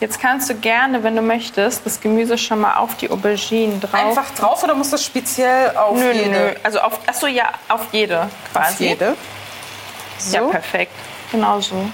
Jetzt 0.00 0.18
kannst 0.20 0.48
du 0.48 0.54
gerne, 0.54 1.02
wenn 1.02 1.14
du 1.14 1.22
möchtest, 1.22 1.84
das 1.84 2.00
Gemüse 2.00 2.38
schon 2.38 2.60
mal 2.60 2.76
auf 2.76 2.96
die 2.96 3.10
Auberginen 3.10 3.80
drauf. 3.80 3.92
Einfach 3.94 4.30
drauf 4.34 4.62
oder 4.62 4.74
muss 4.74 4.90
das 4.90 5.04
speziell 5.04 5.76
auf 5.76 5.96
Nö, 5.96 6.10
jede? 6.12 6.30
nö. 6.30 6.54
Also 6.62 6.80
auf, 6.80 7.00
achso, 7.06 7.26
ja, 7.26 7.50
auf 7.68 7.82
jede 7.92 8.28
quasi. 8.52 8.72
Auf 8.72 8.80
jede. 8.80 9.16
So. 10.18 10.36
Ja, 10.36 10.42
perfekt. 10.48 10.92
Genau 11.30 11.60
so. 11.60 11.90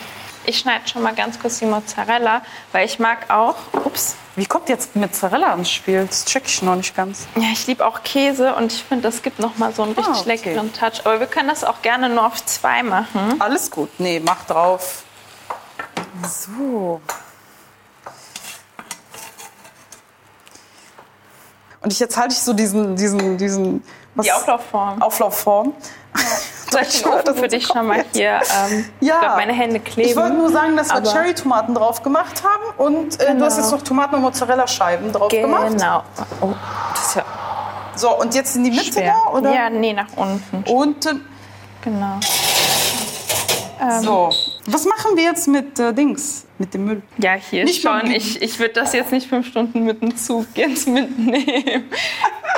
Ich 0.47 0.59
schneide 0.61 0.87
schon 0.89 1.03
mal 1.03 1.15
ganz 1.15 1.39
kurz 1.41 1.59
die 1.59 1.67
Mozzarella, 1.67 2.41
weil 2.73 2.87
ich 2.87 2.99
mag 3.01 3.31
auch, 3.31 3.57
ups, 3.85 4.15
Wie 4.37 4.47
kommt 4.47 4.69
jetzt 4.69 4.95
Mozzarella 4.95 5.53
ins 5.55 5.71
Spiel? 5.71 6.07
Das 6.07 6.25
check 6.25 6.45
ich 6.47 6.63
noch 6.63 6.77
nicht 6.77 6.95
ganz. 6.95 7.27
ja, 7.35 7.49
ich 7.53 7.67
liebe 7.67 7.85
auch 7.85 8.03
Käse 8.05 8.55
und 8.55 8.73
ich 8.73 8.83
finde, 8.85 9.03
das 9.03 9.23
gibt 9.23 9.41
noch 9.41 9.59
mal 9.59 9.75
so 9.75 9.83
einen 9.83 9.93
richtig 9.93 10.15
Ah, 10.15 10.21
okay. 10.21 10.29
leckeren 10.29 10.73
Touch. 10.73 11.01
Aber 11.05 11.19
wir 11.19 11.27
können 11.27 11.49
das 11.49 11.65
auch 11.65 11.83
gerne 11.83 12.09
nur 12.09 12.25
auf 12.27 12.45
zwei 12.47 12.83
machen. 12.85 13.41
Alles 13.41 13.71
gut. 13.71 13.91
Nee, 13.99 14.21
mach 14.25 14.45
drauf. 14.45 15.03
So. 16.49 17.01
Und 21.81 21.93
ich, 21.93 21.99
jetzt 21.99 22.17
halte 22.17 22.35
ich 22.35 22.41
so 22.41 22.53
diesen, 22.53 22.95
diesen, 22.97 23.39
diesen 23.39 23.83
was, 24.15 24.27
Die 24.27 24.33
Auflaufform. 24.33 25.03
Auflaufform. 25.03 25.75
Soll 26.71 26.83
ich 26.83 27.03
den 27.03 27.13
Ofen 27.13 27.35
für 27.37 27.49
dich 27.49 27.67
schon 27.67 27.87
mal 27.87 28.05
hier? 28.13 28.41
Ähm, 28.69 28.85
Ja. 29.01 29.15
Ich 29.15 29.21
glaube, 29.21 29.37
meine 29.37 29.53
Hände 29.53 29.81
kleben. 29.81 30.09
Ich 30.11 30.17
wollte 30.17 30.35
nur 30.35 30.51
sagen, 30.51 30.77
dass 30.77 30.93
wir 30.93 31.03
Cherry-Tomaten 31.03 31.75
drauf 31.75 32.03
gemacht 32.03 32.43
haben 32.45 32.65
und 32.79 33.21
äh, 33.21 33.27
Genau. 33.27 33.39
du 33.41 33.45
hast 33.47 33.57
jetzt 33.59 33.71
noch 33.71 33.83
Tomaten 33.83 34.17
und 34.17 34.23
Mozzarella-Scheiben 34.23 35.13
drauf 35.13 35.29
gemacht. 35.29 35.69
Genau. 35.73 36.03
Oh, 36.41 36.53
das 36.93 37.07
ist 37.09 37.15
ja 37.17 37.25
So, 37.95 38.19
und 38.19 38.35
jetzt 38.35 38.57
in 38.57 38.65
die 38.65 38.71
Mitte 38.71 38.93
schwer. 38.95 39.15
da, 39.27 39.33
oder? 39.33 39.53
Ja, 39.55 39.71
nee, 39.71 39.93
nach 39.93 40.09
unten. 40.17 40.65
Unten. 40.71 41.25
Genau. 41.83 42.19
So, 44.01 44.31
was 44.67 44.85
machen 44.85 45.17
wir 45.17 45.25
jetzt 45.25 45.49
mit 45.49 45.79
äh, 45.79 45.93
Dings, 45.93 46.47
mit 46.59 46.75
dem 46.75 46.85
Müll? 46.87 47.03
Ja, 47.19 47.35
hier 47.35 47.65
Nicht 47.65 47.83
schon. 47.83 48.11
Ich, 48.11 48.41
ich 48.43 48.59
würde 48.59 48.75
das 48.75 48.93
jetzt 48.93 49.13
nicht 49.13 49.29
fünf 49.29 49.47
Stunden 49.47 49.85
mit 49.85 50.03
dem 50.03 50.17
Zug 50.17 50.47
jetzt 50.55 50.89
mitnehmen. 50.89 51.85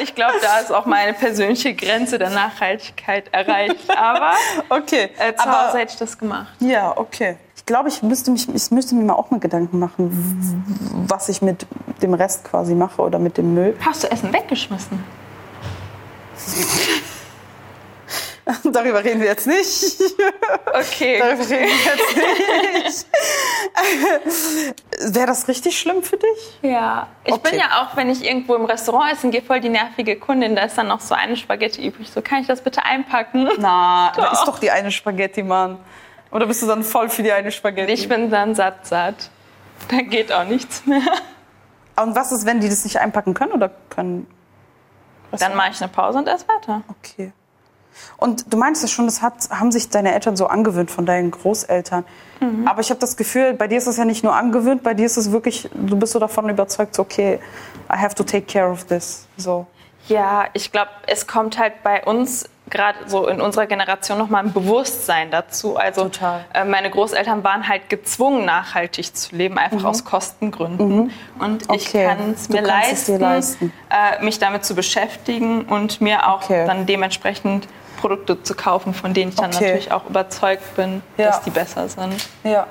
Ich 0.00 0.14
glaube, 0.14 0.34
da 0.40 0.60
ist 0.60 0.72
auch 0.72 0.86
meine 0.86 1.12
persönliche 1.12 1.74
Grenze 1.74 2.18
der 2.18 2.30
Nachhaltigkeit 2.30 3.32
erreicht. 3.32 3.90
Aber 3.96 4.32
Okay, 4.68 5.10
äh, 5.18 5.34
zu 5.34 5.42
aber 5.42 5.68
Hause 5.68 5.78
hätte 5.78 5.92
ich 5.92 5.98
das 5.98 6.16
gemacht. 6.18 6.48
ja, 6.60 6.96
okay. 6.96 7.36
Ich 7.56 7.66
glaube, 7.66 7.88
ich 7.90 8.02
müsste, 8.02 8.30
mich, 8.30 8.48
ich 8.48 8.70
müsste 8.70 8.94
mir 8.94 9.04
mal 9.04 9.12
auch 9.14 9.30
mal 9.30 9.40
Gedanken 9.40 9.78
machen, 9.78 11.04
was 11.06 11.28
ich 11.28 11.42
mit 11.42 11.66
dem 12.00 12.14
Rest 12.14 12.44
quasi 12.44 12.74
mache 12.74 13.02
oder 13.02 13.18
mit 13.18 13.36
dem 13.36 13.52
Müll. 13.52 13.76
Hast 13.84 14.04
du 14.04 14.10
Essen 14.10 14.32
weggeschmissen? 14.32 15.04
Darüber 18.64 19.04
reden 19.04 19.20
wir 19.20 19.28
jetzt 19.28 19.46
nicht. 19.46 20.00
Okay. 20.66 21.18
Darüber 21.18 21.48
reden 21.48 21.68
wir 21.68 22.84
jetzt 22.84 23.06
nicht. 23.06 23.06
Wäre 25.14 25.26
das 25.26 25.48
richtig 25.48 25.78
schlimm 25.78 26.02
für 26.02 26.16
dich? 26.18 26.58
Ja, 26.62 27.08
ich 27.24 27.32
Okay. 27.32 27.50
bin 27.50 27.58
ja 27.60 27.82
auch, 27.82 27.96
wenn 27.96 28.10
ich 28.10 28.24
irgendwo 28.24 28.54
im 28.54 28.64
Restaurant 28.66 29.12
essen 29.12 29.30
gehe, 29.30 29.42
voll 29.42 29.60
die 29.60 29.68
nervige 29.70 30.16
Kundin. 30.16 30.54
Da 30.56 30.62
ist 30.62 30.76
dann 30.78 30.88
noch 30.88 31.00
so 31.00 31.14
eine 31.14 31.36
Spaghetti 31.36 31.86
übrig. 31.86 32.10
So, 32.10 32.20
kann 32.22 32.40
ich 32.40 32.46
das 32.46 32.60
bitte 32.62 32.84
einpacken? 32.84 33.48
Na, 33.58 34.12
da 34.14 34.30
ist 34.32 34.44
doch 34.44 34.58
die 34.58 34.70
eine 34.70 34.90
Spaghetti, 34.90 35.42
Mann. 35.42 35.78
Oder 36.30 36.46
bist 36.46 36.62
du 36.62 36.66
dann 36.66 36.82
voll 36.84 37.08
für 37.08 37.22
die 37.22 37.32
eine 37.32 37.50
Spaghetti? 37.50 37.92
Ich 37.92 38.08
bin 38.08 38.30
dann 38.30 38.54
satt, 38.54 38.86
satt. 38.86 39.30
Da 39.88 39.96
geht 40.02 40.30
auch 40.32 40.44
nichts 40.44 40.84
mehr. 40.86 41.00
Und 41.96 42.14
was 42.14 42.30
ist, 42.32 42.44
wenn 42.46 42.60
die 42.60 42.68
das 42.68 42.84
nicht 42.84 42.98
einpacken 42.98 43.34
können 43.34 43.52
oder 43.52 43.70
können? 43.88 44.26
Dann 45.32 45.56
mache 45.56 45.70
ich 45.72 45.80
eine 45.80 45.90
Pause 45.90 46.18
und 46.18 46.28
esse 46.28 46.46
weiter. 46.48 46.82
Okay. 46.88 47.32
Und 48.16 48.52
du 48.52 48.56
meinst 48.56 48.82
ja 48.82 48.88
schon, 48.88 49.06
das 49.06 49.22
hat, 49.22 49.34
haben 49.50 49.70
sich 49.72 49.88
deine 49.90 50.12
Eltern 50.14 50.36
so 50.36 50.46
angewöhnt 50.46 50.90
von 50.90 51.06
deinen 51.06 51.30
Großeltern. 51.30 52.04
Mhm. 52.40 52.66
Aber 52.68 52.80
ich 52.80 52.90
habe 52.90 53.00
das 53.00 53.16
Gefühl, 53.16 53.54
bei 53.54 53.68
dir 53.68 53.78
ist 53.78 53.86
es 53.86 53.96
ja 53.96 54.04
nicht 54.04 54.24
nur 54.24 54.34
angewöhnt, 54.34 54.82
bei 54.82 54.94
dir 54.94 55.06
ist 55.06 55.16
es 55.16 55.32
wirklich, 55.32 55.68
du 55.74 55.96
bist 55.96 56.12
so 56.12 56.18
davon 56.18 56.48
überzeugt, 56.48 56.94
so, 56.94 57.02
okay, 57.02 57.38
I 57.92 57.96
have 57.96 58.14
to 58.14 58.22
take 58.24 58.42
care 58.46 58.70
of 58.70 58.84
this. 58.84 59.26
So. 59.36 59.66
Ja, 60.08 60.46
ich 60.54 60.72
glaube, 60.72 60.90
es 61.06 61.26
kommt 61.26 61.58
halt 61.58 61.82
bei 61.82 62.02
uns 62.04 62.48
gerade 62.70 62.98
so 63.06 63.26
in 63.28 63.40
unserer 63.40 63.66
Generation 63.66 64.18
noch 64.18 64.28
mal 64.28 64.44
ein 64.44 64.52
Bewusstsein 64.52 65.30
dazu. 65.30 65.76
Also 65.76 66.04
Total. 66.04 66.44
äh, 66.52 66.64
meine 66.64 66.90
Großeltern 66.90 67.42
waren 67.42 67.66
halt 67.66 67.88
gezwungen, 67.88 68.44
nachhaltig 68.44 69.16
zu 69.16 69.34
leben, 69.34 69.56
einfach 69.58 69.84
aus 69.84 70.04
Kostengründen. 70.04 71.10
Und 71.38 71.62
ich 71.62 71.68
Mhm. 71.68 71.74
Okay. 72.00 72.04
kann 72.06 72.30
es 72.34 72.48
mir 72.50 72.60
leisten, 72.62 73.18
leisten. 73.18 73.72
Äh, 73.90 74.22
mich 74.22 74.38
damit 74.38 74.64
zu 74.66 74.74
beschäftigen 74.74 75.62
und 75.62 76.00
mir 76.02 76.28
auch 76.28 76.42
Okay. 76.44 76.66
dann 76.66 76.84
dementsprechend 76.86 77.68
Produkte 77.98 78.42
zu 78.42 78.54
kaufen, 78.54 78.94
von 78.94 79.12
denen 79.14 79.30
ich 79.30 79.36
dann 79.36 79.50
Okay. 79.54 79.64
natürlich 79.64 79.92
auch 79.92 80.06
überzeugt 80.08 80.76
bin, 80.76 81.02
Ja. 81.16 81.26
dass 81.26 81.42
die 81.42 81.50
besser 81.50 81.88
sind. 81.88 82.28
Ja. 82.44 82.66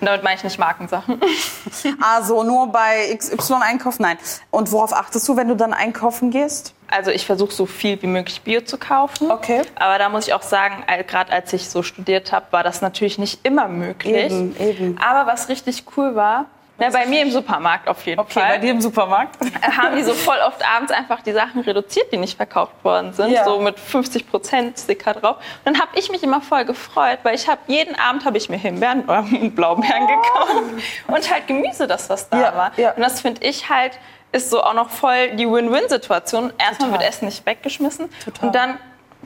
Damit 0.00 0.22
meine 0.24 0.36
ich 0.36 0.44
nicht 0.44 0.58
Markensachen. 0.58 1.20
Also 2.02 2.42
nur 2.42 2.66
bei 2.70 3.14
XY 3.16 3.54
einkaufen? 3.60 4.02
Nein. 4.02 4.18
Und 4.50 4.70
worauf 4.72 4.92
achtest 4.92 5.26
du, 5.28 5.36
wenn 5.36 5.48
du 5.48 5.54
dann 5.56 5.72
einkaufen 5.72 6.30
gehst? 6.30 6.74
Also 6.90 7.10
ich 7.10 7.24
versuche 7.26 7.52
so 7.52 7.66
viel 7.66 8.00
wie 8.02 8.06
möglich 8.06 8.42
Bio 8.42 8.60
zu 8.60 8.76
kaufen. 8.78 9.30
Okay. 9.30 9.62
Aber 9.76 9.98
da 9.98 10.08
muss 10.08 10.26
ich 10.26 10.34
auch 10.34 10.42
sagen, 10.42 10.84
gerade 11.06 11.32
als 11.32 11.52
ich 11.52 11.68
so 11.70 11.82
studiert 11.82 12.32
habe, 12.32 12.46
war 12.50 12.62
das 12.62 12.82
natürlich 12.82 13.18
nicht 13.18 13.40
immer 13.46 13.68
möglich. 13.68 14.14
Eben, 14.32 14.56
eben. 14.60 14.98
Aber 14.98 15.30
was 15.30 15.48
richtig 15.48 15.84
cool 15.96 16.14
war, 16.14 16.46
na, 16.78 16.90
bei 16.90 17.06
mir 17.06 17.22
im 17.22 17.30
Supermarkt 17.30 17.88
auf 17.88 18.04
jeden 18.06 18.20
Okay, 18.20 18.32
Fall, 18.40 18.48
bei 18.50 18.58
dir 18.58 18.70
im 18.72 18.80
Supermarkt? 18.80 19.36
haben 19.76 19.96
die 19.96 20.02
so 20.02 20.12
voll 20.14 20.38
oft 20.46 20.62
abends 20.66 20.90
einfach 20.92 21.22
die 21.22 21.32
Sachen 21.32 21.60
reduziert, 21.60 22.10
die 22.12 22.16
nicht 22.16 22.36
verkauft 22.36 22.72
worden 22.82 23.12
sind, 23.12 23.30
Ja. 23.30 23.44
so 23.44 23.60
mit 23.60 23.78
50 23.78 24.28
Prozent 24.28 24.78
Sticker 24.78 25.14
drauf. 25.14 25.36
Und 25.64 25.74
dann 25.74 25.80
habe 25.80 25.90
ich 25.98 26.10
mich 26.10 26.22
immer 26.22 26.40
voll 26.40 26.64
gefreut, 26.64 27.18
weil 27.22 27.34
ich 27.34 27.48
habe 27.48 27.60
jeden 27.68 27.94
Abend 27.98 28.24
habe 28.24 28.36
ich 28.38 28.48
mir 28.48 28.56
Himbeeren 28.58 29.04
oder 29.08 29.22
Blaubeeren 29.22 30.06
gekauft 30.06 30.62
und 31.08 31.32
halt 31.32 31.46
Gemüse, 31.46 31.86
das 31.86 32.10
was 32.10 32.28
da 32.28 32.40
Ja, 32.40 32.56
war. 32.56 32.72
ja. 32.76 32.90
Und 32.92 33.02
das 33.02 33.20
finde 33.20 33.42
ich 33.46 33.68
halt 33.70 33.98
ist 34.32 34.50
so 34.50 34.62
auch 34.64 34.74
noch 34.74 34.90
voll 34.90 35.30
die 35.36 35.48
Win-Win-Situation. 35.48 36.52
Erstmal 36.58 36.90
wird 36.90 37.02
Essen 37.02 37.26
nicht 37.26 37.46
weggeschmissen 37.46 38.08
Total. 38.24 38.46
und 38.48 38.54
dann 38.56 38.78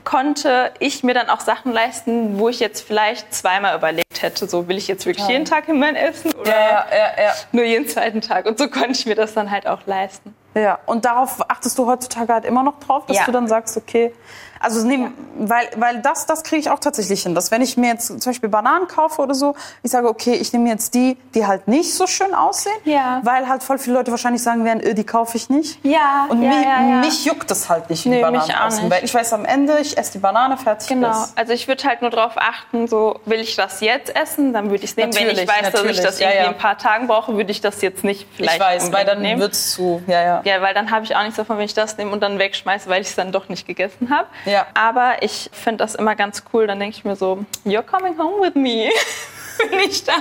konnte 0.03 0.71
ich 0.79 1.03
mir 1.03 1.13
dann 1.13 1.29
auch 1.29 1.39
Sachen 1.39 1.71
leisten, 1.71 2.39
wo 2.39 2.49
ich 2.49 2.59
jetzt 2.59 2.81
vielleicht 2.81 3.33
zweimal 3.33 3.75
überlegt 3.75 4.21
hätte, 4.21 4.47
so 4.47 4.67
will 4.67 4.77
ich 4.77 4.87
jetzt 4.87 5.05
wirklich 5.05 5.27
jeden 5.27 5.45
Tag 5.45 5.65
Himbeeren 5.65 5.95
essen 5.95 6.33
oder 6.33 6.51
ja, 6.51 6.85
ja. 6.91 7.33
nur 7.51 7.63
jeden 7.63 7.87
zweiten 7.87 8.21
Tag. 8.21 8.45
Und 8.45 8.57
so 8.57 8.67
konnte 8.69 8.91
ich 8.91 9.05
mir 9.05 9.15
das 9.15 9.33
dann 9.33 9.51
halt 9.51 9.67
auch 9.67 9.85
leisten. 9.85 10.33
Ja, 10.55 10.79
und 10.85 11.05
darauf 11.05 11.49
achtest 11.49 11.77
du 11.77 11.85
heutzutage 11.85 12.33
halt 12.33 12.45
immer 12.45 12.63
noch 12.63 12.79
drauf, 12.79 13.05
dass 13.05 13.17
Ja. 13.17 13.25
du 13.25 13.31
dann 13.31 13.47
sagst, 13.47 13.77
okay, 13.77 14.13
also 14.59 14.85
nehm, 14.85 15.13
weil, 15.37 15.67
weil 15.77 15.99
das, 16.01 16.25
das 16.25 16.43
kriege 16.43 16.59
ich 16.59 16.69
auch 16.69 16.79
tatsächlich 16.79 17.23
hin, 17.23 17.35
dass 17.35 17.51
wenn 17.51 17.61
ich 17.61 17.77
mir 17.77 17.87
jetzt 17.93 18.07
zum 18.07 18.19
Beispiel 18.19 18.49
Bananen 18.49 18.87
kaufe 18.87 19.21
oder 19.21 19.33
so, 19.33 19.55
ich 19.83 19.91
sage, 19.91 20.07
okay, 20.09 20.33
ich 20.33 20.51
nehme 20.53 20.69
jetzt 20.69 20.93
die, 20.93 21.17
die 21.33 21.45
halt 21.47 21.67
nicht 21.67 21.93
so 21.93 22.07
schön 22.07 22.33
aussehen, 22.33 22.75
Ja. 22.85 23.21
weil 23.23 23.47
halt 23.47 23.63
voll 23.63 23.77
viele 23.77 23.95
Leute 23.97 24.11
wahrscheinlich 24.11 24.43
sagen 24.43 24.65
werden, 24.65 24.81
äh, 24.81 24.93
die 24.93 25.03
kaufe 25.05 25.37
ich 25.37 25.49
nicht. 25.49 25.83
Ja, 25.85 26.25
Und 26.29 26.41
ja, 26.43 26.49
mich, 26.49 26.63
ja, 26.65 26.89
ja. 26.89 26.95
mich 26.99 27.25
juckt 27.25 27.49
das 27.51 27.69
halt 27.69 27.89
nicht, 27.89 28.05
wie 28.05 28.09
die 28.09 28.15
Nee, 28.15 28.21
Bananen 28.21 28.47
mich 28.47 28.55
auch 28.55 28.65
aussehen, 28.65 28.89
weil 28.91 29.03
ich 29.03 29.13
weiß 29.13 29.33
am 29.33 29.45
Ende, 29.45 29.77
ich 29.79 29.97
esse 29.97 30.13
die 30.13 30.17
Banane, 30.19 30.57
fertig 30.57 30.87
Genau. 30.89 31.09
ist. 31.09 31.37
Also 31.37 31.53
ich 31.53 31.67
würde 31.67 31.83
halt 31.85 32.01
nur 32.01 32.11
darauf 32.11 32.33
achten, 32.37 32.87
so 32.87 33.19
will 33.25 33.39
ich 33.39 33.55
das 33.55 33.81
jetzt 33.81 34.15
essen, 34.15 34.53
dann 34.53 34.69
würde 34.69 34.83
ich 34.83 34.91
es 34.91 34.97
nehmen. 34.97 35.13
Wenn 35.15 35.21
ich 35.29 35.37
Natürlich, 35.37 35.49
weiß, 35.49 35.55
dass 35.61 35.67
ich 35.67 35.73
natürlich. 35.73 36.01
das 36.01 36.19
Ja, 36.19 36.27
irgendwie 36.27 36.43
ja. 36.43 36.49
in 36.49 36.53
ein 36.55 36.59
paar 36.59 36.77
Tagen 36.77 37.07
brauche, 37.07 37.35
würde 37.35 37.51
ich 37.51 37.61
das 37.61 37.81
jetzt 37.81 38.03
nicht 38.03 38.27
vielleicht 38.35 38.55
ich 38.55 38.61
weiß, 38.61 38.91
weil 38.91 39.05
dann 39.05 39.21
nehmen. 39.21 39.39
wird's 39.41 39.71
zu, 39.71 40.01
ja, 40.07 40.21
ja. 40.21 40.41
Ja, 40.43 40.61
weil 40.61 40.73
dann 40.73 40.91
habe 40.91 41.05
ich 41.05 41.15
auch 41.15 41.21
nichts 41.21 41.37
davon, 41.37 41.57
wenn 41.57 41.65
ich 41.65 41.73
das 41.73 41.97
nehme 41.97 42.11
und 42.11 42.21
dann 42.21 42.39
wegschmeiße, 42.39 42.89
weil 42.89 43.01
ich 43.01 43.07
es 43.09 43.15
dann 43.15 43.31
doch 43.31 43.47
nicht 43.49 43.65
gegessen 43.67 44.09
habe. 44.09 44.27
Ja. 44.49 44.67
Aber 44.73 45.21
ich 45.21 45.49
finde 45.53 45.83
das 45.83 45.95
immer 45.95 46.15
ganz 46.15 46.43
cool. 46.53 46.67
Dann 46.67 46.79
denke 46.79 46.97
ich 46.97 47.05
mir 47.05 47.15
so, 47.15 47.45
you're 47.65 47.81
coming 47.83 48.17
home 48.17 48.41
with 48.41 48.55
me. 48.55 48.89
wenn 49.69 49.79
ich 49.79 50.03
da 50.03 50.13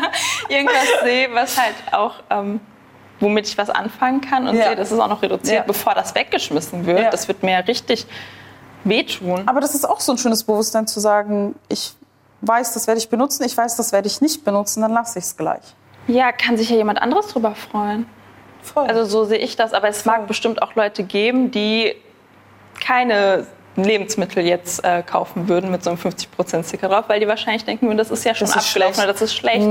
irgendwas 0.48 0.88
sehe, 1.04 1.32
was 1.32 1.56
halt 1.60 1.74
auch, 1.92 2.14
ähm, 2.30 2.60
womit 3.20 3.46
ich 3.46 3.56
was 3.58 3.70
anfangen 3.70 4.20
kann 4.20 4.48
und 4.48 4.56
Ja. 4.56 4.66
sehe, 4.68 4.76
das 4.76 4.90
ist 4.92 4.98
auch 4.98 5.08
noch 5.08 5.22
reduziert, 5.22 5.58
Ja. 5.58 5.62
bevor 5.64 5.94
das 5.94 6.14
weggeschmissen 6.14 6.86
wird. 6.86 7.00
Ja. 7.00 7.10
Das 7.10 7.28
wird 7.28 7.42
mir 7.42 7.66
richtig 7.66 8.06
wehtun. 8.84 9.46
Aber 9.46 9.60
das 9.60 9.74
ist 9.74 9.88
auch 9.88 10.00
so 10.00 10.12
ein 10.12 10.18
schönes 10.18 10.44
Bewusstsein 10.44 10.86
zu 10.86 10.98
sagen, 11.00 11.54
ich 11.68 11.94
weiß, 12.40 12.74
das 12.74 12.86
werde 12.86 12.98
ich 13.00 13.08
benutzen, 13.08 13.44
ich 13.44 13.56
weiß, 13.56 13.76
das 13.76 13.92
werde 13.92 14.06
ich 14.08 14.20
nicht 14.20 14.44
benutzen, 14.44 14.80
dann 14.82 14.92
lasse 14.92 15.18
ich 15.18 15.24
es 15.26 15.36
gleich. 15.36 15.62
Ja, 16.06 16.32
kann 16.32 16.56
sich 16.56 16.70
ja 16.70 16.76
jemand 16.76 17.00
anderes 17.02 17.28
drüber 17.28 17.54
freuen. 17.54 18.06
Voll. 18.62 18.86
Also 18.86 19.04
so 19.04 19.24
sehe 19.24 19.38
ich 19.38 19.56
das. 19.56 19.72
Aber 19.72 19.88
es 19.88 20.04
mag 20.04 20.26
bestimmt 20.26 20.62
auch 20.62 20.74
Leute 20.74 21.02
geben, 21.04 21.50
die 21.50 21.94
keine 22.84 23.46
Lebensmittel 23.84 24.44
jetzt 24.44 24.84
äh, 24.84 25.02
kaufen 25.02 25.48
würden 25.48 25.70
mit 25.70 25.84
so 25.84 25.90
einem 25.90 25.98
50% 25.98 26.66
Sticker 26.66 26.88
drauf, 26.88 27.04
weil 27.08 27.20
die 27.20 27.28
wahrscheinlich 27.28 27.64
denken 27.64 27.86
würden, 27.86 27.98
das 27.98 28.10
ist 28.10 28.24
ja 28.24 28.34
schon 28.34 28.46
Das 28.48 28.56
abgelaufen 28.56 29.02
oder 29.02 29.12
das 29.12 29.22
ist 29.22 29.34
schlecht. 29.34 29.66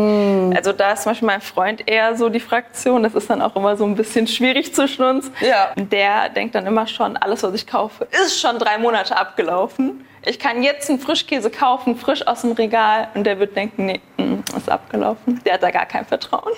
Also 0.56 0.72
da 0.74 0.94
ist 0.94 1.04
zum 1.04 1.12
Beispiel 1.12 1.26
mein 1.26 1.42
Freund 1.42 1.88
eher 1.88 2.16
so 2.16 2.30
die 2.30 2.40
Fraktion. 2.40 3.04
Das 3.04 3.16
ist 3.16 3.30
dann 3.30 3.42
auch 3.42 3.56
immer 3.56 3.76
so 3.78 3.86
ein 3.86 3.96
bisschen 3.96 4.28
schwierig 4.28 4.74
zwischen 4.74 5.04
uns. 5.04 5.32
Ja. 5.42 5.74
Der 5.76 6.30
denkt 6.30 6.56
dann 6.56 6.66
immer 6.66 6.88
schon, 6.88 7.18
alles, 7.18 7.44
was 7.44 7.54
ich 7.54 7.68
kaufe, 7.68 8.08
ist 8.26 8.40
schon 8.40 8.60
drei 8.60 8.78
Monate 8.78 9.16
abgelaufen. 9.18 10.06
Ich 10.26 10.40
kann 10.40 10.64
jetzt 10.64 10.90
einen 10.90 11.00
Frischkäse 11.00 11.50
kaufen, 11.50 11.96
frisch 11.96 12.26
aus 12.28 12.42
dem 12.42 12.52
Regal. 12.52 13.08
Und 13.14 13.24
der 13.24 13.40
wird 13.40 13.56
denken, 13.56 13.86
nee, 13.86 14.02
mm, 14.18 14.44
ist 14.58 14.70
abgelaufen. 14.70 15.42
Der 15.46 15.54
hat 15.54 15.64
da 15.64 15.72
gar 15.72 15.86
kein 15.86 16.06
Vertrauen. 16.06 16.54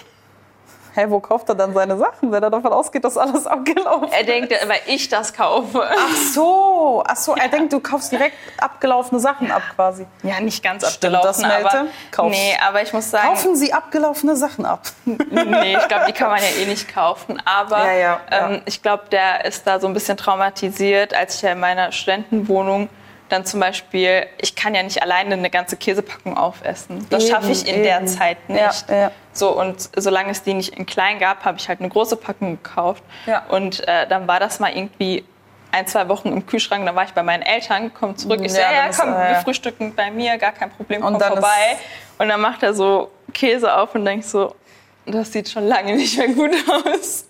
Hä, 0.99 1.05
wo 1.09 1.21
kauft 1.21 1.47
er 1.47 1.55
dann 1.55 1.73
seine 1.73 1.97
Sachen, 1.97 2.29
wenn 2.33 2.43
er 2.43 2.49
davon 2.49 2.73
ausgeht, 2.73 3.05
dass 3.05 3.17
alles 3.17 3.47
abgelaufen 3.47 4.11
Er 4.11 4.25
denkt, 4.25 4.51
weil 4.67 4.81
ich 4.85 5.07
das 5.07 5.33
kaufe. 5.33 5.81
Ach 5.89 6.15
so, 6.33 7.03
ach 7.07 7.15
so, 7.15 7.35
er 7.35 7.47
denkt, 7.47 7.71
du 7.71 7.79
kaufst 7.79 8.11
direkt 8.11 8.35
abgelaufene 8.59 9.21
Sachen 9.21 9.49
ab 9.49 9.61
quasi. 9.75 10.05
Ja, 10.23 10.41
nicht 10.41 10.61
ganz 10.61 10.91
Stimmt 10.91 11.15
abgelaufen, 11.15 11.43
das, 11.43 11.61
Melte? 11.63 11.87
aber 12.17 12.29
nee, 12.29 12.57
aber 12.67 12.81
ich 12.81 12.91
muss 12.91 13.09
sagen, 13.09 13.29
Kaufen 13.29 13.55
Sie 13.55 13.71
abgelaufene 13.71 14.35
Sachen 14.35 14.65
ab. 14.65 14.81
nee, 15.05 15.77
ich 15.77 15.87
glaube, 15.87 16.05
die 16.07 16.13
kann 16.13 16.29
man 16.31 16.39
ja 16.39 16.61
eh 16.61 16.65
nicht 16.65 16.93
kaufen. 16.93 17.41
Aber 17.45 17.77
Ja, 17.77 17.93
ja, 17.93 18.19
ja. 18.29 18.49
Ähm, 18.49 18.61
ich 18.65 18.81
glaube, 18.81 19.03
der 19.09 19.45
ist 19.45 19.65
da 19.65 19.79
so 19.79 19.87
ein 19.87 19.93
bisschen 19.93 20.17
traumatisiert, 20.17 21.13
als 21.13 21.35
ich 21.35 21.43
ja 21.43 21.53
in 21.53 21.61
meiner 21.61 21.93
Studentenwohnung 21.93 22.89
dann 23.29 23.45
zum 23.45 23.59
Beispiel, 23.59 24.25
ich 24.39 24.55
kann 24.55 24.75
ja 24.75 24.83
nicht 24.83 25.01
alleine 25.01 25.35
eine 25.35 25.49
ganze 25.49 25.77
Käsepackung 25.77 26.35
aufessen. 26.37 27.05
Das 27.09 27.27
schaffe 27.27 27.51
ich 27.51 27.67
in 27.67 27.83
der 27.83 27.97
eben. 27.97 28.07
Zeit 28.07 28.37
Ja, 28.47 28.67
nicht. 28.67 28.89
ja. 28.89 29.11
So 29.33 29.51
und 29.57 29.89
solange 29.95 30.31
es 30.31 30.43
die 30.43 30.53
nicht 30.53 30.75
in 30.77 30.85
klein 30.85 31.19
gab, 31.19 31.45
habe 31.45 31.57
ich 31.57 31.69
halt 31.69 31.79
eine 31.79 31.89
große 31.89 32.15
Packung 32.17 32.61
gekauft. 32.61 33.03
Ja. 33.25 33.45
Und 33.49 33.87
äh, 33.87 34.07
dann 34.07 34.27
war 34.27 34.39
das 34.39 34.59
mal 34.59 34.75
irgendwie 34.75 35.23
ein, 35.71 35.85
zwei 35.87 36.07
Wochen 36.09 36.29
im 36.29 36.45
Kühlschrank, 36.47 36.85
dann 36.85 36.95
war 36.95 37.03
ich 37.03 37.11
bei 37.11 37.21
meinen 37.23 37.43
Eltern, 37.43 37.91
komm 37.93 38.17
zurück. 38.17 38.41
Ich 38.43 38.51
Ja, 38.53 38.59
ja, 38.59 38.65
dann 38.67 38.75
ja 38.75 38.85
ist- 38.89 38.99
komm, 38.99 39.13
äh, 39.13 39.17
wir 39.17 39.31
ja. 39.33 39.41
frühstücken 39.41 39.93
bei 39.95 40.09
mir, 40.09 40.37
gar 40.39 40.51
kein 40.51 40.71
Problem, 40.71 41.03
Und 41.03 41.13
komm 41.13 41.19
dann 41.21 41.33
vorbei. 41.33 41.77
Und 42.17 42.27
dann 42.29 42.41
macht 42.41 42.63
er 42.63 42.73
so 42.73 43.11
Käse 43.33 43.73
auf 43.77 43.93
und 43.95 44.03
denkt 44.03 44.25
so, 44.25 44.55
das 45.05 45.31
sieht 45.31 45.47
schon 45.49 45.67
lange 45.67 45.95
nicht 45.95 46.17
mehr 46.17 46.27
gut 46.29 46.51
aus. 46.85 47.25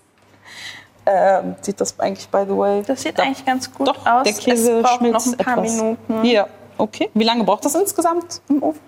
Ähm, 1.06 1.56
sieht 1.62 1.80
das 1.80 1.98
eigentlich, 1.98 2.28
by 2.28 2.44
the 2.46 2.56
way? 2.56 2.82
Das 2.86 3.02
sieht 3.02 3.18
Doch. 3.18 3.24
eigentlich 3.24 3.44
ganz 3.44 3.72
gut 3.72 3.88
Doch, 3.88 4.06
aus. 4.06 4.24
der 4.24 4.32
Käse 4.34 4.78
es 4.78 4.82
braucht 4.82 4.98
schmilzt 4.98 5.26
noch 5.26 5.38
ein 5.38 5.44
paar 5.44 5.58
etwas. 5.64 5.76
Minuten. 5.76 6.22
Hier, 6.22 6.46
okay. 6.78 7.10
Wie 7.14 7.24
lange 7.24 7.44
braucht 7.44 7.64
das 7.64 7.74
insgesamt 7.74 8.40
im 8.48 8.62
Ofen? 8.62 8.80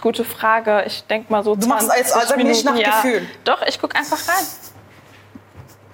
Gute 0.00 0.24
Frage. 0.24 0.84
Ich 0.86 1.04
denke 1.04 1.32
mal 1.32 1.42
so 1.42 1.56
Du 1.56 1.66
machst 1.66 1.86
20 1.86 2.04
jetzt 2.04 2.14
also 2.16 2.36
nicht 2.36 2.46
Minuten. 2.64 2.64
nach 2.66 2.76
ja. 2.76 3.00
Gefühl. 3.02 3.26
Doch, 3.44 3.62
ich 3.62 3.80
gucke 3.80 3.96
einfach 3.96 4.18
rein. 4.28 4.44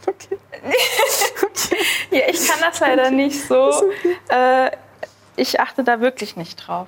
Okay. 0.07 0.39
Ja, 2.11 2.21
ich 2.29 2.47
kann 2.47 2.61
das 2.61 2.79
leider 2.79 3.11
nicht 3.11 3.49
so. 3.49 3.71
Äh, 4.29 4.71
ich 5.37 5.59
achte 5.61 5.83
da 5.83 6.01
wirklich 6.01 6.37
nicht 6.37 6.57
drauf. 6.57 6.87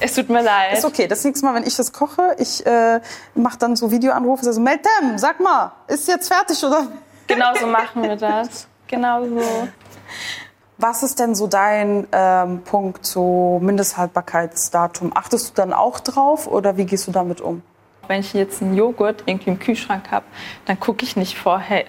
Es 0.00 0.14
tut 0.14 0.28
mir 0.28 0.42
leid. 0.42 0.74
Ist 0.74 0.84
okay. 0.84 1.06
Das 1.06 1.24
nächste 1.24 1.46
Mal, 1.46 1.54
wenn 1.54 1.66
ich 1.66 1.76
das 1.76 1.92
koche, 1.92 2.36
ich 2.38 2.64
äh, 2.66 3.00
mache 3.34 3.58
dann 3.58 3.76
so 3.76 3.90
Videoanrufe, 3.90 4.52
so 4.52 4.60
Meltem, 4.60 5.16
sag 5.16 5.40
mal, 5.40 5.72
ist 5.86 6.08
jetzt 6.08 6.28
fertig 6.28 6.62
oder? 6.64 6.86
Genau 7.26 7.54
so 7.58 7.66
machen 7.66 8.02
wir 8.02 8.16
das. 8.16 8.66
Genau 8.86 9.24
so. 9.24 9.68
Was 10.76 11.02
ist 11.02 11.20
denn 11.20 11.34
so 11.34 11.46
dein 11.46 12.06
ähm, 12.12 12.62
Punkt 12.62 13.06
zu 13.06 13.60
Mindesthaltbarkeitsdatum? 13.62 15.12
Achtest 15.16 15.50
du 15.50 15.54
dann 15.54 15.72
auch 15.72 16.00
drauf 16.00 16.46
oder 16.46 16.76
wie 16.76 16.84
gehst 16.84 17.06
du 17.06 17.12
damit 17.12 17.40
um? 17.40 17.62
Wenn 18.08 18.20
ich 18.20 18.34
jetzt 18.34 18.60
einen 18.60 18.76
Joghurt 18.76 19.22
irgendwie 19.26 19.50
im 19.50 19.58
Kühlschrank 19.58 20.10
habe, 20.10 20.26
dann 20.66 20.78
gucke 20.78 21.04
ich 21.04 21.16
nicht 21.16 21.38
vorher 21.38 21.84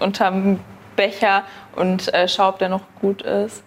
unterm 0.00 0.60
Becher 0.96 1.44
und 1.76 2.12
äh, 2.12 2.28
schaue, 2.28 2.48
ob 2.48 2.58
der 2.58 2.68
noch 2.68 2.82
gut 3.00 3.22
ist. 3.22 3.62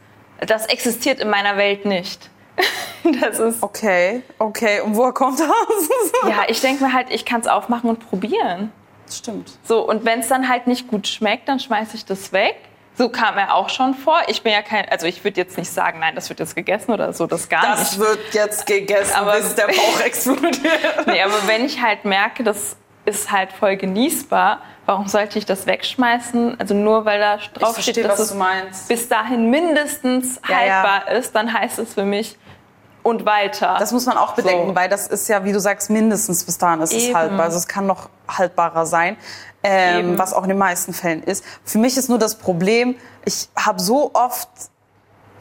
Das 0.45 0.65
existiert 0.67 1.19
in 1.19 1.30
meiner 1.30 1.55
Welt 1.57 1.86
nicht. 1.86 2.30
Das 3.22 3.39
ist 3.39 3.64
Okay, 3.64 4.22
okay. 4.38 4.82
Und 4.82 4.95
woher 4.95 5.12
kommt 5.12 5.39
das? 5.39 5.47
ja, 6.30 6.43
ich 6.47 6.62
denke 6.62 6.84
mir 6.84 6.93
halt, 6.93 7.08
ich 7.10 7.26
kann 7.26 7.41
es 7.41 7.47
aufmachen 7.47 7.89
und 7.89 8.08
probieren. 8.10 8.72
Stimmt. 9.12 9.52
So 9.64 9.88
und 9.88 10.06
wenn 10.06 10.20
es 10.20 10.28
dann 10.28 10.47
halt 10.47 10.68
nicht 10.68 10.88
gut 10.88 11.08
schmeckt, 11.08 11.49
dann 11.49 11.60
schmeiße 11.60 11.95
ich 11.95 12.06
das 12.06 12.32
weg. 12.32 12.56
So 12.97 13.10
kam 13.10 13.38
er 13.38 13.56
auch 13.56 13.70
schon 13.70 13.95
vor. 13.95 14.22
Ich 14.28 14.43
bin 14.43 14.52
ja 14.52 14.62
kein, 14.62 14.88
also 14.89 15.08
ich 15.08 15.24
würde 15.24 15.39
jetzt 15.41 15.58
nicht 15.58 15.72
sagen, 15.72 15.99
nein, 15.99 16.14
das 16.14 16.30
wird 16.30 16.39
jetzt 16.39 16.56
gegessen 16.56 16.91
oder 16.91 17.12
so, 17.14 17.26
das 17.26 17.49
gar 17.49 17.72
nicht. 17.72 17.82
Das 17.82 17.99
wird 17.99 18.20
jetzt 18.34 18.66
gegessen, 18.68 19.16
Aber- 19.16 19.34
bis 19.38 19.56
der 19.56 19.68
Bauch 19.68 19.99
explodiert. 20.06 21.08
Nee, 21.08 21.22
aber 21.24 21.47
wenn 21.47 21.66
ich 21.66 21.82
halt 21.82 22.06
merke, 22.06 22.43
das 22.43 22.76
ist 23.06 23.32
halt 23.32 23.52
voll 23.52 23.78
genießbar, 23.78 24.62
warum 24.86 25.08
sollte 25.08 25.39
ich 25.39 25.45
das 25.45 25.66
wegschmeißen? 25.66 26.60
Also 26.60 26.76
nur 26.76 27.06
weil 27.06 27.20
da 27.20 27.38
drauf 27.54 27.74
verstehe, 27.74 27.93
steht, 27.93 28.06
dass 28.06 28.20
es 28.20 28.88
bis 28.88 29.08
dahin 29.10 29.49
mindestens 29.49 30.39
Ja, 30.47 30.64
ja. 30.64 30.74
haltbar 30.84 31.12
ist, 31.16 31.34
dann 31.34 31.52
heißt 31.52 31.80
es 31.80 31.95
für 31.95 32.04
mich 32.06 32.38
und 33.04 33.26
weiter. 33.26 33.76
Das 33.80 33.91
muss 33.91 34.06
man 34.06 34.18
auch 34.18 34.34
bedenken, 34.34 34.70
So. 34.70 34.76
weil 34.76 34.89
das 34.89 35.08
ist 35.08 35.28
ja, 35.28 35.43
wie 35.43 35.52
du 35.52 35.60
sagst, 35.60 35.89
mindestens 35.89 36.43
bis 36.43 36.58
dahin 36.58 36.82
ist 36.82 36.93
es 36.93 37.04
Eben. 37.06 37.16
haltbar. 37.18 37.45
Also 37.45 37.58
es 37.58 37.68
kann 37.68 37.88
noch 37.88 38.10
haltbarer 38.28 38.86
sein, 38.86 39.18
ähm, 39.64 40.18
was 40.18 40.34
auch 40.34 40.43
in 40.43 40.49
den 40.49 40.58
meisten 40.58 40.93
Fällen 40.93 41.24
ist. 41.24 41.43
Für 41.64 41.78
mich 41.78 41.97
ist 41.97 42.10
nur 42.10 42.20
das 42.20 42.36
Problem, 42.36 42.95
ich 43.26 43.49
habe 43.56 43.80
so 43.80 44.12
oft 44.14 44.49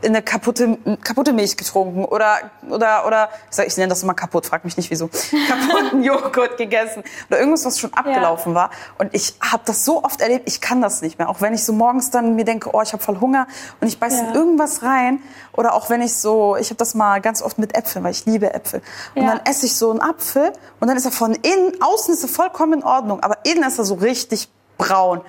eine 0.03 0.23
kaputte, 0.23 0.79
kaputte 1.05 1.33
Milch 1.33 1.57
getrunken 1.57 2.05
oder, 2.05 2.51
oder, 2.69 3.07
oder 3.07 3.29
ich, 3.51 3.57
sag, 3.57 3.67
ich 3.67 3.77
nenne 3.77 3.89
das 3.89 4.03
immer 4.03 4.15
kaputt, 4.15 4.47
frag 4.47 4.65
mich 4.65 4.77
nicht 4.77 4.91
wieso, 4.91 5.09
kaputten 5.49 6.03
Joghurt 6.03 6.57
gegessen 6.57 7.03
oder 7.29 7.39
irgendwas, 7.39 7.65
was 7.65 7.79
schon 7.79 7.93
abgelaufen 7.95 8.55
war. 8.55 8.71
Und 8.99 9.15
ich 9.15 9.35
habe 9.41 9.63
das 9.67 9.85
so 9.85 10.03
oft 10.05 10.21
erlebt, 10.21 10.49
ich 10.49 10.61
kann 10.61 10.81
das 10.81 11.03
nicht 11.03 11.19
mehr. 11.19 11.29
Auch 11.29 11.41
wenn 11.41 11.55
ich 11.55 11.65
so 11.65 11.73
morgens 11.73 12.11
dann 12.11 12.35
mir 12.37 12.45
denke, 12.45 12.71
oh, 12.73 12.83
ich 12.83 12.93
habe 12.93 13.03
voll 13.03 13.21
Hunger 13.21 13.47
und 13.81 13.89
ich 13.89 13.99
beiße 14.01 14.23
Ja. 14.23 14.29
in 14.31 14.35
irgendwas 14.35 14.83
rein 14.83 15.21
oder 15.53 15.75
auch 15.75 15.91
wenn 15.91 16.03
ich 16.03 16.15
so, 16.15 16.57
ich 16.57 16.69
habe 16.71 16.77
das 16.79 16.95
mal 16.95 17.21
ganz 17.21 17.43
oft 17.43 17.59
mit 17.59 17.77
Äpfeln, 17.77 18.05
weil 18.05 18.13
ich 18.13 18.25
liebe 18.27 18.53
Äpfel. 18.55 18.83
Und 19.15 19.23
Ja. 19.23 19.29
dann 19.31 19.41
esse 19.45 19.67
ich 19.67 19.77
so 19.77 19.91
einen 19.91 20.01
Apfel 20.01 20.53
und 20.81 20.89
dann 20.89 20.97
ist 20.97 21.05
er 21.05 21.13
von 21.13 21.35
innen, 21.35 21.81
außen 21.83 22.15
ist 22.15 22.23
er 22.23 22.29
vollkommen 22.29 22.75
in 22.81 22.85
Ordnung, 22.85 23.21
aber 23.23 23.39
innen 23.45 23.65
ist 23.65 23.79
er 23.79 23.85
so 23.85 23.95
richtig 23.95 24.49
braun. 24.79 25.21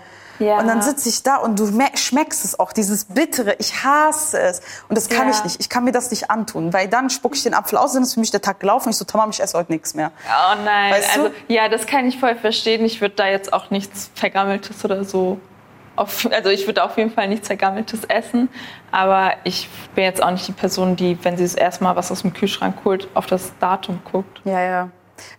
Ja. 0.41 0.57
Und 0.59 0.67
dann 0.67 0.81
sitze 0.81 1.07
ich 1.07 1.23
da 1.23 1.35
und 1.37 1.59
du 1.59 1.71
schmeckst 1.95 2.43
es 2.43 2.59
auch, 2.59 2.73
dieses 2.73 3.05
Bittere. 3.05 3.55
Ich 3.59 3.83
hasse 3.83 4.39
es. 4.39 4.61
Und 4.89 4.97
das 4.97 5.07
kann 5.07 5.27
Ja. 5.27 5.33
ich 5.35 5.43
nicht. 5.43 5.59
Ich 5.59 5.69
kann 5.69 5.83
mir 5.83 5.91
das 5.91 6.09
nicht 6.09 6.31
antun, 6.31 6.73
weil 6.73 6.87
dann 6.87 7.09
spucke 7.09 7.35
ich 7.35 7.43
den 7.43 7.53
Apfel 7.53 7.77
aus, 7.77 7.93
dann 7.93 8.03
ist 8.03 8.15
für 8.15 8.19
mich 8.19 8.31
der 8.31 8.41
Tag 8.41 8.59
gelaufen. 8.59 8.89
Ich 8.89 8.97
so, 8.97 9.05
tamam, 9.05 9.29
ich 9.29 9.41
esse 9.41 9.57
heute 9.57 9.71
nichts 9.71 9.93
mehr. 9.93 10.11
Oh 10.27 10.55
nein, 10.65 10.93
Weißt 10.93 11.15
du? 11.15 11.21
also 11.25 11.35
ja, 11.47 11.69
das 11.69 11.85
kann 11.85 12.07
ich 12.07 12.19
voll 12.19 12.35
verstehen. 12.35 12.83
Ich 12.85 12.99
würde 13.01 13.15
da 13.15 13.27
jetzt 13.27 13.53
auch 13.53 13.69
nichts 13.69 14.09
Vergammeltes 14.15 14.83
oder 14.83 15.03
so. 15.05 15.39
Auf, 15.95 16.27
also 16.31 16.49
ich 16.49 16.65
würde 16.65 16.83
auf 16.83 16.97
jeden 16.97 17.11
Fall 17.11 17.27
nichts 17.27 17.47
Vergammeltes 17.47 18.05
essen. 18.05 18.49
Aber 18.91 19.33
ich 19.43 19.69
bin 19.93 20.05
jetzt 20.05 20.23
auch 20.23 20.31
nicht 20.31 20.47
die 20.47 20.53
Person, 20.53 20.95
die, 20.95 21.17
wenn 21.23 21.37
sie 21.37 21.43
das 21.43 21.53
erste 21.53 21.83
Mal 21.83 21.95
was 21.95 22.11
aus 22.11 22.21
dem 22.23 22.33
Kühlschrank 22.33 22.77
holt, 22.83 23.07
auf 23.13 23.25
das 23.27 23.51
Datum 23.59 23.99
guckt. 24.11 24.41
Ja, 24.45 24.61
ja. 24.61 24.89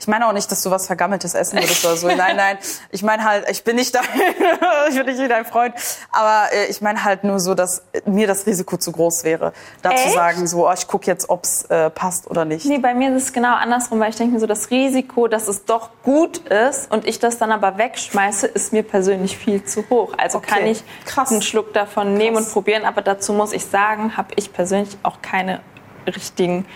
Ich 0.01 0.07
meine 0.09 0.27
auch 0.27 0.33
nicht, 0.33 0.51
dass 0.51 0.63
du 0.63 0.71
was 0.71 0.87
Vergammeltes 0.87 1.35
essen 1.35 1.59
würdest 1.59 1.85
oder 1.85 1.97
so. 1.97 2.07
Nein, 2.09 2.37
nein. 2.37 2.59
Ich 2.91 3.03
meine 3.03 3.25
halt, 3.25 3.49
ich 3.51 3.65
bin 3.65 3.77
nicht 3.77 3.95
dein, 3.95 4.03
ich 4.89 4.97
bin 4.97 5.17
nicht 5.17 5.31
dein 5.31 5.45
Freund. 5.45 5.75
Aber 6.13 6.53
äh, 6.53 6.67
ich 6.67 6.81
meine 6.81 7.03
halt 7.05 7.25
nur 7.25 7.41
so, 7.41 7.55
dass 7.55 7.83
mir 8.05 8.27
das 8.27 8.47
Risiko 8.47 8.77
zu 8.77 8.93
groß 8.93 9.25
wäre, 9.25 9.53
da 9.83 9.91
zu 9.91 9.97
Echt? 9.97 10.15
sagen, 10.15 10.47
so, 10.47 10.69
oh, 10.69 10.73
ich 10.73 10.87
gucke 10.87 11.07
jetzt, 11.07 11.29
ob's 11.29 11.65
äh, 11.65 11.91
passt 11.91 12.31
oder 12.31 12.45
nicht. 12.45 12.67
Nee, 12.67 12.79
bei 12.79 12.95
mir 12.95 13.15
ist 13.17 13.23
es 13.25 13.33
genau 13.33 13.55
andersrum, 13.55 14.01
weil 14.01 14.11
ich 14.11 14.17
denke 14.17 14.35
mir 14.35 14.41
so, 14.41 14.47
das 14.47 14.71
Risiko, 14.71 15.29
dass 15.29 15.49
es 15.49 15.65
doch 15.65 15.91
gut 16.03 16.39
ist 16.49 16.91
und 16.91 17.07
ich 17.07 17.19
das 17.19 17.39
dann 17.39 17.53
aber 17.53 17.79
wegschmeiße, 17.79 18.47
ist 18.49 18.73
mir 18.73 18.83
persönlich 18.83 19.37
viel 19.39 19.65
zu 19.65 19.85
hoch. 19.91 20.15
Also 20.19 20.39
Okay. 20.39 20.51
kann 20.51 20.67
ich 20.67 20.83
Krass. 21.05 21.31
einen 21.31 21.43
Schluck 21.43 21.73
davon 21.75 22.15
nehmen 22.15 22.37
Krass. 22.37 22.47
und 22.47 22.53
probieren, 22.53 22.85
aber 22.85 23.03
dazu 23.03 23.33
muss 23.33 23.53
ich 23.53 23.65
sagen, 23.67 24.17
habe 24.17 24.29
ich 24.37 24.53
persönlich 24.53 24.97
auch 25.03 25.23
keine 25.23 25.61
richtigen 26.07 26.67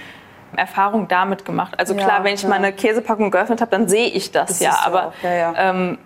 Erfahrungen 0.56 1.08
damit 1.08 1.44
gemacht. 1.44 1.74
Also 1.78 1.94
Ja, 1.94 2.04
klar, 2.04 2.24
wenn 2.24 2.34
ich 2.34 2.42
ja. 2.42 2.48
mal 2.48 2.56
eine 2.56 2.72
Käsepackung 2.72 3.30
geöffnet 3.30 3.60
habe, 3.60 3.70
dann 3.70 3.88
sehe 3.88 4.08
ich 4.08 4.30
das, 4.32 4.48
Das 4.48 4.60
ja, 4.60 4.78
aber 4.84 5.12
ja, 5.22 5.32
ja. 5.34 5.54
Ähm, 5.56 5.98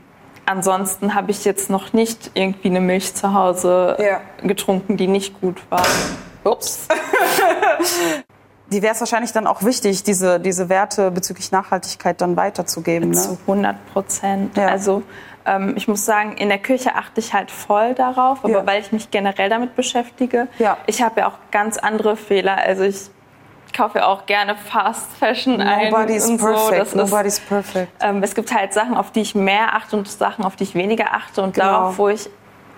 ansonsten 0.47 1.14
habe 1.14 1.30
ich 1.30 1.45
jetzt 1.45 1.70
noch 1.70 1.93
nicht 1.93 2.30
irgendwie 2.34 2.68
eine 2.68 2.80
Milch 2.80 3.14
zu 3.14 3.32
Hause 3.34 3.97
Ja. 4.01 4.20
getrunken, 4.47 4.97
die 4.97 5.07
nicht 5.07 5.41
gut 5.41 5.61
war. 5.70 5.82
Ups. 6.45 6.88
Die 8.72 8.82
wäre 8.82 8.95
es 8.95 9.01
wahrscheinlich 9.01 9.32
dann 9.32 9.49
auch 9.49 9.64
wichtig, 9.64 10.05
diese, 10.05 10.38
diese 10.38 10.68
Werte 10.68 11.11
bezüglich 11.11 11.51
Nachhaltigkeit 11.51 12.20
dann 12.20 12.36
weiterzugeben. 12.36 13.12
Zu 13.14 13.30
Ne? 13.32 13.38
100 13.47 13.86
Prozent. 13.93 14.57
Ja. 14.57 14.68
Also 14.68 15.03
ähm, 15.45 15.72
ich 15.76 15.88
muss 15.88 16.05
sagen, 16.05 16.36
in 16.36 16.49
der 16.51 16.59
Küche 16.59 16.95
achte 16.95 17.18
ich 17.18 17.34
halt 17.34 17.51
voll 17.51 17.95
darauf, 17.95 18.45
aber 18.45 18.53
Ja. 18.61 18.66
weil 18.66 18.80
ich 18.80 18.93
mich 18.93 19.11
generell 19.11 19.49
damit 19.49 19.74
beschäftige. 19.74 20.47
Ja. 20.61 20.76
Ich 20.86 21.03
habe 21.03 21.20
ja 21.20 21.26
auch 21.28 21.38
ganz 21.51 21.78
andere 21.78 22.16
Fehler. 22.16 22.59
Also 22.59 22.84
ich 22.84 23.11
kaufe 23.73 23.99
ja 23.99 24.07
auch 24.07 24.27
gerne 24.27 24.55
Fast 24.57 25.12
Fashion 25.18 25.61
ein 25.61 25.91
Nobody's 25.91 26.27
und 26.29 26.39
so. 26.41 26.47
perfect. 26.47 26.81
Das 26.81 26.89
ist, 26.89 26.95
Nobody's 26.95 27.41
perfect. 27.41 27.93
ähm, 28.01 28.23
es 28.23 28.35
gibt 28.35 28.55
halt 28.55 28.73
Sachen, 28.73 28.97
auf 28.97 29.11
die 29.12 29.21
ich 29.21 29.35
mehr 29.35 29.75
achte 29.75 29.97
und 29.97 30.09
Sachen, 30.09 30.45
auf 30.45 30.57
die 30.57 30.64
ich 30.64 30.75
weniger 30.75 31.12
achte. 31.14 31.43
Und 31.43 31.55
Genau. 31.55 31.66
darauf, 31.66 31.99
wo 31.99 32.09
ich 32.09 32.29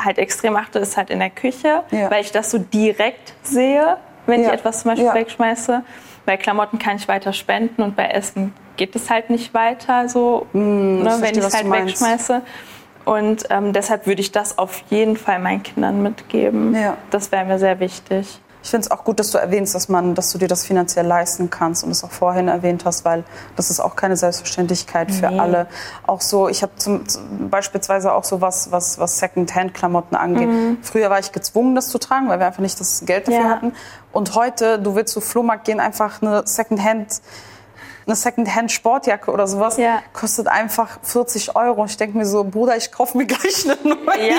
halt 0.03 0.19
extrem 0.19 0.57
achte, 0.57 0.79
ist 0.79 0.97
halt 0.97 1.11
in 1.11 1.19
der 1.21 1.31
Küche, 1.31 1.83
Ja. 1.91 2.11
weil 2.11 2.23
ich 2.23 2.33
das 2.33 2.51
so 2.51 2.59
direkt 2.59 3.35
sehe, 3.43 3.97
wenn 4.27 4.43
Ja. 4.43 4.49
ich 4.49 4.55
etwas 4.55 4.81
zum 4.83 4.91
Beispiel 4.91 5.07
Ja. 5.07 5.15
wegschmeiße. 5.15 5.83
Bei 6.25 6.37
Klamotten 6.37 6.79
kann 6.79 6.97
ich 6.97 7.09
weiter 7.09 7.33
spenden 7.33 7.83
und 7.83 7.97
bei 7.97 8.07
Essen 8.07 8.55
geht 8.77 8.95
es 8.97 9.11
halt 9.11 9.29
nicht 9.31 9.53
weiter, 9.55 10.09
so, 10.09 10.47
ne, 10.53 10.61
Hm, 10.63 11.03
verstehe, 11.05 11.23
wenn 11.29 11.39
ich 11.39 11.45
es 11.45 11.55
halt 11.55 11.71
wegschmeiße. 11.71 12.43
Und 13.05 13.45
ähm, 13.51 13.73
deshalb 13.73 14.07
würde 14.07 14.21
ich 14.21 14.31
das 14.31 14.59
auf 14.59 14.85
jeden 14.89 15.17
Fall 15.17 15.41
meinen 15.41 15.63
Kindern 15.65 16.03
mitgeben. 16.03 16.73
Ja. 16.75 16.97
Das 17.11 17.33
wäre 17.33 17.45
mir 17.45 17.59
sehr 17.59 17.81
wichtig. 17.81 18.39
Ich 18.63 18.71
finde 18.71 18.87
es 18.87 18.91
auch 18.91 19.03
gut, 19.05 19.19
dass 19.19 19.31
du 19.33 19.39
erwähnst, 19.39 19.75
dass, 19.75 19.89
man, 19.89 20.15
dass 20.15 20.31
du 20.31 20.39
dir 20.39 20.47
das 20.49 20.65
finanziell 20.65 21.05
leisten 21.07 21.51
kannst 21.51 21.83
und 21.85 21.91
es 21.91 22.05
auch 22.05 22.11
vorhin 22.13 22.47
erwähnt 22.49 22.85
hast, 22.85 23.05
weil 23.05 23.25
das 23.57 23.71
ist 23.71 23.81
auch 23.81 23.97
keine 23.97 24.17
Selbstverständlichkeit 24.17 25.11
für 25.11 25.29
Nee. 25.31 25.39
alle. 25.41 25.67
Auch 26.07 26.21
so, 26.21 26.49
ich 26.49 26.63
habe 26.63 26.73
zum, 26.77 27.09
zum, 27.09 27.51
beispielsweise 27.51 28.13
auch 28.13 28.25
so 28.25 28.41
was, 28.41 28.71
was, 28.71 28.99
was 29.01 29.19
Second-Hand-Klamotten 29.19 30.15
angeht. 30.15 30.49
Früher 30.83 31.11
war 31.11 31.19
ich 31.19 31.33
gezwungen, 31.33 31.75
das 31.75 31.89
zu 31.89 31.99
tragen, 31.99 32.29
weil 32.29 32.39
wir 32.39 32.47
einfach 32.47 32.61
nicht 32.63 32.79
das 32.79 33.03
Geld 33.05 33.27
dafür 33.27 33.41
Mhm. 33.41 33.47
Ja. 33.47 33.51
hatten. 33.57 33.73
Und 34.13 34.35
heute, 34.35 34.79
du 34.79 34.95
willst 34.95 35.13
zu 35.15 35.21
Flohmarkt 35.21 35.65
gehen, 35.65 35.81
einfach 35.81 36.23
eine 36.23 36.43
Second-Hand 36.47 37.21
eine 38.07 38.17
Second-Hand-Sportjacke 38.17 39.31
oder 39.31 39.47
sowas 39.47 39.77
Ja. 39.77 40.01
kostet 40.13 40.49
einfach 40.49 40.99
40 41.03 41.57
Euro. 41.57 41.83
Und 41.83 41.91
ich 41.91 41.97
denke 41.97 42.17
mir 42.19 42.27
so, 42.27 42.45
Bruder, 42.45 42.77
ich 42.77 42.91
kaufe 42.93 43.17
mir 43.17 43.27
gleich 43.27 43.65
eine 43.65 43.77
neue. 43.95 44.29
Ja. 44.31 44.39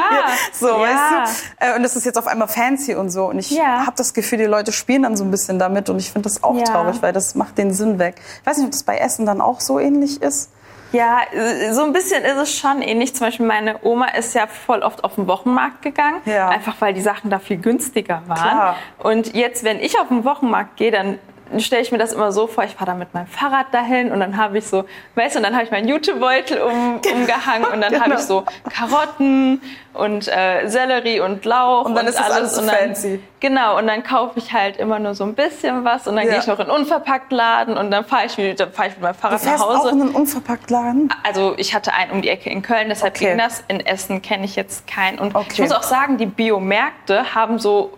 So, 0.53 0.67
Ja. 0.67 0.79
weißt 0.79 1.41
du? 1.59 1.65
Äh, 1.65 1.75
Und 1.75 1.83
das 1.83 1.95
ist 1.95 2.05
jetzt 2.05 2.17
auf 2.17 2.27
einmal 2.27 2.47
fancy 2.47 2.95
und 2.95 3.09
so. 3.09 3.25
Und 3.25 3.39
ich 3.39 3.51
Ja. 3.51 3.85
habe 3.85 3.93
das 3.95 4.13
Gefühl, 4.13 4.37
die 4.37 4.45
Leute 4.45 4.71
spielen 4.71 5.03
dann 5.03 5.15
so 5.17 5.23
ein 5.23 5.31
bisschen 5.31 5.59
damit. 5.59 5.89
Und 5.89 5.99
ich 5.99 6.11
finde 6.11 6.29
das 6.29 6.43
auch 6.43 6.61
traurig, 6.63 7.01
weil 7.01 7.13
das 7.13 7.35
macht 7.35 7.57
den 7.57 7.73
Sinn 7.73 7.99
weg. 7.99 8.15
Ich 8.41 8.47
weiß 8.47 8.57
nicht, 8.57 8.65
ob 8.65 8.71
das 8.71 8.83
bei 8.83 8.97
Essen 8.97 9.25
dann 9.25 9.41
auch 9.41 9.59
so 9.61 9.79
ähnlich 9.79 10.21
ist. 10.21 10.49
Ja, 10.91 11.21
äh, 11.31 11.73
so 11.73 11.83
ein 11.85 11.91
bisschen 11.91 12.23
ist 12.23 12.37
es 12.37 12.55
schon 12.55 12.83
ähnlich. 12.83 13.15
Zum 13.15 13.25
Beispiel 13.25 13.47
meine 13.47 13.79
Oma 13.83 14.09
ist 14.09 14.35
ja 14.35 14.45
voll 14.45 14.83
oft 14.83 15.03
auf 15.03 15.15
den 15.15 15.25
Wochenmarkt 15.27 15.81
gegangen, 15.81 16.21
Ja. 16.25 16.49
einfach 16.49 16.75
weil 16.81 16.93
die 16.93 17.01
Sachen 17.01 17.31
da 17.31 17.39
viel 17.39 17.57
günstiger 17.57 18.21
waren. 18.27 18.37
Klar. 18.37 18.75
Und 18.99 19.33
jetzt, 19.33 19.63
wenn 19.63 19.79
ich 19.79 19.99
auf 19.99 20.09
den 20.09 20.23
Wochenmarkt 20.23 20.77
gehe, 20.77 20.91
dann 20.91 21.17
stelle 21.59 21.81
ich 21.81 21.91
mir 21.91 21.97
das 21.97 22.13
immer 22.13 22.31
so 22.31 22.47
vor, 22.47 22.63
ich 22.63 22.71
fahre 22.75 22.91
da 22.91 22.93
mit 22.95 23.13
meinem 23.13 23.27
Fahrrad 23.27 23.67
dahin 23.73 24.11
und 24.11 24.19
dann 24.19 24.37
habe 24.37 24.57
ich 24.57 24.65
so, 24.65 24.85
weißt 25.15 25.35
du, 25.35 25.39
und 25.39 25.43
dann 25.43 25.53
habe 25.53 25.63
ich 25.65 25.71
meinen 25.71 25.87
Jutebeutel 25.87 26.61
um, 26.61 26.99
umgehangen 27.13 27.65
und 27.71 27.81
dann 27.81 27.91
Genau. 27.93 28.03
habe 28.05 28.13
ich 28.15 28.19
so 28.21 28.43
Karotten 28.69 29.61
und 29.93 30.27
äh, 30.27 30.67
Sellerie 30.67 31.19
und 31.19 31.45
Lauch 31.45 31.85
Und 31.85 31.95
dann 31.95 32.07
ist 32.07 32.17
das 32.17 32.31
alles 32.31 32.55
so 32.55 32.61
und 32.61 32.67
dann, 32.67 32.75
fancy. 32.77 33.21
Genau, 33.39 33.77
und 33.77 33.85
dann 33.87 34.03
kaufe 34.03 34.39
ich 34.39 34.51
halt 34.53 34.77
immer 34.77 34.97
nur 34.99 35.13
so 35.13 35.23
ein 35.23 35.35
bisschen 35.35 35.83
was 35.85 36.07
und 36.07 36.15
dann 36.15 36.25
Ja. 36.25 36.31
gehe 36.31 36.39
ich 36.39 36.47
noch 36.47 36.59
in 36.59 36.69
einen 36.69 36.79
Unverpacktladen 36.81 37.77
und 37.77 37.91
dann 37.91 38.03
fahre 38.05 38.25
ich, 38.25 38.37
wieder- 38.37 38.67
fahre 38.71 38.87
ich 38.89 38.93
mit 38.95 39.03
meinem 39.03 39.13
Du 39.13 39.19
Fahrrad 39.19 39.43
nach 39.43 39.49
fährst 39.49 39.63
Hause. 39.65 39.77
auch 39.89 39.91
in 39.91 40.01
einen 40.01 40.11
Unverpacktladen. 40.11 41.09
Also 41.23 41.53
ich 41.57 41.75
hatte 41.75 41.93
einen 41.93 42.11
um 42.11 42.21
die 42.21 42.29
Ecke 42.29 42.49
in 42.49 42.61
Köln, 42.61 42.89
deshalb 42.89 43.15
Okay. 43.15 43.27
ging 43.29 43.37
das. 43.37 43.63
In 43.67 43.79
Essen 43.85 44.21
kenne 44.21 44.45
ich 44.45 44.55
jetzt 44.55 44.87
keinen. 44.87 45.19
Und 45.19 45.35
Okay. 45.35 45.47
ich 45.53 45.59
muss 45.59 45.71
auch 45.71 45.83
sagen, 45.83 46.17
die 46.17 46.25
Biomärkte 46.25 47.35
haben 47.35 47.59
so 47.59 47.97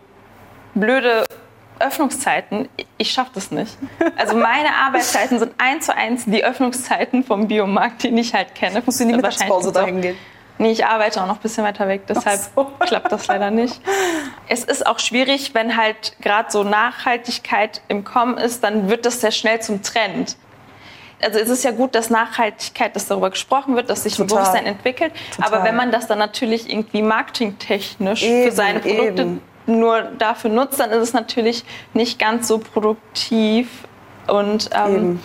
blöde 0.74 1.24
Öffnungszeiten. 1.80 2.70
Ich 2.98 3.12
schaffe 3.12 3.32
das 3.36 3.52
nicht. 3.52 3.78
Also 4.18 4.36
meine 4.36 4.74
Arbeitszeiten 4.86 5.40
sind 5.40 5.54
eins 5.58 5.86
zu 5.86 5.96
eins 5.96 6.26
die 6.26 6.44
Öffnungszeiten 6.44 7.24
vom 7.24 7.48
Biomarkt, 7.48 8.04
den 8.04 8.18
ich 8.18 8.34
halt 8.34 8.56
kenne. 8.56 8.82
Musst 8.86 9.00
du 9.00 9.04
in 9.04 9.10
die 9.10 9.16
Wahrscheinlich 9.16 9.40
Mittagspause 9.42 9.72
dahin 9.72 10.02
gehen. 10.02 10.18
Nee, 10.58 10.72
ich 10.72 10.86
arbeite 10.86 11.22
auch 11.22 11.28
noch 11.28 11.36
ein 11.36 11.42
bisschen 11.42 11.66
weiter 11.66 11.88
weg, 11.88 12.04
deshalb 12.08 12.40
so. 12.56 12.66
klappt 12.80 13.12
das 13.12 13.28
leider 13.28 13.52
nicht. 13.52 13.82
Es 14.48 14.64
ist 14.64 14.88
auch 14.88 15.00
schwierig, 15.00 15.54
wenn 15.54 15.76
halt 15.76 16.16
gerade 16.22 16.50
so 16.50 16.64
Nachhaltigkeit 16.64 17.82
im 17.90 18.06
Kommen 18.06 18.38
ist, 18.38 18.64
dann 18.64 18.90
wird 18.90 19.06
das 19.06 19.20
sehr 19.20 19.32
schnell 19.32 19.62
zum 19.62 19.84
Trend. 19.84 20.38
Also 21.22 21.40
es 21.40 21.50
ist 21.50 21.64
ja 21.64 21.72
gut, 21.72 21.96
dass 21.96 22.10
Nachhaltigkeit, 22.10 22.96
dass 22.96 23.08
darüber 23.08 23.30
gesprochen 23.30 23.76
wird, 23.76 23.90
dass 23.90 24.04
sich 24.04 24.20
ein. 24.20 24.28
Bewusstsein 24.28 24.66
entwickelt. 24.66 25.12
Total. 25.36 25.54
Aber 25.54 25.64
wenn 25.66 25.76
man 25.76 25.92
das 25.92 26.08
dann 26.08 26.20
natürlich 26.20 26.70
irgendwie 26.70 27.02
marketingtechnisch 27.02 28.22
für 28.22 28.26
Eben, 28.26 28.56
seine 28.56 28.80
Produkte 28.80 29.22
eben. 29.22 29.42
Nur 29.68 30.02
dafür 30.02 30.50
nutzt, 30.50 30.80
dann 30.80 30.92
ist 30.92 31.02
es 31.02 31.14
natürlich 31.14 31.64
nicht 31.94 32.20
ganz 32.20 32.48
so 32.48 32.60
produktiv. 32.60 33.70
Und 34.28 34.70
ähm, 34.74 35.20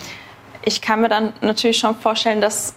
ich 0.63 0.81
kann 0.83 1.01
mir 1.01 1.09
dann 1.09 1.33
natürlich 1.41 1.79
schon 1.79 1.97
vorstellen, 1.97 2.41
dass 2.41 2.75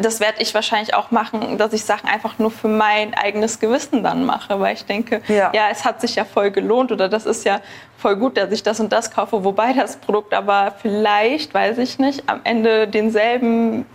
das 0.00 0.18
werde 0.18 0.42
ich 0.42 0.52
wahrscheinlich 0.54 0.94
auch 0.94 1.12
machen, 1.12 1.56
dass 1.56 1.72
ich 1.72 1.84
Sachen 1.84 2.08
einfach 2.08 2.38
nur 2.40 2.50
für 2.50 2.66
mein 2.66 3.14
eigenes 3.14 3.60
Gewissen 3.60 4.02
dann 4.02 4.24
mache, 4.24 4.58
weil 4.58 4.74
ich 4.74 4.84
denke, 4.84 5.22
Ja. 5.28 5.52
ja, 5.54 5.68
es 5.70 5.84
hat 5.84 6.00
sich 6.00 6.16
ja 6.16 6.24
voll 6.24 6.50
gelohnt 6.50 6.90
oder 6.90 7.08
das 7.08 7.26
ist 7.26 7.44
ja 7.44 7.60
voll 7.98 8.16
gut, 8.16 8.36
dass 8.36 8.50
ich 8.50 8.64
das 8.64 8.80
und 8.80 8.92
das 8.92 9.12
kaufe, 9.12 9.44
wobei 9.44 9.72
das 9.72 9.96
Produkt 9.96 10.34
aber 10.34 10.74
vielleicht, 10.82 11.54
weiß 11.54 11.78
ich 11.78 11.98
nicht, 12.00 12.28
am 12.28 12.40
Ende 12.42 12.88
denselben 12.88 13.86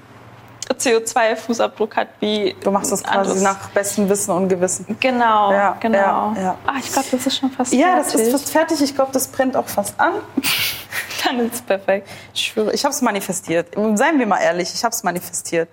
CO2-Fußabdruck 0.73 1.95
hat 1.95 2.07
wie 2.19 2.55
Du 2.63 2.71
machst 2.71 2.91
das 2.91 3.03
quasi 3.03 3.17
anderes. 3.17 3.41
nach 3.41 3.69
bestem 3.69 4.07
Wissen 4.09 4.31
und 4.31 4.49
Gewissen. 4.49 4.85
Genau, 4.99 5.51
Ja, 5.51 5.77
genau. 5.79 5.97
ja, 5.97 6.35
ja. 6.41 6.55
Ah, 6.65 6.73
ich 6.79 6.91
glaube, 6.91 7.07
das 7.11 7.25
ist 7.25 7.37
schon 7.37 7.51
fast 7.51 7.73
Ja, 7.73 7.97
das 7.97 8.11
fertig. 8.11 8.27
ist 8.27 8.31
fast 8.31 8.51
fertig. 8.51 8.81
Ich 8.81 8.95
glaube, 8.95 9.11
das 9.11 9.27
brennt 9.27 9.55
auch 9.57 9.67
fast 9.67 9.99
an. 9.99 10.13
Dann 11.25 11.39
ist 11.47 11.55
es 11.55 11.61
perfekt. 11.61 12.07
Ich 12.33 12.41
schwöre, 12.45 12.73
ich 12.73 12.83
habe 12.85 12.93
es 12.93 13.01
manifestiert. 13.01 13.67
Seien 13.95 14.19
wir 14.19 14.25
mal 14.27 14.39
ehrlich, 14.39 14.73
ich 14.73 14.83
habe 14.83 14.93
es 14.93 15.03
manifestiert. 15.03 15.67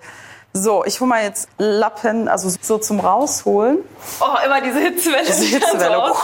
So, 0.53 0.85
ich 0.85 0.99
hole 1.01 1.09
mal 1.09 1.23
jetzt 1.23 1.49
Lappen, 1.59 2.29
also 2.29 2.51
so 2.61 2.79
zum 2.79 2.99
Rausholen. 2.99 3.79
Oh, 4.21 4.25
immer 4.45 4.61
diese 4.63 4.79
Hitzewelle, 4.81 5.25
Diese 5.27 5.45
Hitzewelle. 5.45 5.97
so. 5.97 6.15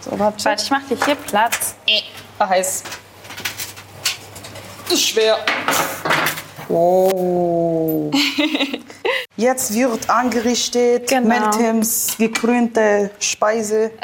So. 0.00 0.18
Warte. 0.18 0.44
Warte, 0.44 0.62
ich 0.62 0.70
mache 0.70 0.94
dir 0.94 1.04
hier 1.04 1.14
Platz. 1.16 1.74
Ah, 2.38 2.48
heiß. 2.48 2.82
Das 4.88 4.94
ist 4.94 5.08
schwer. 5.08 5.36
Oh. 6.68 8.10
Jetzt 9.36 9.74
wird 9.74 10.08
angerichtet 10.08 11.08
Genau. 11.08 11.28
Meltems 11.28 12.14
gekrönte 12.18 13.10
Speise. 13.18 13.90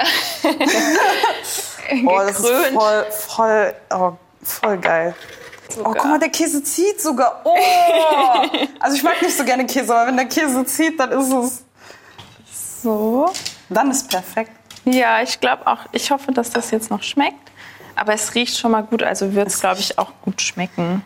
Oh, 2.06 2.18
das 2.26 2.38
ist 2.40 2.48
voll, 2.72 3.06
voll, 3.10 3.74
oh, 3.90 4.12
voll 4.42 4.78
geil. 4.78 5.14
Oh, 5.78 5.82
guck 5.92 6.04
mal, 6.04 6.18
der 6.18 6.30
Käse 6.30 6.62
zieht 6.62 7.02
sogar. 7.02 7.42
Oh! 7.44 7.54
Also 8.80 8.96
ich 8.96 9.02
mag 9.02 9.20
nicht 9.20 9.36
so 9.36 9.44
gerne 9.44 9.66
Käse, 9.66 9.94
aber 9.94 10.06
wenn 10.06 10.16
der 10.16 10.24
Käse 10.24 10.64
zieht, 10.64 10.98
dann 10.98 11.10
ist 11.12 11.30
es 11.30 11.64
So. 12.82 13.30
dann 13.68 13.90
ist 13.90 14.08
perfekt. 14.08 14.52
Ja, 14.86 15.20
ich 15.22 15.38
glaube 15.38 15.66
auch, 15.66 15.80
ich 15.92 16.10
hoffe, 16.10 16.32
dass 16.32 16.48
das 16.48 16.70
jetzt 16.70 16.90
noch 16.90 17.02
schmeckt. 17.02 17.51
Aber 17.94 18.14
es 18.14 18.34
riecht 18.34 18.56
schon 18.58 18.70
mal 18.72 18.82
gut, 18.82 19.02
also 19.02 19.34
wird 19.34 19.48
es, 19.48 19.60
glaube 19.60 19.80
ich, 19.80 19.98
auch 19.98 20.10
gut 20.22 20.40
schmecken. 20.40 21.04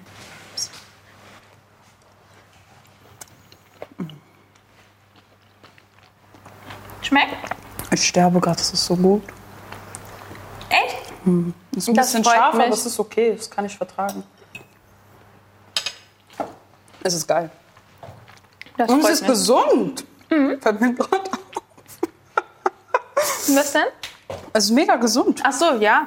Schmeckt? 7.02 7.34
Ich 7.92 8.06
sterbe 8.08 8.40
gerade, 8.40 8.56
das 8.58 8.72
ist 8.72 8.84
so 8.84 8.96
gut. 8.96 9.22
Echt? 10.68 11.12
Ist 11.76 11.88
ein 11.88 11.94
Das 11.94 12.06
bisschen 12.12 12.24
scharf, 12.24 12.54
mich. 12.54 12.64
aber 12.66 12.74
es 12.74 12.86
ist 12.86 12.98
okay, 12.98 13.34
das 13.36 13.48
kann 13.50 13.64
ich 13.64 13.76
vertragen. 13.76 14.24
Es 17.02 17.14
ist 17.14 17.26
geil. 17.28 17.50
Das 18.76 18.90
Und 18.90 19.00
es 19.04 19.08
ist 19.10 19.20
mich. 19.22 19.28
Mhm. 19.28 19.32
gesund. 19.32 20.04
Fällt 20.28 20.80
mir 20.80 20.94
gerade 20.94 21.30
auf. 21.30 21.38
Was 23.48 23.72
denn? 23.72 23.84
Es 24.52 24.64
ist 24.64 24.70
mega 24.72 24.96
gesund. 24.96 25.40
Ach 25.44 25.52
so, 25.52 25.74
ja. 25.76 26.06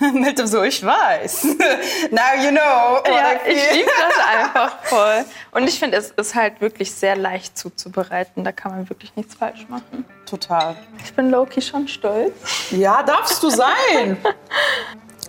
Mit 0.12 0.38
dem 0.38 0.46
so, 0.46 0.62
ich 0.62 0.84
weiß. 0.84 1.44
Now 2.10 2.42
you 2.42 2.50
know. 2.50 3.02
Ja, 3.06 3.32
ich 3.46 3.72
liebe 3.72 3.90
das 3.98 4.26
einfach 4.36 4.78
voll. 4.84 5.24
Und 5.52 5.66
ich 5.66 5.78
finde, 5.78 5.96
es 5.96 6.10
ist 6.10 6.34
halt 6.34 6.60
wirklich 6.60 6.94
sehr 6.94 7.16
leicht 7.16 7.58
zuzubereiten. 7.58 8.44
Da 8.44 8.52
kann 8.52 8.72
man 8.72 8.88
wirklich 8.88 9.14
nichts 9.16 9.34
falsch 9.34 9.66
machen. 9.68 10.04
Total. 10.24 10.76
Ich 11.02 11.12
bin 11.14 11.30
Loki 11.30 11.60
schon 11.62 11.88
stolz. 11.88 12.32
Ja, 12.70 13.02
darfst 13.02 13.42
du 13.42 13.50
sein. 13.50 14.16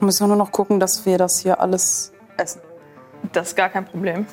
Müssen 0.01 0.23
wir 0.23 0.27
nur 0.27 0.37
noch 0.37 0.51
gucken, 0.51 0.79
dass 0.79 1.05
wir 1.05 1.17
das 1.17 1.39
hier 1.39 1.59
alles 1.59 2.11
essen. 2.37 2.61
Das 3.33 3.49
ist 3.49 3.55
gar 3.57 3.69
kein 3.69 3.85
Problem. 3.85 4.25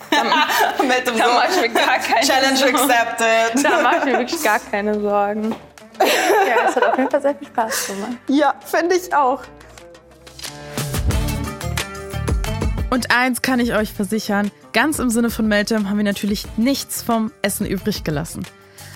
Mit 0.81 1.07
dem 1.07 1.19
Da 1.19 1.27
mache 1.29 1.49
ich 1.51 1.61
mir 1.61 1.69
gar 1.71 1.99
keine 1.99 2.21
Challenge 2.27 2.57
Sorgen. 2.57 2.77
accepted. 2.77 3.65
Da 3.65 3.83
mache 3.83 3.97
ich 3.99 4.05
mir 4.05 4.19
wirklich 4.19 4.43
gar 4.45 4.61
keine 4.61 5.01
Sorgen. 5.01 5.55
Ja, 5.99 6.69
es 6.69 6.77
hat 6.77 6.85
auf 6.85 6.99
jeden 6.99 7.11
Fall 7.11 7.23
sehr 7.23 7.35
viel 7.35 7.49
Spaß 7.49 7.87
gemacht. 7.89 8.13
Ja, 8.29 8.55
finde 8.65 8.95
ich 8.97 9.13
auch. 9.15 9.43
Und 12.89 13.11
eins 13.11 13.43
kann 13.43 13.59
ich 13.59 13.75
euch 13.75 13.93
versichern, 13.93 14.51
ganz 14.73 14.99
im 15.01 15.11
Sinne 15.11 15.31
von 15.31 15.49
Meltem 15.49 15.91
haben 15.91 15.97
wir 15.97 16.05
natürlich 16.05 16.47
nichts 16.57 17.03
vom 17.03 17.33
Essen 17.43 17.67
übrig 17.67 18.05
gelassen. 18.05 18.47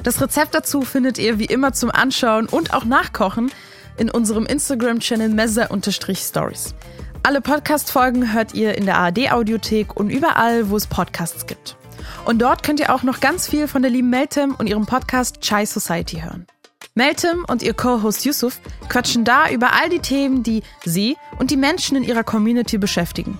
Das 0.04 0.20
Rezept 0.20 0.54
dazu 0.54 0.82
findet 0.82 1.18
ihr 1.18 1.38
wie 1.38 1.44
immer 1.44 1.72
zum 1.72 1.90
Anschauen 1.90 2.46
und 2.46 2.72
auch 2.72 2.84
Nachkochen 2.84 3.50
in 3.98 4.10
unserem 4.10 4.46
Instagram-Channel 4.46 5.28
Messer-Stories. 5.28 6.74
Alle 7.22 7.40
Podcast-Folgen 7.40 8.32
hört 8.32 8.54
ihr 8.54 8.78
in 8.78 8.86
der 8.86 8.96
ARD-Audiothek 8.96 9.96
und 9.96 10.08
überall, 10.08 10.70
wo 10.70 10.76
es 10.76 10.86
Podcasts 10.86 11.46
gibt. 11.46 11.76
Und 12.24 12.40
dort 12.40 12.62
könnt 12.62 12.80
ihr 12.80 12.94
auch 12.94 13.02
noch 13.02 13.20
ganz 13.20 13.48
viel 13.48 13.68
von 13.68 13.82
der 13.82 13.90
lieben 13.90 14.08
Meltem 14.08 14.54
und 14.54 14.68
ihrem 14.68 14.86
Podcast 14.86 15.40
Chai 15.42 15.66
Society 15.66 16.20
hören. 16.20 16.46
Meltem 16.94 17.44
und 17.46 17.62
ihr 17.62 17.74
Co-Host 17.74 18.24
Yusuf 18.24 18.60
quatschen 18.88 19.24
da 19.24 19.50
über 19.50 19.74
all 19.74 19.90
die 19.90 19.98
Themen, 19.98 20.42
die 20.42 20.62
sie 20.84 21.16
und 21.38 21.50
die 21.50 21.56
Menschen 21.56 21.96
in 21.96 22.04
ihrer 22.04 22.24
Community 22.24 22.78
beschäftigen. 22.78 23.38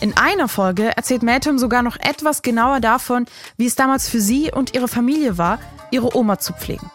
In 0.00 0.14
einer 0.16 0.48
Folge 0.48 0.94
erzählt 0.94 1.22
Meltem 1.22 1.58
sogar 1.58 1.82
noch 1.82 1.96
etwas 1.96 2.42
genauer 2.42 2.80
davon, 2.80 3.24
wie 3.56 3.66
es 3.66 3.76
damals 3.76 4.08
für 4.08 4.20
sie 4.20 4.52
und 4.52 4.74
ihre 4.74 4.88
Familie 4.88 5.38
war, 5.38 5.58
ihre 5.90 6.14
Oma 6.16 6.38
zu 6.38 6.52
pflegen. 6.52 6.90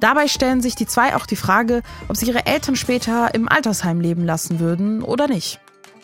Dabei 0.00 0.28
stellen 0.28 0.60
sich 0.60 0.74
die 0.74 0.86
zwei 0.86 1.16
auch 1.16 1.24
die 1.24 1.36
Frage, 1.36 1.82
ob 2.08 2.16
sie 2.16 2.26
ihre 2.26 2.44
Eltern 2.44 2.76
später 2.76 3.34
im 3.34 3.48
Altersheim 3.48 4.00
leben 4.00 4.26
lassen 4.26 4.60
würden 4.60 5.02
oder 5.02 5.26
nicht. 5.26 5.60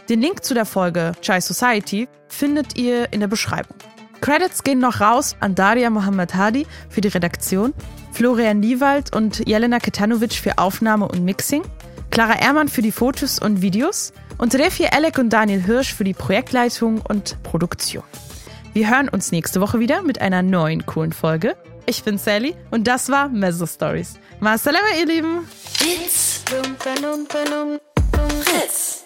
Den 0.08 0.22
Link 0.22 0.42
zu 0.42 0.54
der 0.54 0.64
Folge 0.64 1.12
Chai 1.20 1.40
Society 1.40 2.08
findet 2.28 2.76
ihr 2.78 3.12
in 3.12 3.20
der 3.20 3.28
Beschreibung. 3.28 3.76
Credits 4.22 4.62
gehen 4.62 4.78
noch 4.78 5.00
raus 5.00 5.36
an 5.40 5.54
Daria 5.54 5.90
Mohammed 5.90 6.34
Hadi 6.34 6.66
für 6.88 7.02
die 7.02 7.08
Redaktion, 7.08 7.74
Florian 8.12 8.62
Liewald 8.62 9.14
und 9.14 9.46
Jelena 9.46 9.78
Ketanovic 9.78 10.34
für 10.34 10.56
Aufnahme 10.58 11.08
und 11.08 11.24
Mixing, 11.24 11.62
Clara 12.10 12.40
Ehrmann 12.40 12.68
für 12.68 12.82
die 12.82 12.92
Fotos 12.92 13.38
und 13.38 13.62
Videos 13.62 14.12
und 14.38 14.54
Refi 14.54 14.84
Elek 14.84 15.18
und 15.18 15.30
Daniel 15.30 15.62
Hirsch 15.62 15.94
für 15.94 16.04
die 16.04 16.14
Projektleitung 16.14 17.00
und 17.00 17.42
Produktion. 17.42 18.04
Wir 18.72 18.90
hören 18.90 19.08
uns 19.08 19.32
nächste 19.32 19.60
Woche 19.60 19.80
wieder 19.80 20.02
mit 20.02 20.20
einer 20.20 20.42
neuen 20.42 20.86
coolen 20.86 21.12
Folge. 21.12 21.56
Ich 21.86 22.04
bin 22.04 22.18
Sally 22.18 22.54
und 22.70 22.86
das 22.86 23.10
war 23.10 23.28
Mezzo 23.28 23.66
Stories. 23.66 24.14
Masalama, 24.40 24.86
ihr 24.98 25.06
Lieben! 25.06 25.48
It's 25.80 26.42
Fritz. 28.44 29.04